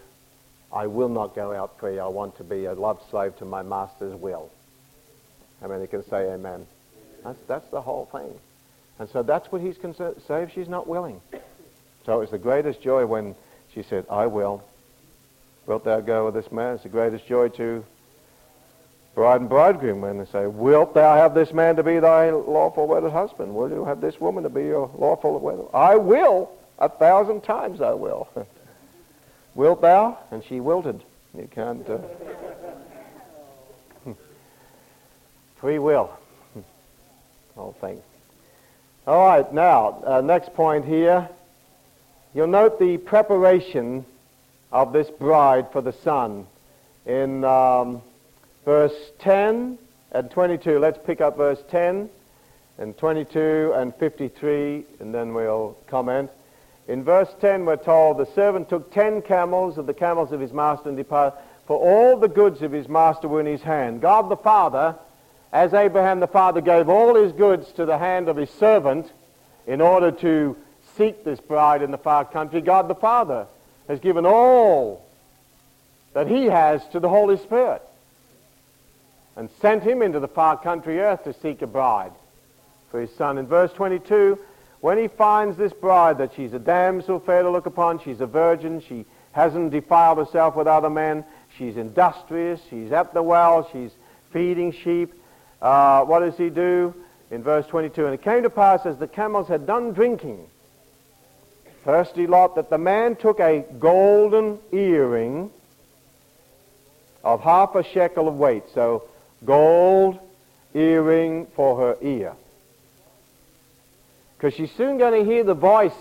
I 0.73 0.87
will 0.87 1.09
not 1.09 1.35
go 1.35 1.55
out 1.55 1.79
free. 1.79 1.99
I 1.99 2.07
want 2.07 2.37
to 2.39 2.45
be 2.45 2.66
a 2.66 2.75
love 2.75 3.01
slave 3.11 3.37
to 3.39 3.45
my 3.45 3.62
master's 3.62 4.14
will. 4.14 4.51
How 5.61 5.69
many 5.69 5.87
can 5.87 6.05
say 6.09 6.31
amen? 6.31 6.66
That's, 7.25 7.39
that's 7.47 7.69
the 7.71 7.81
whole 7.81 8.07
thing. 8.07 8.33
And 8.99 9.09
so 9.09 9.23
that's 9.23 9.51
what 9.51 9.61
he's 9.61 9.79
concerned. 9.79 10.16
Say 10.27 10.43
if 10.43 10.53
she's 10.53 10.69
not 10.69 10.87
willing. 10.87 11.21
So 12.05 12.16
it 12.16 12.21
was 12.21 12.31
the 12.31 12.39
greatest 12.39 12.83
joy 12.83 13.07
when 13.07 13.35
she 13.75 13.83
said, 13.83 14.07
I 14.11 14.27
will. 14.27 14.62
Wilt 15.66 15.85
thou 15.85 16.01
go 16.01 16.27
with 16.27 16.35
this 16.35 16.51
man? 16.51 16.75
It's 16.75 16.83
the 16.83 16.89
greatest 16.89 17.27
joy 17.27 17.49
to 17.51 17.85
bride 19.14 19.41
and 19.41 19.49
bridegroom 19.49 20.01
when 20.01 20.19
they 20.19 20.25
say, 20.27 20.47
Wilt 20.47 20.95
thou 20.95 21.16
have 21.16 21.35
this 21.35 21.53
man 21.53 21.77
to 21.77 21.83
be 21.83 21.99
thy 21.99 22.31
lawful 22.31 22.87
wedded 22.87 23.12
husband? 23.12 23.55
Will 23.55 23.69
you 23.69 23.85
have 23.85 24.01
this 24.01 24.21
woman 24.21 24.45
to 24.45 24.49
be 24.49 24.64
your 24.64 24.91
lawful 24.97 25.39
wedded? 25.39 25.66
I 25.75 25.97
will. 25.97 26.51
A 26.79 26.89
thousand 26.89 27.43
times 27.43 27.81
I 27.81 27.93
will. 27.93 28.29
Wilt 29.55 29.81
thou? 29.83 30.18
And 30.31 30.45
she 30.45 30.61
wilted. 30.61 31.03
You 31.37 31.49
can't. 31.53 31.89
Uh... 31.89 31.99
Free 35.57 35.79
will. 35.79 36.16
Whole 37.57 37.76
thing. 37.81 38.01
All 39.07 39.26
right, 39.26 39.53
now, 39.53 40.03
uh, 40.07 40.20
next 40.20 40.55
point 40.55 40.85
here. 40.85 41.29
You'll 42.35 42.47
note 42.47 42.79
the 42.79 42.99
preparation 42.99 44.05
of 44.70 44.93
this 44.93 45.09
bride 45.09 45.72
for 45.72 45.81
the 45.81 45.93
son 45.93 46.47
in 47.07 47.43
um, 47.43 48.03
verse 48.64 48.95
10 49.20 49.79
and 50.12 50.31
22. 50.31 50.79
Let's 50.79 50.99
pick 51.05 51.20
up 51.20 51.39
verse 51.39 51.61
10 51.70 52.11
and 52.76 52.97
22 52.97 53.72
and 53.74 53.95
53, 53.97 54.85
and 55.01 55.14
then 55.14 55.35
we'll 55.35 55.76
comment. 55.89 56.31
In 56.89 57.05
verse 57.05 57.28
10, 57.41 57.66
we're 57.66 57.76
told 57.76 58.16
the 58.16 58.26
servant 58.34 58.70
took 58.70 58.91
ten 58.91 59.20
camels 59.20 59.76
of 59.76 59.86
the 59.86 59.95
camels 59.95 60.32
of 60.32 60.41
his 60.41 60.55
master 60.55 60.89
and 60.89 60.97
departed, 60.97 61.39
for 61.66 61.78
all 61.78 62.16
the 62.16 62.28
goods 62.28 62.62
of 62.62 62.72
his 62.72 62.89
master 62.89 63.28
were 63.28 63.41
in 63.41 63.47
his 63.47 63.62
hand. 63.62 64.01
God 64.01 64.30
the 64.30 64.39
Father, 64.39 64.97
as 65.53 65.74
Abraham 65.74 66.20
the 66.20 66.26
father 66.26 66.62
gave 66.62 66.89
all 66.89 67.14
his 67.14 67.32
goods 67.32 67.70
to 67.72 67.84
the 67.84 67.99
hand 67.99 68.30
of 68.30 68.36
his 68.36 68.49
servant 68.51 69.12
in 69.66 69.82
order 69.82 70.11
to 70.11 70.57
seek 70.97 71.24
this 71.24 71.41
bride 71.41 71.82
in 71.82 71.91
the 71.91 71.99
far 71.99 72.24
country, 72.24 72.62
God 72.62 72.89
the 72.89 72.95
Father 72.95 73.47
has 73.86 74.01
given 74.01 74.24
all 74.24 75.05
that 76.14 76.26
he 76.26 76.47
has 76.47 76.86
to 76.89 77.01
the 77.01 77.09
Holy 77.09 77.36
Spirit 77.36 77.82
and 79.36 79.51
sent 79.61 79.82
him 79.82 80.01
into 80.01 80.20
the 80.20 80.28
far 80.28 80.57
country 80.57 81.01
earth 81.01 81.24
to 81.24 81.34
seek 81.34 81.61
a 81.61 81.66
bride 81.66 82.12
for 82.91 83.01
his 83.01 83.14
son. 83.14 83.36
In 83.36 83.47
verse 83.47 83.72
22, 83.74 84.39
when 84.81 84.99
he 84.99 85.09
finds 85.09 85.57
this 85.57 85.72
bride, 85.72 86.18
that 86.18 86.33
she's 86.35 86.53
a 86.53 86.59
damsel 86.59 87.18
fair 87.18 87.43
to 87.43 87.51
look 87.51 87.66
upon, 87.66 88.01
she's 88.01 88.20
a 88.20 88.26
virgin, 88.26 88.81
she 88.81 89.05
hasn't 89.33 89.72
defiled 89.72 90.18
herself 90.18 90.55
with 90.55 90.66
other 90.66 90.91
men, 90.91 91.24
she's 91.57 91.76
industrious, 91.76 92.61
she's 92.70 92.93
at 92.93 93.12
the 93.12 93.22
well, 93.22 93.68
she's 93.72 93.91
feeding 94.33 94.72
sheep, 94.72 95.12
uh, 95.61 96.05
what 96.05 96.20
does 96.20 96.37
he 96.37 96.51
do? 96.51 96.95
In 97.31 97.43
verse 97.43 97.66
22, 97.66 98.05
and 98.07 98.14
it 98.14 98.22
came 98.22 98.43
to 98.43 98.51
pass 98.51 98.87
as 98.87 98.97
the 98.99 99.09
camels 99.09 99.49
had 99.49 99.66
done 99.66 99.93
drinking, 99.93 100.47
thirsty 101.85 102.26
Lot, 102.26 102.55
that 102.55 102.70
the 102.70 102.79
man 102.79 103.16
took 103.16 103.41
a 103.41 103.64
golden 103.79 104.59
earring 104.72 105.51
of 107.24 107.41
half 107.43 107.74
a 107.74 107.83
shekel 107.83 108.29
of 108.29 108.39
weight. 108.39 108.62
So, 108.72 109.05
gold 109.45 110.18
earring 110.74 111.47
for 111.55 111.76
her 111.76 111.99
ear. 112.01 112.35
Because 114.39 114.55
she's 114.55 114.70
soon 114.70 114.99
going 114.99 115.24
to 115.24 115.28
hear 115.28 115.43
the 115.43 115.55
voice 115.55 115.93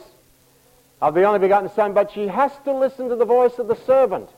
of 1.01 1.15
the 1.15 1.23
only 1.23 1.39
begotten 1.39 1.71
Son, 1.73 1.93
but 1.93 2.11
she 2.11 2.27
has 2.27 2.51
to 2.65 2.73
listen 2.73 3.09
to 3.09 3.15
the 3.15 3.25
voice 3.25 3.57
of 3.57 3.67
the 3.67 3.75
servant. 3.75 4.29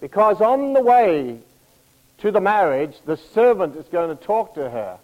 Because 0.00 0.40
on 0.40 0.72
the 0.72 0.80
way 0.80 1.38
to 2.18 2.30
the 2.30 2.40
marriage, 2.40 2.96
the 3.04 3.18
servant 3.18 3.76
is 3.76 3.86
going 3.88 4.16
to 4.16 4.24
talk 4.24 4.54
to 4.54 4.70
her. 4.70 4.98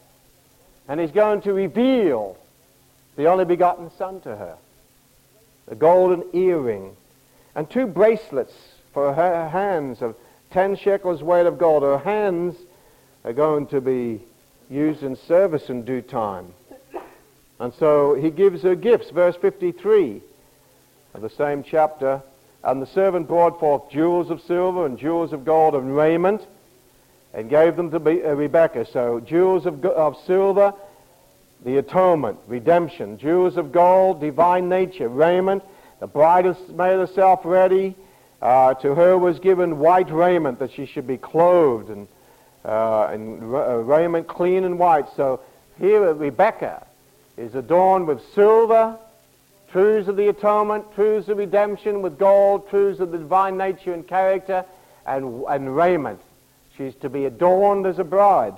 And 0.89 0.99
he's 0.99 1.11
going 1.11 1.43
to 1.43 1.53
reveal 1.53 2.39
the 3.17 3.27
only 3.27 3.45
begotten 3.45 3.91
Son 3.99 4.21
to 4.23 4.35
her. 4.35 4.57
The 5.67 5.75
golden 5.75 6.25
earring. 6.33 6.97
And 7.55 7.69
two 7.69 7.87
bracelets 7.87 8.55
for 8.95 9.13
her 9.13 9.49
hands 9.51 10.01
of 10.01 10.17
ten 10.51 10.77
shekels 10.77 11.23
weight 11.23 11.47
of 11.47 11.59
gold. 11.59 11.83
Her 11.83 11.99
hands 11.99 12.57
are 13.25 13.35
going 13.35 13.67
to 13.69 13.81
be 13.81 14.23
used 14.71 15.03
in 15.03 15.17
service 15.17 15.69
in 15.69 15.85
due 15.85 16.01
time. 16.01 16.55
And 17.61 17.73
so 17.75 18.15
he 18.15 18.31
gives 18.31 18.63
her 18.63 18.75
gifts. 18.75 19.11
Verse 19.11 19.37
53 19.37 20.21
of 21.15 21.23
the 21.23 21.31
same 21.31 21.63
chapter. 21.63 22.23
And 22.63 22.81
the 22.81 22.87
servant 22.87 23.29
brought 23.29 23.61
forth 23.61 23.91
jewels 23.91 24.31
of 24.31 24.41
silver 24.43 24.87
and 24.87 24.99
jewels 24.99 25.33
of 25.33 25.45
gold 25.45 25.75
and 25.75 25.95
raiment 25.95 26.43
and 27.33 27.51
gave 27.51 27.77
them 27.77 27.91
to 27.91 27.97
uh, 27.97 28.35
Rebekah. 28.35 28.87
So 28.87 29.21
jewels 29.21 29.67
of, 29.67 29.85
of 29.85 30.17
silver, 30.27 30.73
the 31.65 31.79
atonement, 31.79 32.39
redemption. 32.47 33.19
Jewels 33.19 33.57
of 33.57 33.73
gold, 33.73 34.21
divine 34.21 34.69
nature, 34.69 35.09
raiment. 35.09 35.63
The 36.01 36.07
bride 36.07 36.47
has 36.47 36.57
made 36.69 36.99
herself 36.99 37.41
ready. 37.45 37.97
Uh, 38.43 38.75
to 38.75 38.95
her 38.95 39.17
was 39.17 39.39
given 39.39 39.79
white 39.79 40.11
raiment 40.11 40.59
that 40.59 40.73
she 40.73 40.85
should 40.85 41.07
be 41.07 41.17
clothed 41.17 41.89
and, 41.89 42.07
uh, 42.65 43.09
and 43.11 43.43
uh, 43.43 43.77
raiment 43.79 44.27
clean 44.27 44.65
and 44.65 44.79
white. 44.79 45.07
So 45.17 45.41
here 45.79 46.13
Rebekah 46.13 46.87
is 47.37 47.55
adorned 47.55 48.07
with 48.07 48.21
silver, 48.35 48.99
truths 49.71 50.09
of 50.09 50.17
the 50.17 50.29
atonement, 50.29 50.95
truths 50.95 51.29
of 51.29 51.39
redemption, 51.39 52.03
with 52.03 52.19
gold, 52.19 52.69
truths 52.69 53.01
of 53.01 53.11
the 53.11 53.19
divine 53.19 53.57
nature 53.57 53.93
and 53.93 54.07
character, 54.07 54.65
and, 55.07 55.45
and 55.49 55.75
raiment. 55.75 56.21
She's 56.77 56.95
to 56.97 57.09
be 57.09 57.25
adorned 57.25 57.87
as 57.87 57.99
a 57.99 58.05
bride. 58.05 58.55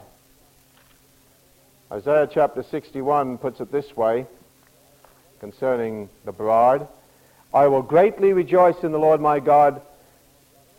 Isaiah 1.91 2.29
chapter 2.31 2.63
61 2.63 3.39
puts 3.39 3.61
it 3.61 3.71
this 3.71 3.97
way 3.97 4.27
concerning 5.41 6.09
the 6.25 6.33
bride. 6.33 6.87
I 7.55 7.69
will 7.69 7.83
greatly 7.83 8.33
rejoice 8.33 8.83
in 8.83 8.93
the 8.93 8.99
Lord 8.99 9.21
my 9.21 9.41
God. 9.41 9.81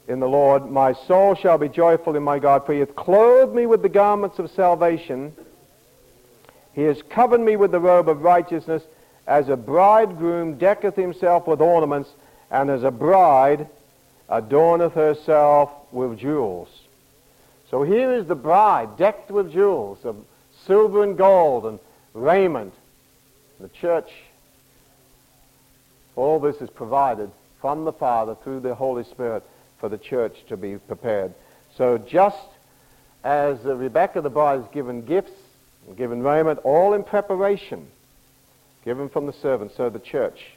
In 0.08 0.20
the 0.20 0.28
Lord, 0.28 0.70
my 0.70 0.94
soul 0.94 1.36
shall 1.36 1.58
be 1.58 1.70
joyful 1.70 2.16
in 2.16 2.24
my 2.24 2.40
God, 2.40 2.66
for 2.66 2.74
he 2.74 2.80
hath 2.80 2.96
clothed 2.96 3.54
me 3.54 3.66
with 3.66 3.82
the 3.82 3.90
garments 3.90 4.40
of 4.40 4.50
salvation. 4.52 5.34
He 6.78 6.84
has 6.84 7.02
covered 7.10 7.42
me 7.42 7.56
with 7.56 7.72
the 7.72 7.80
robe 7.80 8.08
of 8.08 8.22
righteousness, 8.22 8.84
as 9.26 9.50
a 9.50 9.58
bridegroom 9.58 10.60
decketh 10.60 10.96
himself 10.96 11.48
with 11.48 11.60
ornaments, 11.60 12.12
and 12.52 12.70
as 12.70 12.84
a 12.84 12.92
bride 12.92 13.68
adorneth 14.30 14.94
herself 14.94 15.72
with 15.92 16.20
jewels. 16.20 16.70
So 17.72 17.82
here 17.82 18.14
is 18.14 18.28
the 18.28 18.36
bride 18.36 18.96
decked 18.96 19.32
with 19.32 19.52
jewels 19.52 20.06
of 20.06 20.18
silver 20.68 21.02
and 21.02 21.18
gold 21.18 21.66
and 21.66 21.80
raiment. 22.14 22.76
The 23.60 23.70
church, 23.70 24.12
all 26.16 26.40
this 26.40 26.58
is 26.58 26.70
provided 26.70 27.32
from 27.60 27.86
the 27.86 27.92
Father 27.92 28.36
through 28.44 28.60
the 28.60 28.76
Holy 28.76 29.04
Spirit 29.04 29.42
for 29.80 29.90
the 29.90 29.98
church 29.98 30.38
to 30.50 30.56
be 30.56 30.78
prepared. 30.78 31.34
So 31.76 31.98
just 31.98 32.38
as 33.24 33.58
Rebecca 33.64 34.22
the 34.22 34.30
bride 34.30 34.60
is 34.60 34.68
given 34.72 35.04
gifts 35.04 35.37
given 35.96 36.22
raiment, 36.22 36.60
all 36.64 36.94
in 36.94 37.04
preparation, 37.04 37.88
given 38.84 39.10
from 39.10 39.26
the 39.26 39.34
servant, 39.34 39.72
so 39.76 39.90
the 39.90 40.00
church, 40.00 40.52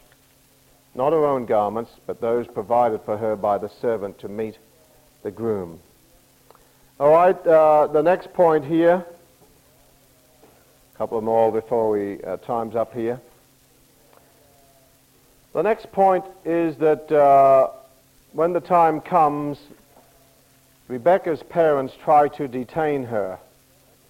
not 0.94 1.12
her 1.12 1.24
own 1.24 1.46
garments, 1.46 1.92
but 2.06 2.20
those 2.20 2.46
provided 2.46 3.00
for 3.02 3.16
her 3.16 3.36
by 3.36 3.58
the 3.58 3.68
servant 3.80 4.18
to 4.18 4.28
meet 4.28 4.58
the 5.22 5.30
groom. 5.30 5.78
All 6.98 7.10
right, 7.10 7.46
uh, 7.46 7.86
the 7.86 8.02
next 8.02 8.32
point 8.32 8.64
here, 8.64 9.04
a 10.94 10.98
couple 10.98 11.20
more 11.20 11.52
before 11.52 11.90
we, 11.90 12.22
uh, 12.22 12.36
time's 12.38 12.74
up 12.74 12.92
here. 12.92 13.20
The 15.52 15.62
next 15.62 15.90
point 15.90 16.24
is 16.44 16.76
that 16.76 17.10
uh, 17.10 17.70
when 18.32 18.52
the 18.52 18.60
time 18.60 19.00
comes, 19.00 19.58
Rebecca's 20.88 21.42
parents 21.42 21.94
try 22.04 22.28
to 22.28 22.46
detain 22.46 23.04
her. 23.04 23.38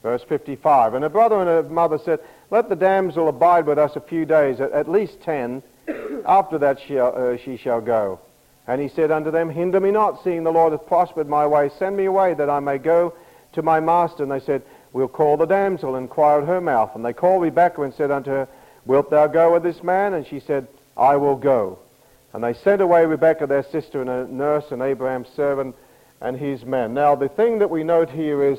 Verse 0.03 0.23
55. 0.23 0.95
And 0.95 1.03
her 1.03 1.09
brother 1.09 1.41
and 1.41 1.49
her 1.49 1.63
mother 1.63 1.99
said, 1.99 2.21
Let 2.51 2.69
the 2.69 2.77
damsel 2.77 3.29
abide 3.29 3.67
with 3.67 3.79
us 3.79 3.97
a 3.97 4.01
few 4.01 4.25
days, 4.25 4.61
at, 4.61 4.73
at 4.73 4.89
least 4.89 5.21
ten. 5.23 5.63
After 6.27 6.59
that 6.59 6.81
she, 6.81 6.99
uh, 6.99 7.37
she 7.37 7.57
shall 7.57 7.81
go. 7.81 8.21
And 8.67 8.81
he 8.81 8.89
said 8.89 9.11
unto 9.11 9.31
them, 9.31 9.51
Hinder 9.51 9.81
me 9.81 9.91
not, 9.91 10.23
seeing 10.23 10.45
the 10.45 10.53
Lord 10.53 10.73
hath 10.73 10.87
prospered 10.87 11.29
my 11.29 11.47
way. 11.47 11.71
Send 11.79 11.97
me 11.97 12.05
away 12.07 12.35
that 12.35 12.49
I 12.49 12.61
may 12.61 12.79
go 12.79 13.15
to 13.53 13.63
my 13.63 13.81
master. 13.81 14.23
And 14.23 14.33
they 14.33 14.41
said, 14.41 14.63
We'll 14.93 15.09
call 15.09 15.37
the 15.37 15.47
damsel 15.47 15.97
and 15.97 16.05
inquire 16.05 16.41
at 16.41 16.49
her 16.49 16.61
mouth. 16.61 16.95
And 16.95 17.05
they 17.05 17.13
called 17.13 17.43
Rebekah 17.43 17.83
and 17.83 17.95
said 17.95 18.11
unto 18.11 18.31
her, 18.31 18.49
Wilt 18.87 19.11
thou 19.11 19.27
go 19.27 19.53
with 19.53 19.63
this 19.63 19.83
man? 19.83 20.15
And 20.15 20.27
she 20.27 20.41
said, 20.41 20.67
I 20.97 21.17
will 21.17 21.37
go. 21.37 21.79
And 22.33 22.43
they 22.43 22.55
sent 22.55 22.81
away 22.81 23.05
Rebekah, 23.05 23.47
their 23.47 23.65
sister, 23.65 24.01
and 24.01 24.11
a 24.11 24.33
nurse, 24.33 24.65
and 24.71 24.83
Abraham's 24.83 25.29
servant, 25.35 25.75
and 26.21 26.37
his 26.37 26.65
men. 26.65 26.95
Now, 26.95 27.15
the 27.15 27.29
thing 27.29 27.59
that 27.59 27.71
we 27.71 27.83
note 27.83 28.11
here 28.11 28.43
is 28.45 28.59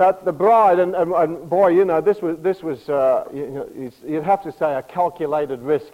that 0.00 0.24
the 0.24 0.32
bride, 0.32 0.78
and, 0.78 0.94
and, 0.94 1.12
and 1.12 1.50
boy, 1.50 1.68
you 1.68 1.84
know, 1.84 2.00
this 2.00 2.22
was, 2.22 2.38
this 2.38 2.62
was 2.62 2.88
uh, 2.88 3.28
you 3.34 3.92
you'd 4.06 4.24
have 4.24 4.42
to 4.44 4.50
say, 4.50 4.74
a 4.74 4.82
calculated 4.82 5.60
risk. 5.60 5.92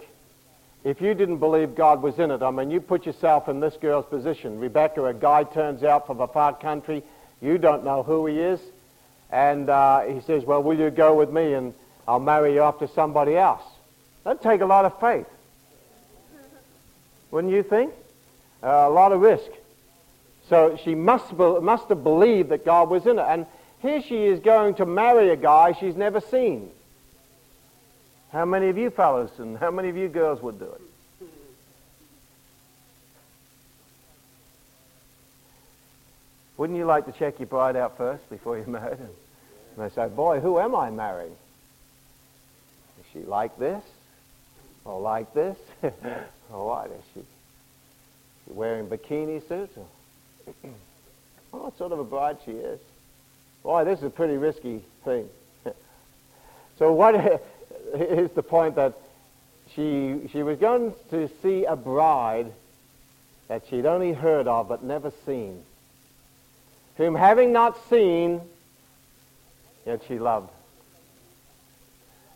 If 0.85 1.01
you 1.01 1.13
didn't 1.13 1.39
believe 1.39 1.75
God 1.75 2.01
was 2.01 2.17
in 2.17 2.31
it, 2.31 2.41
I 2.41 2.49
mean, 2.51 2.71
you 2.71 2.79
put 2.79 3.05
yourself 3.05 3.49
in 3.49 3.59
this 3.59 3.75
girl's 3.75 4.05
position. 4.05 4.59
Rebecca, 4.59 5.03
a 5.03 5.13
guy 5.13 5.43
turns 5.43 5.83
out 5.83 6.07
from 6.07 6.21
a 6.21 6.27
far 6.27 6.55
country. 6.55 7.03
You 7.41 7.57
don't 7.57 7.83
know 7.83 8.01
who 8.01 8.25
he 8.27 8.39
is. 8.39 8.61
And 9.29 9.69
uh, 9.69 10.03
he 10.03 10.21
says, 10.21 10.45
well, 10.45 10.63
will 10.63 10.79
you 10.79 10.89
go 10.89 11.13
with 11.13 11.29
me 11.29 11.53
and 11.53 11.73
I'll 12.07 12.21
marry 12.21 12.53
you 12.53 12.61
off 12.61 12.79
to 12.79 12.87
somebody 12.87 13.35
else? 13.35 13.63
That'd 14.23 14.41
take 14.41 14.61
a 14.61 14.65
lot 14.65 14.85
of 14.85 14.97
faith. 15.01 15.27
Wouldn't 17.31 17.51
you 17.51 17.61
think? 17.63 17.93
Uh, 18.63 18.67
a 18.67 18.89
lot 18.89 19.11
of 19.11 19.19
risk. 19.19 19.51
So 20.47 20.79
she 20.81 20.95
must, 20.95 21.37
be, 21.37 21.59
must 21.59 21.89
have 21.89 22.05
believed 22.05 22.49
that 22.49 22.63
God 22.63 22.89
was 22.89 23.05
in 23.05 23.19
it. 23.19 23.25
And 23.27 23.45
here 23.81 24.01
she 24.01 24.25
is 24.25 24.39
going 24.39 24.75
to 24.75 24.85
marry 24.85 25.29
a 25.29 25.35
guy 25.35 25.73
she's 25.73 25.95
never 25.95 26.19
seen. 26.19 26.71
How 28.31 28.45
many 28.45 28.69
of 28.69 28.77
you 28.77 28.89
fellows 28.89 29.31
and 29.37 29.57
how 29.57 29.71
many 29.71 29.89
of 29.89 29.97
you 29.97 30.07
girls 30.07 30.41
would 30.41 30.59
do 30.59 30.65
it? 30.65 30.81
Wouldn't 36.57 36.77
you 36.77 36.85
like 36.85 37.05
to 37.05 37.11
check 37.11 37.39
your 37.39 37.45
bride 37.45 37.75
out 37.75 37.97
first 37.97 38.27
before 38.29 38.57
you 38.57 38.65
married? 38.67 38.99
And 38.99 39.09
they 39.77 39.89
say, 39.93 40.07
boy, 40.07 40.39
who 40.39 40.59
am 40.59 40.75
I 40.75 40.89
marrying? 40.89 41.35
Is 42.99 43.05
she 43.13 43.19
like 43.19 43.57
this? 43.59 43.83
Or 44.83 44.99
like 44.99 45.33
this? 45.33 45.57
or 45.83 46.67
what? 46.67 46.87
Is 46.87 47.03
she, 47.13 47.19
she 47.19 48.53
wearing 48.53 48.87
bikini 48.87 49.47
suits? 49.47 49.77
what 51.51 51.77
sort 51.77 51.91
of 51.91 51.99
a 51.99 52.03
bride 52.03 52.37
she 52.43 52.51
is? 52.51 52.79
Boy, 53.67 53.83
this 53.83 53.99
is 53.99 54.05
a 54.05 54.09
pretty 54.09 54.37
risky 54.37 54.81
thing. 55.03 55.27
so 56.79 56.93
what 56.93 57.15
is 57.93 58.31
the 58.31 58.41
point 58.41 58.75
that 58.75 58.93
she, 59.75 60.29
she 60.31 60.41
was 60.41 60.57
going 60.57 60.93
to 61.09 61.29
see 61.41 61.65
a 61.65 61.75
bride 61.75 62.49
that 63.49 63.63
she'd 63.69 63.85
only 63.85 64.13
heard 64.13 64.47
of 64.47 64.69
but 64.69 64.85
never 64.85 65.11
seen, 65.25 65.61
whom 66.95 67.13
having 67.13 67.51
not 67.51 67.77
seen, 67.89 68.39
yet 69.85 70.01
she 70.07 70.17
loved. 70.17 70.49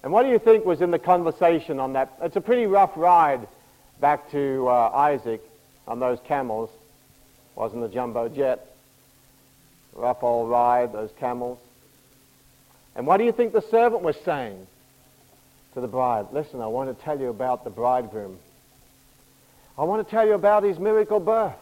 And 0.04 0.12
what 0.12 0.24
do 0.24 0.30
you 0.32 0.38
think 0.38 0.66
was 0.66 0.82
in 0.82 0.92
the 0.92 1.00
conversation 1.00 1.80
on 1.80 1.94
that? 1.94 2.12
It's 2.22 2.36
a 2.36 2.42
pretty 2.42 2.66
rough 2.66 2.92
ride 2.98 3.48
back 4.02 4.30
to 4.32 4.68
uh, 4.68 4.92
Isaac 4.94 5.42
on 5.88 6.02
those 6.02 6.20
camels. 6.26 6.70
Wasn't 7.56 7.82
a 7.82 7.88
jumbo 7.88 8.28
jet 8.28 8.71
rough 9.94 10.24
old 10.24 10.50
ride, 10.50 10.94
those 10.94 11.12
camels. 11.20 11.60
And 12.96 13.08
what 13.08 13.18
do 13.18 13.24
you 13.24 13.32
think 13.32 13.54
the 13.54 13.62
servant 13.62 14.02
was 14.02 14.16
saying 14.26 14.68
to 15.74 15.82
the 15.82 15.88
bride? 15.88 16.28
Listen, 16.32 16.62
I 16.62 16.68
want 16.68 16.96
to 16.96 17.04
tell 17.04 17.20
you 17.20 17.30
about 17.30 17.64
the 17.64 17.70
bridegroom. 17.70 18.38
I 19.78 19.84
want 19.84 20.06
to 20.06 20.12
tell 20.12 20.28
you 20.28 20.34
about 20.34 20.64
his 20.64 20.78
miracle 20.78 21.20
birth. 21.20 21.56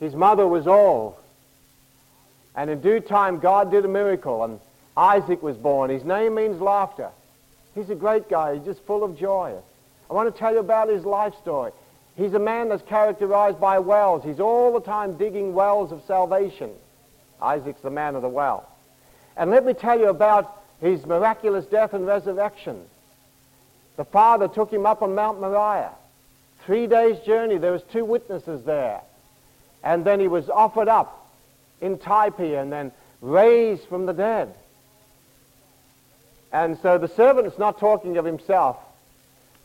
His 0.00 0.14
mother 0.14 0.46
was 0.46 0.66
old. 0.66 1.16
And 2.54 2.70
in 2.70 2.80
due 2.80 3.00
time, 3.00 3.40
God 3.40 3.70
did 3.70 3.84
a 3.84 3.88
miracle, 3.88 4.44
and 4.44 4.60
Isaac 4.96 5.42
was 5.42 5.56
born. 5.56 5.90
His 5.90 6.04
name 6.04 6.34
means 6.34 6.60
laughter. 6.60 7.10
He's 7.74 7.90
a 7.90 7.94
great 7.94 8.28
guy. 8.28 8.56
He's 8.56 8.64
just 8.64 8.82
full 8.84 9.04
of 9.04 9.18
joy. 9.18 9.54
I 10.10 10.12
want 10.12 10.32
to 10.32 10.38
tell 10.38 10.52
you 10.52 10.58
about 10.58 10.88
his 10.88 11.04
life 11.04 11.34
story. 11.40 11.72
He's 12.16 12.32
a 12.34 12.38
man 12.38 12.68
that's 12.68 12.82
characterized 12.82 13.60
by 13.60 13.78
wells. 13.78 14.24
He's 14.24 14.40
all 14.40 14.72
the 14.72 14.80
time 14.80 15.16
digging 15.16 15.54
wells 15.54 15.92
of 15.92 16.02
salvation. 16.06 16.70
Isaac's 17.40 17.80
the 17.80 17.90
man 17.90 18.14
of 18.14 18.22
the 18.22 18.28
well. 18.28 18.68
And 19.36 19.50
let 19.50 19.64
me 19.64 19.72
tell 19.72 19.98
you 19.98 20.08
about 20.08 20.62
his 20.80 21.06
miraculous 21.06 21.66
death 21.66 21.92
and 21.94 22.06
resurrection. 22.06 22.82
The 23.96 24.04
father 24.04 24.48
took 24.48 24.72
him 24.72 24.86
up 24.86 25.02
on 25.02 25.14
Mount 25.14 25.40
Moriah. 25.40 25.92
Three 26.64 26.86
days' 26.86 27.18
journey. 27.20 27.58
There 27.58 27.72
was 27.72 27.82
two 27.92 28.04
witnesses 28.04 28.64
there. 28.64 29.00
And 29.82 30.04
then 30.04 30.20
he 30.20 30.28
was 30.28 30.48
offered 30.48 30.88
up 30.88 31.28
in 31.80 31.98
Tyre 31.98 32.60
and 32.60 32.72
then 32.72 32.92
raised 33.20 33.84
from 33.88 34.06
the 34.06 34.12
dead. 34.12 34.54
And 36.52 36.78
so 36.78 36.98
the 36.98 37.08
servant 37.08 37.46
is 37.46 37.58
not 37.58 37.78
talking 37.78 38.16
of 38.16 38.24
himself, 38.24 38.76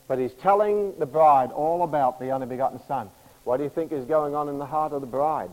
but 0.06 0.18
he's 0.18 0.32
telling 0.34 0.98
the 0.98 1.06
bride 1.06 1.50
all 1.50 1.82
about 1.82 2.20
the 2.20 2.30
only 2.30 2.46
begotten 2.46 2.80
son. 2.86 3.10
What 3.44 3.56
do 3.58 3.64
you 3.64 3.70
think 3.70 3.92
is 3.92 4.04
going 4.04 4.34
on 4.34 4.48
in 4.48 4.58
the 4.58 4.66
heart 4.66 4.92
of 4.92 5.00
the 5.00 5.06
bride? 5.06 5.50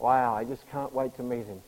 Wow, 0.00 0.34
I 0.34 0.44
just 0.44 0.68
can't 0.70 0.94
wait 0.94 1.14
to 1.18 1.22
meet 1.22 1.44
him. 1.46 1.60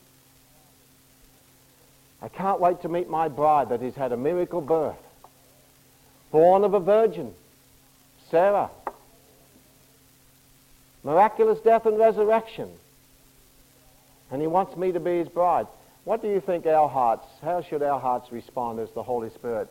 I 2.22 2.28
can't 2.28 2.60
wait 2.60 2.80
to 2.82 2.88
meet 2.88 3.08
my 3.08 3.28
bride 3.28 3.68
that 3.68 3.82
has 3.82 3.94
had 3.94 4.12
a 4.12 4.16
miracle 4.16 4.60
birth, 4.60 4.96
born 6.30 6.64
of 6.64 6.72
a 6.72 6.80
virgin, 6.80 7.34
Sarah. 8.30 8.70
Miraculous 11.04 11.58
death 11.60 11.84
and 11.84 11.98
resurrection. 11.98 12.70
And 14.30 14.40
he 14.40 14.46
wants 14.46 14.76
me 14.76 14.92
to 14.92 15.00
be 15.00 15.18
his 15.18 15.28
bride. 15.28 15.66
What 16.04 16.22
do 16.22 16.28
you 16.28 16.40
think 16.40 16.64
our 16.64 16.88
hearts, 16.88 17.26
how 17.42 17.60
should 17.60 17.82
our 17.82 18.00
hearts 18.00 18.32
respond 18.32 18.78
as 18.78 18.90
the 18.92 19.02
Holy 19.02 19.30
Spirit 19.30 19.68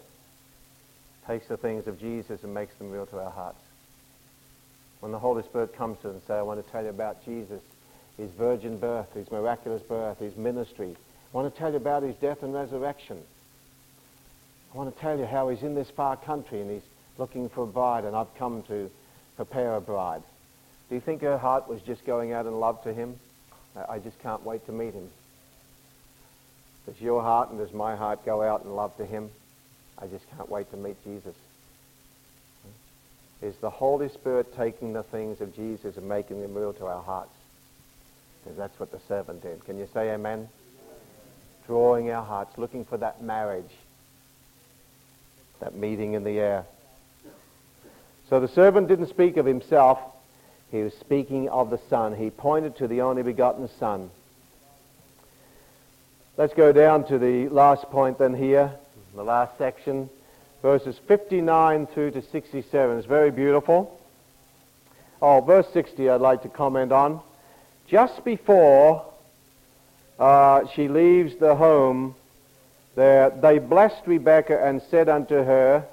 takes 1.25 1.47
the 1.47 1.57
things 1.57 1.87
of 1.87 1.99
Jesus 1.99 2.43
and 2.43 2.53
makes 2.53 2.75
them 2.75 2.91
real 2.91 3.05
to 3.07 3.19
our 3.19 3.31
hearts? 3.31 3.61
When 4.99 5.11
the 5.11 5.19
Holy 5.19 5.41
Spirit 5.43 5.75
comes 5.75 5.97
to 6.01 6.09
us 6.09 6.13
and 6.13 6.21
says, 6.23 6.37
I 6.37 6.41
want 6.41 6.63
to 6.63 6.71
tell 6.71 6.83
you 6.83 6.89
about 6.89 7.25
Jesus, 7.25 7.61
his 8.21 8.31
virgin 8.31 8.77
birth, 8.77 9.11
his 9.13 9.31
miraculous 9.31 9.81
birth, 9.81 10.19
his 10.19 10.35
ministry. 10.37 10.95
I 11.33 11.37
want 11.37 11.51
to 11.51 11.59
tell 11.59 11.71
you 11.71 11.77
about 11.77 12.03
his 12.03 12.15
death 12.17 12.43
and 12.43 12.53
resurrection. 12.53 13.17
I 14.71 14.77
want 14.77 14.93
to 14.93 15.01
tell 15.01 15.17
you 15.17 15.25
how 15.25 15.49
he's 15.49 15.63
in 15.63 15.73
this 15.73 15.89
far 15.89 16.15
country 16.17 16.61
and 16.61 16.69
he's 16.69 16.83
looking 17.17 17.49
for 17.49 17.63
a 17.63 17.67
bride 17.67 18.05
and 18.05 18.15
I've 18.15 18.33
come 18.35 18.61
to 18.67 18.91
prepare 19.37 19.73
a 19.75 19.81
bride. 19.81 20.21
Do 20.89 20.95
you 20.95 21.01
think 21.01 21.21
her 21.23 21.37
heart 21.37 21.67
was 21.67 21.81
just 21.81 22.05
going 22.05 22.31
out 22.31 22.45
in 22.45 22.59
love 22.59 22.83
to 22.83 22.93
him? 22.93 23.15
I 23.89 23.97
just 23.97 24.21
can't 24.21 24.45
wait 24.45 24.67
to 24.67 24.71
meet 24.71 24.93
him. 24.93 25.09
Does 26.85 27.01
your 27.01 27.23
heart 27.23 27.49
and 27.49 27.57
does 27.57 27.73
my 27.73 27.95
heart 27.95 28.23
go 28.23 28.43
out 28.43 28.63
in 28.63 28.75
love 28.75 28.95
to 28.97 29.05
him? 29.05 29.31
I 29.97 30.05
just 30.05 30.29
can't 30.35 30.49
wait 30.49 30.69
to 30.71 30.77
meet 30.77 31.03
Jesus. 31.03 31.35
Is 33.41 33.55
the 33.61 33.69
Holy 33.71 34.09
Spirit 34.09 34.55
taking 34.55 34.93
the 34.93 35.03
things 35.03 35.41
of 35.41 35.55
Jesus 35.55 35.97
and 35.97 36.07
making 36.07 36.41
them 36.41 36.53
real 36.53 36.73
to 36.73 36.85
our 36.85 37.01
hearts? 37.01 37.31
Because 38.43 38.57
that's 38.57 38.79
what 38.79 38.91
the 38.91 38.99
servant 39.07 39.43
did. 39.43 39.63
Can 39.65 39.77
you 39.77 39.87
say 39.93 40.11
amen? 40.11 40.49
Drawing 41.67 42.09
our 42.11 42.23
hearts, 42.23 42.57
looking 42.57 42.85
for 42.85 42.97
that 42.97 43.21
marriage, 43.21 43.71
that 45.59 45.75
meeting 45.75 46.13
in 46.13 46.23
the 46.23 46.39
air. 46.39 46.65
So 48.29 48.39
the 48.39 48.47
servant 48.47 48.87
didn't 48.87 49.09
speak 49.09 49.37
of 49.37 49.45
himself. 49.45 49.99
He 50.71 50.81
was 50.81 50.93
speaking 50.93 51.49
of 51.49 51.69
the 51.69 51.79
Son. 51.89 52.15
He 52.15 52.29
pointed 52.29 52.77
to 52.77 52.87
the 52.87 53.01
only 53.01 53.23
begotten 53.23 53.69
Son. 53.79 54.09
Let's 56.37 56.53
go 56.53 56.71
down 56.71 57.05
to 57.07 57.19
the 57.19 57.49
last 57.49 57.83
point 57.91 58.17
then 58.17 58.33
here, 58.33 58.71
the 59.13 59.23
last 59.23 59.57
section, 59.57 60.09
verses 60.61 60.97
59 61.07 61.87
through 61.87 62.11
to 62.11 62.21
67. 62.21 62.97
It's 62.97 63.05
very 63.05 63.31
beautiful. 63.31 63.99
Oh, 65.21 65.41
verse 65.41 65.67
60 65.73 66.09
I'd 66.09 66.21
like 66.21 66.41
to 66.43 66.49
comment 66.49 66.91
on 66.91 67.21
just 67.91 68.23
before 68.23 69.05
uh, 70.17 70.65
she 70.73 70.87
leaves 70.87 71.35
the 71.35 71.53
home, 71.53 72.15
there, 72.95 73.29
they 73.29 73.59
blessed 73.59 74.01
Rebekah 74.05 74.65
and 74.65 74.81
said 74.89 75.09
unto 75.09 75.35
her, 75.35 75.85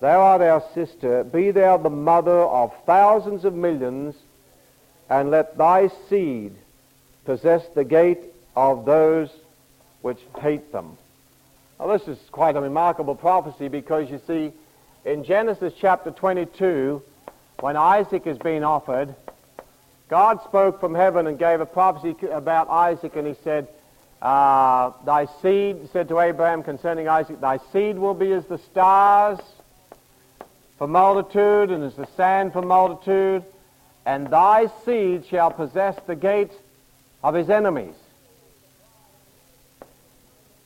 Thou 0.00 0.20
art 0.20 0.42
our 0.42 0.62
sister, 0.74 1.24
be 1.24 1.50
thou 1.50 1.78
the 1.78 1.88
mother 1.88 2.40
of 2.40 2.74
thousands 2.84 3.46
of 3.46 3.54
millions, 3.54 4.14
and 5.08 5.30
let 5.30 5.56
thy 5.56 5.88
seed 6.10 6.54
possess 7.24 7.66
the 7.74 7.84
gate 7.84 8.20
of 8.54 8.84
those 8.84 9.30
which 10.02 10.18
hate 10.40 10.72
them. 10.72 10.98
Now, 11.80 11.86
this 11.86 12.06
is 12.06 12.18
quite 12.32 12.54
a 12.54 12.60
remarkable 12.60 13.14
prophecy 13.14 13.68
because 13.68 14.10
you 14.10 14.20
see, 14.26 14.52
in 15.06 15.24
Genesis 15.24 15.72
chapter 15.78 16.10
22, 16.10 17.02
when 17.60 17.76
Isaac 17.76 18.26
is 18.26 18.36
being 18.36 18.62
offered, 18.62 19.14
God 20.08 20.42
spoke 20.44 20.80
from 20.80 20.94
heaven 20.94 21.26
and 21.26 21.38
gave 21.38 21.60
a 21.60 21.66
prophecy 21.66 22.14
about 22.26 22.68
Isaac, 22.68 23.16
and 23.16 23.26
he 23.26 23.34
said, 23.42 23.68
uh, 24.20 24.92
Thy 25.04 25.26
seed, 25.42 25.88
said 25.92 26.08
to 26.08 26.20
Abraham 26.20 26.62
concerning 26.62 27.08
Isaac, 27.08 27.40
Thy 27.40 27.58
seed 27.72 27.98
will 27.98 28.14
be 28.14 28.32
as 28.32 28.44
the 28.46 28.58
stars 28.58 29.38
for 30.78 30.86
multitude, 30.86 31.70
and 31.70 31.84
as 31.84 31.94
the 31.94 32.08
sand 32.16 32.52
for 32.52 32.62
multitude, 32.62 33.44
and 34.04 34.28
thy 34.28 34.68
seed 34.84 35.24
shall 35.26 35.50
possess 35.50 35.98
the 36.06 36.16
gate 36.16 36.52
of 37.22 37.34
his 37.34 37.48
enemies. 37.48 37.94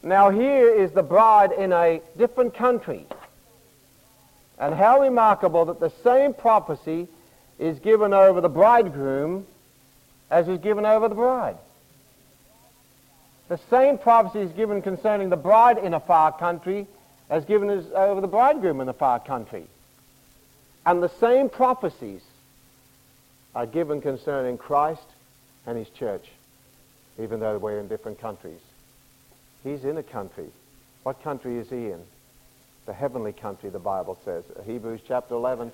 Now, 0.03 0.30
here 0.30 0.68
is 0.68 0.93
the 0.93 1.03
bride 1.03 1.53
in 1.53 1.72
a 1.72 2.01
different 2.16 2.55
country. 2.55 3.07
And 4.59 4.74
how 4.74 5.01
remarkable 5.01 5.66
that 5.66 5.80
the 5.80 5.93
same 6.03 6.34
prophecy 6.34 7.09
is 7.59 7.78
given 7.78 8.12
over 8.12 8.40
the 8.40 8.48
bridegroom 8.48 9.46
as 10.30 10.48
is 10.48 10.59
given 10.59 10.84
over 10.84 11.09
the 11.09 11.14
bride. 11.14 11.56
The 13.48 13.59
same 13.70 13.98
prophecy 13.98 14.40
is 14.40 14.52
given 14.52 14.82
concerning 14.82 15.30
the 15.30 15.36
bride 15.36 15.78
in 15.78 15.94
a 15.94 16.00
far 16.00 16.36
country 16.36 16.86
as 17.30 17.44
given 17.44 17.70
as 17.70 17.86
over 17.94 18.20
the 18.20 18.28
bridegroom 18.28 18.80
in 18.80 18.88
a 18.88 18.92
far 18.92 19.20
country. 19.20 19.64
And 20.84 21.02
the 21.02 21.09
same 21.09 21.48
prophecies 21.48 22.22
are 23.54 23.66
given 23.66 24.00
concerning 24.00 24.59
Christ 24.59 25.02
and 25.66 25.76
his 25.76 25.88
church, 25.90 26.26
even 27.18 27.40
though 27.40 27.59
we're 27.59 27.80
in 27.80 27.88
different 27.88 28.20
countries. 28.20 28.61
He's 29.64 29.84
in 29.84 29.96
a 29.96 30.02
country. 30.02 30.46
What 31.02 31.22
country 31.22 31.59
is 31.59 31.68
he 31.68 31.86
in? 31.86 32.00
The 32.86 32.92
heavenly 32.92 33.32
country, 33.32 33.70
the 33.70 33.78
Bible 33.78 34.18
says. 34.24 34.44
Hebrews 34.64 35.00
chapter 35.06 35.34
11, 35.34 35.72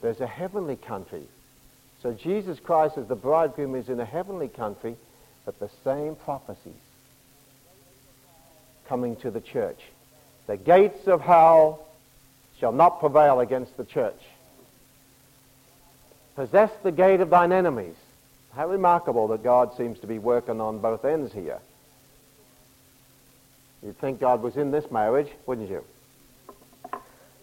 there's 0.00 0.20
a 0.20 0.26
heavenly 0.26 0.76
country. 0.76 1.26
So 2.02 2.12
Jesus 2.12 2.60
Christ 2.60 2.96
as 2.96 3.06
the 3.06 3.16
bridegroom 3.16 3.74
is 3.74 3.88
in 3.88 3.98
a 3.98 4.04
heavenly 4.04 4.48
country, 4.48 4.96
but 5.44 5.58
the 5.58 5.70
same 5.84 6.14
prophecies 6.14 6.72
coming 8.88 9.16
to 9.16 9.30
the 9.30 9.40
church. 9.40 9.80
The 10.46 10.56
gates 10.56 11.06
of 11.06 11.20
hell 11.20 11.86
shall 12.58 12.72
not 12.72 13.00
prevail 13.00 13.40
against 13.40 13.76
the 13.76 13.84
church. 13.84 14.20
Possess 16.36 16.70
the 16.82 16.92
gate 16.92 17.20
of 17.20 17.30
thine 17.30 17.52
enemies. 17.52 17.96
How 18.54 18.68
remarkable 18.68 19.28
that 19.28 19.42
God 19.42 19.76
seems 19.76 19.98
to 20.00 20.06
be 20.06 20.18
working 20.18 20.60
on 20.60 20.78
both 20.78 21.04
ends 21.04 21.32
here. 21.32 21.58
You'd 23.82 23.98
think 23.98 24.20
God 24.20 24.42
was 24.42 24.56
in 24.56 24.70
this 24.70 24.90
marriage, 24.90 25.28
wouldn't 25.46 25.70
you? 25.70 25.84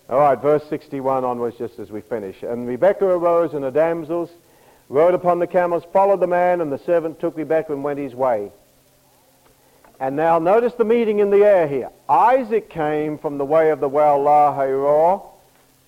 All 0.08 0.20
right, 0.20 0.40
verse 0.40 0.64
61 0.70 1.24
onwards, 1.24 1.58
just 1.58 1.80
as 1.80 1.90
we 1.90 2.02
finish. 2.02 2.44
And 2.44 2.68
Rebekah 2.68 3.06
arose, 3.06 3.54
and 3.54 3.64
the 3.64 3.72
damsels 3.72 4.30
rode 4.88 5.16
upon 5.16 5.40
the 5.40 5.48
camels, 5.48 5.84
followed 5.92 6.20
the 6.20 6.28
man, 6.28 6.62
and 6.62 6.72
the 6.72 6.78
servant 6.78 7.20
took 7.20 7.36
Rebekah 7.36 7.74
and 7.74 7.84
went 7.84 7.98
his 7.98 8.14
way. 8.14 8.52
And 10.00 10.16
now 10.16 10.38
notice 10.40 10.74
the 10.74 10.86
meeting 10.86 11.20
in 11.20 11.32
the 11.32 11.44
air 11.44 11.68
here. 11.68 11.90
Isaac 12.08 12.70
came 12.70 13.18
from 13.18 13.38
the 13.38 13.46
way 13.46 13.72
of 13.72 13.80
the 13.80 13.90
well 13.90 14.20
Lahairoi. 14.20 15.26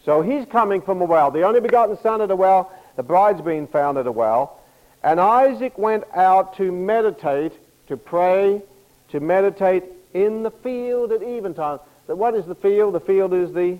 So 0.03 0.22
he's 0.22 0.45
coming 0.45 0.82
from 0.82 1.01
a 1.01 1.05
well. 1.05 1.30
The 1.30 1.43
only 1.43 1.59
begotten 1.59 1.99
son 2.01 2.22
at 2.22 2.32
a 2.32 2.36
well. 2.36 2.72
The 2.95 3.03
bride's 3.03 3.41
been 3.41 3.68
found 3.68 3.97
at 3.97 4.07
a 4.07 4.11
well. 4.11 4.59
And 5.03 5.20
Isaac 5.20 5.78
went 5.78 6.05
out 6.15 6.57
to 6.57 6.72
meditate, 6.72 7.51
to 7.88 7.97
pray, 7.97 8.61
to 9.09 9.20
meditate 9.20 9.84
in 10.13 10.41
the 10.41 10.51
field 10.51 11.11
at 11.11 11.22
eventide. 11.22 11.82
So 12.07 12.15
what 12.15 12.34
is 12.34 12.45
the 12.45 12.55
field? 12.55 12.95
The 12.95 12.99
field 12.99 13.34
is 13.34 13.53
the... 13.53 13.78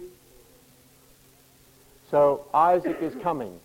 So 2.10 2.46
Isaac 2.54 2.98
is 3.02 3.14
coming. 3.22 3.60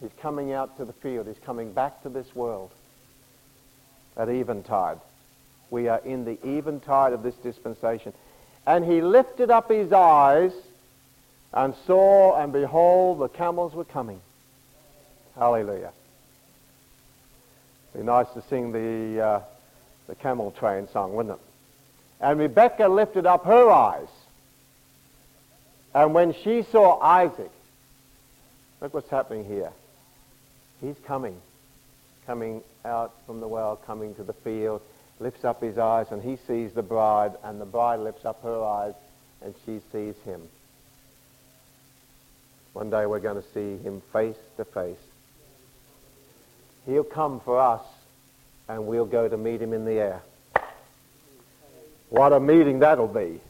He's 0.00 0.10
coming 0.20 0.52
out 0.52 0.76
to 0.76 0.84
the 0.84 0.92
field. 0.92 1.26
He's 1.26 1.38
coming 1.44 1.72
back 1.72 2.02
to 2.02 2.08
this 2.08 2.34
world 2.34 2.70
at 4.16 4.28
eventide. 4.28 4.98
We 5.70 5.88
are 5.88 6.00
in 6.04 6.24
the 6.24 6.38
eventide 6.46 7.12
of 7.12 7.22
this 7.22 7.34
dispensation. 7.36 8.12
And 8.66 8.84
he 8.84 9.00
lifted 9.00 9.50
up 9.50 9.70
his 9.70 9.92
eyes 9.92 10.52
and 11.52 11.74
saw, 11.86 12.36
and 12.40 12.52
behold, 12.52 13.20
the 13.20 13.28
camels 13.28 13.74
were 13.74 13.84
coming. 13.84 14.20
Hallelujah. 15.34 15.92
Be 17.96 18.02
nice 18.02 18.28
to 18.34 18.42
sing 18.42 18.72
the, 18.72 19.20
uh, 19.20 19.40
the 20.06 20.14
camel 20.14 20.50
train 20.50 20.88
song, 20.92 21.14
wouldn't 21.14 21.36
it? 21.36 21.40
And 22.20 22.38
Rebecca 22.38 22.88
lifted 22.88 23.24
up 23.24 23.46
her 23.46 23.70
eyes. 23.70 24.08
And 25.94 26.14
when 26.14 26.34
she 26.34 26.62
saw 26.62 27.00
Isaac, 27.00 27.50
look 28.80 28.94
what's 28.94 29.10
happening 29.10 29.44
here. 29.44 29.70
He's 30.80 30.96
coming, 31.06 31.40
coming 32.26 32.62
out 32.84 33.14
from 33.26 33.40
the 33.40 33.48
well, 33.48 33.76
coming 33.76 34.14
to 34.16 34.22
the 34.22 34.32
field 34.32 34.80
lifts 35.20 35.44
up 35.44 35.60
his 35.60 35.78
eyes 35.78 36.06
and 36.10 36.22
he 36.22 36.38
sees 36.46 36.72
the 36.72 36.82
bride, 36.82 37.32
and 37.42 37.60
the 37.60 37.66
bride 37.66 38.00
lifts 38.00 38.24
up 38.24 38.42
her 38.42 38.62
eyes 38.62 38.94
and 39.42 39.54
she 39.66 39.80
sees 39.92 40.14
him. 40.24 40.42
One 42.72 42.90
day 42.90 43.06
we're 43.06 43.20
going 43.20 43.42
to 43.42 43.48
see 43.54 43.82
him 43.82 44.02
face 44.12 44.36
to 44.56 44.64
face. 44.64 44.96
He'll 46.86 47.04
come 47.04 47.40
for 47.40 47.58
us 47.58 47.82
and 48.68 48.86
we'll 48.86 49.06
go 49.06 49.28
to 49.28 49.36
meet 49.36 49.60
him 49.60 49.72
in 49.72 49.84
the 49.84 49.92
air. 49.92 50.22
What 52.10 52.32
a 52.32 52.40
meeting 52.40 52.78
that'll 52.78 53.08
be. 53.08 53.40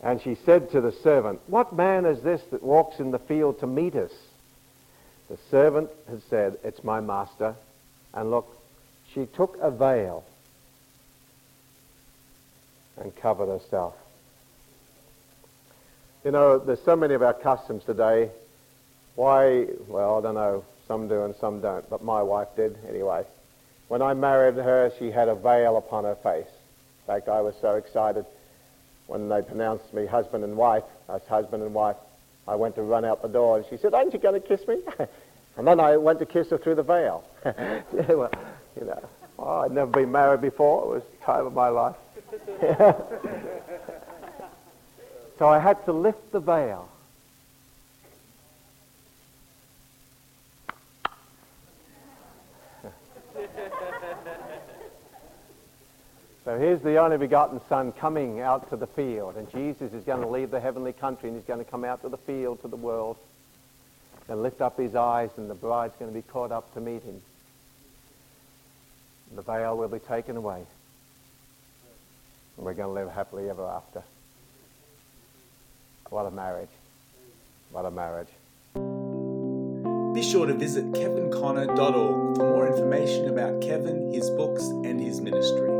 And 0.00 0.22
she 0.22 0.36
said 0.46 0.70
to 0.70 0.80
the 0.80 0.92
servant, 0.92 1.40
What 1.46 1.72
man 1.72 2.06
is 2.06 2.22
this 2.22 2.42
that 2.50 2.62
walks 2.62 3.00
in 3.00 3.10
the 3.10 3.18
field 3.18 3.60
to 3.60 3.66
meet 3.66 3.96
us? 3.96 4.12
The 5.28 5.38
servant 5.50 5.90
had 6.08 6.22
said, 6.30 6.58
It's 6.62 6.84
my 6.84 7.00
master. 7.00 7.54
And 8.14 8.30
look, 8.30 8.48
she 9.12 9.26
took 9.26 9.58
a 9.60 9.70
veil 9.70 10.24
and 12.96 13.14
covered 13.16 13.48
herself. 13.48 13.94
You 16.24 16.30
know, 16.30 16.58
there's 16.58 16.82
so 16.84 16.96
many 16.96 17.14
of 17.14 17.22
our 17.22 17.34
customs 17.34 17.84
today. 17.84 18.30
Why, 19.14 19.66
well, 19.88 20.18
I 20.18 20.22
don't 20.22 20.34
know, 20.34 20.64
some 20.86 21.08
do 21.08 21.24
and 21.24 21.34
some 21.36 21.60
don't, 21.60 21.88
but 21.90 22.02
my 22.02 22.22
wife 22.22 22.48
did 22.56 22.76
anyway. 22.88 23.24
When 23.88 24.02
I 24.02 24.14
married 24.14 24.54
her, 24.54 24.92
she 24.98 25.10
had 25.10 25.28
a 25.28 25.34
veil 25.34 25.76
upon 25.76 26.04
her 26.04 26.16
face. 26.16 26.46
In 26.46 27.06
fact, 27.06 27.28
I 27.28 27.40
was 27.40 27.54
so 27.60 27.76
excited 27.76 28.24
when 29.08 29.28
they 29.28 29.42
pronounced 29.42 29.92
me 29.92 30.06
husband 30.06 30.44
and 30.44 30.56
wife, 30.56 30.84
as 31.08 31.22
husband 31.22 31.62
and 31.62 31.74
wife. 31.74 31.96
I 32.46 32.54
went 32.54 32.76
to 32.76 32.82
run 32.82 33.04
out 33.04 33.22
the 33.22 33.28
door 33.28 33.56
and 33.56 33.66
she 33.68 33.78
said, 33.78 33.94
aren't 33.94 34.12
you 34.12 34.18
going 34.18 34.40
to 34.40 34.46
kiss 34.46 34.66
me? 34.68 34.80
and 35.56 35.66
then 35.66 35.80
I 35.80 35.96
went 35.96 36.18
to 36.20 36.26
kiss 36.26 36.50
her 36.50 36.58
through 36.58 36.76
the 36.76 36.82
veil. 36.82 37.24
well, 37.44 38.30
you 38.78 38.84
know, 38.84 39.08
oh, 39.38 39.60
I'd 39.60 39.72
never 39.72 39.90
been 39.90 40.12
married 40.12 40.42
before. 40.42 40.84
It 40.84 40.88
was 40.88 41.02
the 41.18 41.24
time 41.24 41.46
of 41.46 41.54
my 41.54 41.68
life. 41.68 41.96
so 45.38 45.48
I 45.48 45.58
had 45.58 45.82
to 45.86 45.92
lift 45.92 46.32
the 46.32 46.40
veil. 46.40 46.88
So 56.48 56.58
here's 56.58 56.80
the 56.80 56.96
only 56.96 57.18
begotten 57.18 57.60
Son 57.68 57.92
coming 57.92 58.40
out 58.40 58.70
to 58.70 58.76
the 58.76 58.86
field, 58.86 59.36
and 59.36 59.50
Jesus 59.52 59.92
is 59.92 60.02
going 60.04 60.22
to 60.22 60.26
leave 60.26 60.50
the 60.50 60.58
heavenly 60.58 60.94
country 60.94 61.28
and 61.28 61.36
he's 61.36 61.44
going 61.44 61.62
to 61.62 61.70
come 61.70 61.84
out 61.84 62.00
to 62.00 62.08
the 62.08 62.16
field, 62.16 62.62
to 62.62 62.68
the 62.68 62.76
world, 62.76 63.18
and 64.30 64.42
lift 64.42 64.62
up 64.62 64.78
his 64.78 64.94
eyes, 64.94 65.28
and 65.36 65.50
the 65.50 65.54
bride's 65.54 65.92
going 65.98 66.10
to 66.10 66.14
be 66.14 66.22
caught 66.22 66.50
up 66.50 66.72
to 66.72 66.80
meet 66.80 67.02
him 67.02 67.20
the 69.34 69.42
veil 69.42 69.76
will 69.76 69.88
be 69.88 69.98
taken 69.98 70.38
away. 70.38 70.64
And 72.56 72.64
we're 72.64 72.72
going 72.72 72.88
to 72.88 72.94
live 72.94 73.10
happily 73.10 73.50
ever 73.50 73.66
after. 73.66 74.02
What 76.08 76.24
a 76.24 76.30
marriage. 76.30 76.70
What 77.70 77.84
a 77.84 77.90
marriage. 77.90 78.28
Be 80.14 80.22
sure 80.22 80.46
to 80.46 80.54
visit 80.54 80.86
kevinconner.org 80.92 82.36
for 82.36 82.50
more 82.50 82.66
information 82.66 83.28
about 83.28 83.60
Kevin, 83.60 84.14
his 84.14 84.30
books, 84.30 84.62
and 84.62 84.98
his 84.98 85.20
ministry. 85.20 85.77